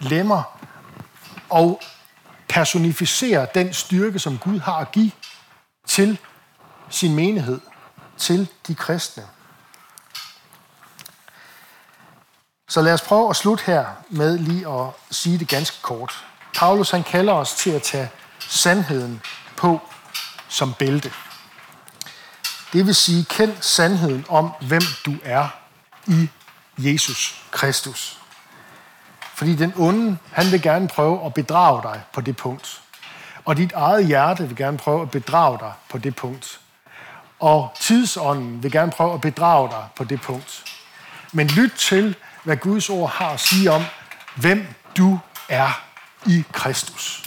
lemmer 0.00 0.60
og 1.50 1.80
personificere 2.48 3.46
den 3.54 3.72
styrke, 3.72 4.18
som 4.18 4.38
Gud 4.38 4.58
har 4.58 4.76
at 4.76 4.92
give 4.92 5.10
til 5.86 6.18
sin 6.90 7.14
menighed, 7.14 7.60
til 8.16 8.48
de 8.66 8.74
kristne. 8.74 9.22
Så 12.68 12.82
lad 12.82 12.92
os 12.92 13.02
prøve 13.02 13.30
at 13.30 13.36
slutte 13.36 13.64
her 13.64 13.86
med 14.10 14.38
lige 14.38 14.68
at 14.68 14.86
sige 15.10 15.38
det 15.38 15.48
ganske 15.48 15.76
kort. 15.82 16.24
Paulus 16.56 16.90
han 16.90 17.02
kalder 17.02 17.32
os 17.32 17.54
til 17.54 17.70
at 17.70 17.82
tage 17.82 18.10
sandheden 18.38 19.22
på 19.56 19.80
som 20.48 20.74
bælte. 20.74 21.12
Det 22.72 22.86
vil 22.86 22.94
sige, 22.94 23.24
kend 23.24 23.52
sandheden 23.60 24.24
om, 24.28 24.52
hvem 24.60 24.82
du 25.06 25.14
er 25.24 25.48
i 26.06 26.28
Jesus 26.78 27.42
Kristus. 27.50 28.18
Fordi 29.34 29.54
den 29.54 29.72
onde, 29.76 30.16
han 30.32 30.52
vil 30.52 30.62
gerne 30.62 30.88
prøve 30.88 31.26
at 31.26 31.34
bedrage 31.34 31.82
dig 31.82 32.02
på 32.12 32.20
det 32.20 32.36
punkt. 32.36 32.80
Og 33.44 33.56
dit 33.56 33.72
eget 33.72 34.06
hjerte 34.06 34.48
vil 34.48 34.56
gerne 34.56 34.78
prøve 34.78 35.02
at 35.02 35.10
bedrage 35.10 35.58
dig 35.58 35.72
på 35.88 35.98
det 35.98 36.16
punkt. 36.16 36.60
Og 37.40 37.72
tidsånden 37.80 38.62
vil 38.62 38.72
gerne 38.72 38.92
prøve 38.92 39.14
at 39.14 39.20
bedrage 39.20 39.70
dig 39.70 39.86
på 39.96 40.04
det 40.04 40.20
punkt. 40.20 40.64
Men 41.32 41.46
lyt 41.46 41.72
til, 41.72 42.16
hvad 42.44 42.56
Guds 42.56 42.90
ord 42.90 43.10
har 43.10 43.30
at 43.30 43.40
sige 43.40 43.70
om, 43.70 43.84
hvem 44.36 44.66
du 44.96 45.18
er 45.48 45.82
i 46.26 46.44
Kristus. 46.52 47.22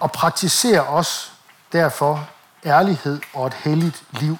Og 0.00 0.12
praktiser 0.12 0.80
også 0.80 1.30
derfor 1.72 2.28
ærlighed 2.66 3.20
og 3.34 3.46
et 3.46 3.54
helligt 3.54 4.02
liv. 4.10 4.38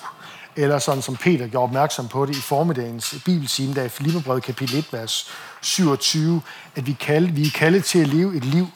Eller 0.57 0.79
sådan 0.79 1.03
som 1.03 1.17
Peter 1.17 1.47
gjorde 1.47 1.65
opmærksom 1.65 2.09
på 2.09 2.27
det 2.27 2.37
i 2.37 2.41
formiddagens 2.41 3.15
bibelsime, 3.25 3.75
der 3.75 3.83
i 3.83 3.89
Filipperbrevet 3.89 4.43
kapitel 4.43 4.79
1, 4.79 4.93
vers 4.93 5.31
27, 5.61 6.43
at 6.77 6.87
vi, 6.87 6.93
kalde, 6.93 7.29
vi 7.29 7.47
er 7.47 7.51
kaldet 7.55 7.85
til 7.85 7.99
at 7.99 8.07
leve 8.07 8.37
et 8.37 8.45
liv, 8.45 8.69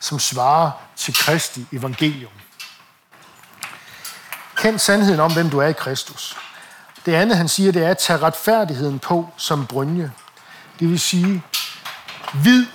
som 0.00 0.18
svarer 0.18 0.70
til 0.96 1.16
Kristi 1.16 1.66
evangelium. 1.72 2.32
Kend 4.56 4.78
sandheden 4.78 5.20
om, 5.20 5.32
hvem 5.32 5.50
du 5.50 5.58
er 5.58 5.66
i 5.66 5.72
Kristus. 5.72 6.36
Det 7.06 7.14
andet, 7.14 7.36
han 7.36 7.48
siger, 7.48 7.72
det 7.72 7.84
er 7.84 7.90
at 7.90 7.98
tage 7.98 8.18
retfærdigheden 8.18 8.98
på 8.98 9.28
som 9.36 9.66
brynje. 9.66 10.12
Det 10.80 10.88
vil 10.88 11.00
sige, 11.00 11.42
vid, 12.34 12.66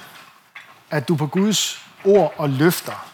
at 0.89 1.07
du 1.07 1.15
på 1.15 1.27
Guds 1.27 1.86
ord 2.05 2.34
og 2.38 2.49
løfter 2.49 3.05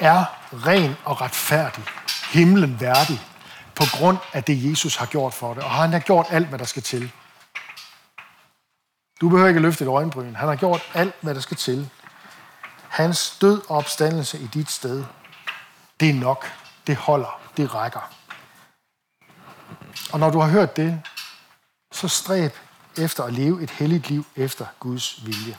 er 0.00 0.24
ren 0.52 0.96
og 1.04 1.20
retfærdig, 1.20 1.84
himlen 2.30 2.80
værdig, 2.80 3.20
på 3.74 3.84
grund 3.98 4.18
af 4.32 4.44
det, 4.44 4.70
Jesus 4.70 4.96
har 4.96 5.06
gjort 5.06 5.34
for 5.34 5.54
det. 5.54 5.62
Og 5.62 5.70
han 5.70 5.92
har 5.92 5.98
gjort 5.98 6.26
alt, 6.30 6.48
hvad 6.48 6.58
der 6.58 6.64
skal 6.64 6.82
til. 6.82 7.12
Du 9.20 9.28
behøver 9.28 9.48
ikke 9.48 9.58
at 9.58 9.62
løfte 9.62 9.84
et 9.84 9.88
øjenbryn. 9.88 10.34
Han 10.34 10.48
har 10.48 10.56
gjort 10.56 10.82
alt, 10.94 11.14
hvad 11.20 11.34
der 11.34 11.40
skal 11.40 11.56
til. 11.56 11.90
Hans 12.88 13.36
død 13.40 13.62
og 13.68 13.76
opstandelse 13.76 14.38
i 14.38 14.46
dit 14.46 14.70
sted, 14.70 15.04
det 16.00 16.10
er 16.10 16.14
nok. 16.14 16.52
Det 16.86 16.96
holder. 16.96 17.40
Det 17.56 17.74
rækker. 17.74 18.17
Og 20.12 20.20
når 20.20 20.30
du 20.30 20.38
har 20.38 20.48
hørt 20.48 20.76
det, 20.76 21.02
så 21.92 22.08
stræb 22.08 22.52
efter 22.98 23.24
at 23.24 23.32
leve 23.32 23.62
et 23.62 23.70
helligt 23.70 24.10
liv 24.10 24.26
efter 24.36 24.66
Guds 24.80 25.26
vilje. 25.26 25.56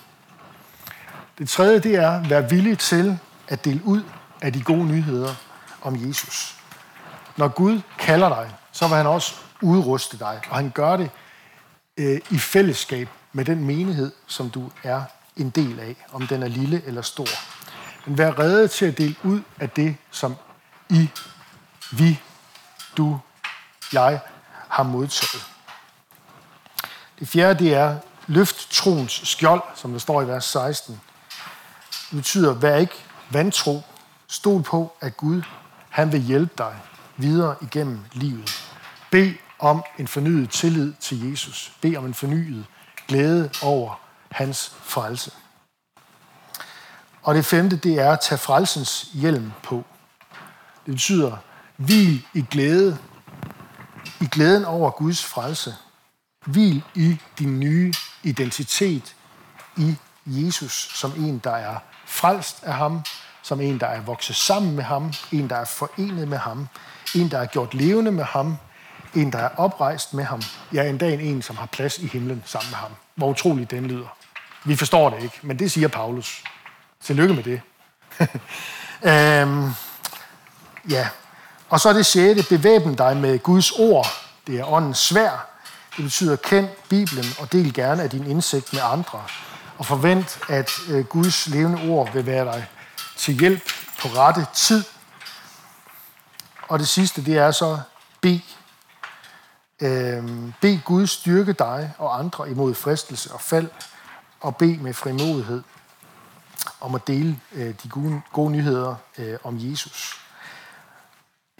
Det 1.38 1.50
tredje, 1.50 1.80
det 1.80 1.96
er 1.96 2.12
at 2.12 2.30
være 2.30 2.50
villig 2.50 2.80
til 2.80 3.20
at 3.48 3.66
dele 3.66 3.82
ud 3.86 4.04
af 4.42 4.54
de 4.54 4.64
gode 4.64 4.86
nyheder 4.86 5.36
om 5.82 6.08
Jesus. 6.08 6.56
Når 7.38 7.48
Gud 7.48 7.82
kalder 8.00 8.30
dig, 8.30 8.52
så 8.72 8.88
vil 8.88 8.98
han 8.98 9.08
også 9.08 9.36
udruste 9.62 10.20
dig, 10.20 10.42
og 10.50 10.56
han 10.56 10.70
gør 10.70 10.98
det 10.98 11.12
øh, 11.98 12.22
i 12.32 12.38
fællesskab 12.38 13.10
med 13.34 13.46
den 13.46 13.66
menighed, 13.66 14.12
som 14.28 14.50
du 14.50 14.72
er 14.84 15.02
en 15.38 15.50
del 15.50 15.80
af, 15.80 15.96
om 16.12 16.28
den 16.28 16.44
er 16.44 16.48
lille 16.48 16.82
eller 16.86 17.02
stor. 17.02 17.28
Men 18.06 18.18
vær 18.18 18.40
reddet 18.40 18.72
til 18.72 18.86
at 18.86 18.98
dele 18.98 19.16
ud 19.24 19.42
af 19.60 19.70
det, 19.70 19.96
som 20.12 20.36
I, 20.90 21.10
vi, 21.92 22.20
du, 22.98 23.20
jeg 23.94 24.20
har 24.70 24.84
modtaget. 24.84 25.46
Det 27.20 27.28
fjerde, 27.28 27.64
det 27.64 27.74
er 27.74 27.98
løft 28.28 28.72
troens 28.72 29.22
skjold, 29.24 29.62
som 29.76 29.92
der 29.92 30.00
står 30.00 30.22
i 30.22 30.28
vers 30.28 30.46
16. 30.46 31.02
Det 32.10 32.18
betyder, 32.18 32.54
vær 32.54 32.76
ikke 32.76 33.06
vantro. 33.30 33.82
Stol 34.28 34.64
på, 34.64 34.94
at 35.02 35.18
Gud, 35.18 35.42
han 35.90 36.12
vil 36.12 36.22
hjælpe 36.22 36.54
dig 36.58 36.76
videre 37.18 37.56
igennem 37.62 38.00
livet. 38.12 38.72
Bed 39.12 39.34
om 39.60 39.84
en 39.98 40.08
fornyet 40.08 40.50
tillid 40.50 40.94
til 41.00 41.30
Jesus. 41.30 41.72
Bed 41.82 41.96
om 41.96 42.06
en 42.06 42.14
fornyet 42.14 42.66
glæde 43.08 43.50
over 43.62 44.00
hans 44.32 44.74
frelse. 44.82 45.32
Og 47.24 47.36
det 47.36 47.46
femte, 47.46 47.76
det 47.78 48.00
er 48.00 48.12
at 48.12 48.20
tage 48.20 48.40
frelsens 48.40 49.10
hjelm 49.14 49.52
på. 49.64 49.84
Det 50.86 50.94
betyder, 50.94 51.38
hvil 51.78 52.26
i 52.34 52.46
glæde 52.52 52.98
i 54.22 54.26
glæden 54.26 54.66
over 54.66 54.92
Guds 54.92 55.26
frelse. 55.26 55.76
Hvil 56.46 56.84
i 56.96 57.18
din 57.40 57.60
nye 57.60 57.94
identitet 58.24 59.16
i 59.78 59.96
Jesus 60.26 60.92
som 60.94 61.14
en, 61.18 61.40
der 61.40 61.52
er 61.52 61.76
frelst 62.06 62.64
af 62.64 62.74
ham, 62.74 63.04
som 63.42 63.62
en, 63.62 63.80
der 63.80 63.88
er 63.88 64.02
vokset 64.02 64.36
sammen 64.36 64.76
med 64.76 64.84
ham, 64.84 65.14
en, 65.32 65.50
der 65.50 65.56
er 65.56 65.66
forenet 65.66 66.28
med 66.28 66.38
ham, 66.38 66.68
en, 67.16 67.32
der 67.32 67.40
er 67.40 67.46
gjort 67.46 67.74
levende 67.74 68.12
med 68.12 68.24
ham, 68.24 68.58
en, 69.16 69.32
der 69.32 69.40
er 69.40 69.50
oprejst 69.58 70.14
med 70.14 70.24
ham, 70.24 70.42
ja, 70.74 70.84
endda 70.84 71.14
en, 71.14 71.20
en 71.20 71.42
som 71.42 71.58
har 71.58 71.66
plads 71.66 71.98
i 71.98 72.08
himlen 72.08 72.44
sammen 72.46 72.70
med 72.70 72.78
ham. 72.78 72.92
Hvor 73.16 73.30
utroligt 73.30 73.72
den 73.72 73.88
lyder. 73.88 74.18
Vi 74.66 74.76
forstår 74.76 75.10
det 75.10 75.24
ikke, 75.24 75.40
men 75.42 75.60
det 75.60 75.72
siger 75.72 75.88
Paulus. 75.88 76.44
Tillykke 77.04 77.34
med 77.34 77.44
det. 77.44 77.62
øhm, 79.12 79.72
ja, 80.90 81.10
og 81.70 81.80
så 81.80 81.90
er 81.90 81.94
det 81.94 82.06
sjette, 82.06 82.44
bevæbne 82.50 82.96
dig 82.96 83.18
med 83.18 83.40
Guds 83.40 83.72
ord. 83.72 84.08
Det 84.48 84.60
er 84.60 84.72
åndens 84.72 84.98
svær. 84.98 85.48
Det 85.98 86.04
betyder, 86.04 86.36
kend 86.36 86.68
Bibelen 86.90 87.26
og 87.40 87.52
del 87.52 87.74
gerne 87.74 88.04
af 88.04 88.10
din 88.10 88.26
indsigt 88.26 88.74
med 88.74 88.82
andre. 88.84 89.24
Og 89.78 89.86
forvent, 89.86 90.40
at 90.50 90.72
øh, 90.90 91.06
Guds 91.06 91.48
levende 91.48 91.90
ord 91.90 92.14
vil 92.14 92.26
være 92.26 92.46
dig 92.46 92.68
til 93.18 93.40
hjælp 93.40 93.64
på 94.02 94.08
rette 94.08 94.48
tid. 94.56 94.84
Og 96.68 96.80
det 96.80 96.88
sidste, 96.88 97.26
det 97.26 97.38
er 97.38 97.52
så, 97.52 97.80
bed. 98.22 98.40
Øhm, 99.82 100.54
bed 100.62 100.80
Gud 100.86 101.08
styrke 101.08 101.54
dig 101.54 101.94
og 101.98 102.20
andre 102.20 102.50
imod 102.50 102.74
fristelse 102.74 103.34
og 103.34 103.42
fald, 103.42 103.68
og 104.42 104.56
bed 104.56 104.78
med 104.78 104.94
frimodighed 104.94 105.64
om 106.82 106.96
at 106.96 107.08
dele 107.08 107.40
øh, 107.52 107.74
de 107.84 107.90
gode, 107.90 108.22
gode 108.34 108.52
nyheder 108.52 108.96
øh, 109.18 109.38
om 109.44 109.58
Jesus 109.60 110.20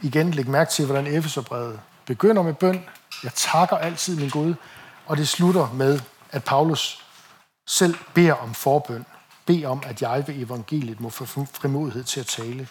igen 0.02 0.32
lægge 0.32 0.52
mærke 0.52 0.72
til, 0.72 0.86
hvordan 0.86 1.08
Efeserbrevet 1.08 1.80
begynder 2.06 2.44
med 2.44 2.54
bøn. 2.54 2.86
Jeg 3.24 3.34
takker 3.34 3.78
altid 3.78 4.16
min 4.16 4.30
Gud, 4.30 4.54
og 5.06 5.18
det 5.18 5.28
slutter 5.28 5.72
med, 5.74 6.00
at 6.32 6.44
Paulus 6.44 7.06
selv 7.68 7.96
beder 8.14 8.34
om 8.34 8.54
forbøn. 8.54 9.06
Bed 9.46 9.66
om, 9.66 9.84
at 9.86 10.02
jeg 10.02 10.24
ved 10.28 10.36
evangeliet 10.36 11.00
må 11.00 11.10
få 11.10 11.26
frimodighed 11.26 12.04
til 12.04 12.20
at 12.20 12.26
tale, 12.26 12.68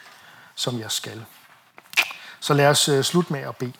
som 0.54 0.80
jeg 0.80 0.90
skal. 0.90 1.24
Så 2.40 2.54
lad 2.54 2.66
os 2.66 2.88
øh, 2.88 3.04
slutte 3.04 3.32
med 3.32 3.40
at 3.40 3.56
bede. 3.56 3.72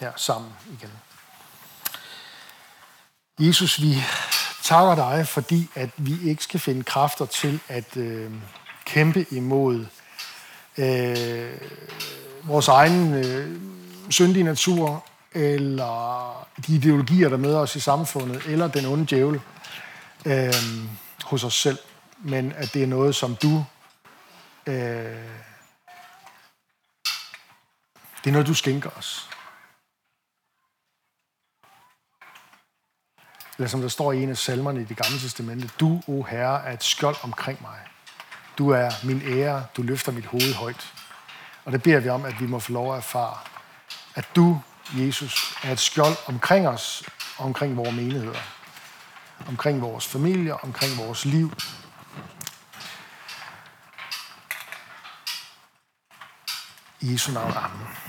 her 0.00 0.12
sammen 0.16 0.52
igen. 0.72 0.90
Jesus, 3.38 3.82
vi 3.82 4.02
takker 4.62 4.94
dig, 4.94 5.28
fordi 5.28 5.70
at 5.74 5.90
vi 5.96 6.30
ikke 6.30 6.42
skal 6.42 6.60
finde 6.60 6.84
kræfter 6.84 7.26
til 7.26 7.60
at 7.68 7.96
øh, 7.96 8.30
kæmpe 8.84 9.26
imod 9.30 9.86
øh, 10.78 11.52
vores 12.46 12.68
egen 12.68 13.14
øh, 13.14 13.60
syndige 14.10 14.44
natur, 14.44 15.04
eller 15.32 16.46
de 16.66 16.74
ideologier, 16.74 17.28
der 17.28 17.36
møder 17.36 17.58
os 17.58 17.76
i 17.76 17.80
samfundet, 17.80 18.42
eller 18.46 18.68
den 18.68 18.86
onde 18.86 19.06
djævel 19.06 19.40
øh, 20.26 20.54
hos 21.24 21.44
os 21.44 21.54
selv, 21.54 21.78
men 22.18 22.52
at 22.52 22.74
det 22.74 22.82
er 22.82 22.86
noget, 22.86 23.14
som 23.14 23.36
du 23.36 23.64
øh, 24.66 25.36
det 28.26 28.30
er 28.30 28.32
noget, 28.32 28.46
du 28.46 28.54
skænker 28.54 28.90
os. 28.90 29.30
Eller 33.58 33.68
som 33.68 33.80
der 33.80 33.88
står 33.88 34.12
i 34.12 34.22
en 34.22 34.30
af 34.30 34.36
salmerne 34.36 34.80
i 34.80 34.84
det 34.84 34.96
gamle 34.96 35.18
testamente, 35.18 35.70
du, 35.80 36.02
o 36.08 36.22
Herre, 36.22 36.64
er 36.64 36.72
et 36.72 36.84
skjold 36.84 37.16
omkring 37.22 37.62
mig. 37.62 37.78
Du 38.58 38.70
er 38.70 38.90
min 39.04 39.22
ære, 39.22 39.66
du 39.76 39.82
løfter 39.82 40.12
mit 40.12 40.26
hoved 40.26 40.54
højt. 40.54 40.92
Og 41.66 41.72
det 41.72 41.82
beder 41.82 42.00
vi 42.00 42.08
om, 42.08 42.24
at 42.24 42.40
vi 42.40 42.46
må 42.46 42.58
få 42.58 42.72
lov 42.72 42.92
at 42.92 42.96
erfare, 42.96 43.38
at 44.14 44.28
du, 44.36 44.60
Jesus, 44.94 45.58
er 45.62 45.72
et 45.72 45.78
skjold 45.78 46.16
omkring 46.26 46.68
os 46.68 47.04
og 47.38 47.44
omkring 47.44 47.76
vores 47.76 47.96
menigheder. 47.96 48.40
Omkring 49.48 49.80
vores 49.80 50.06
familier, 50.06 50.54
omkring 50.54 50.98
vores 50.98 51.24
liv. 51.24 51.52
I 57.00 57.12
Jesu 57.12 57.32
navn. 57.32 57.52
Amen. 57.56 58.05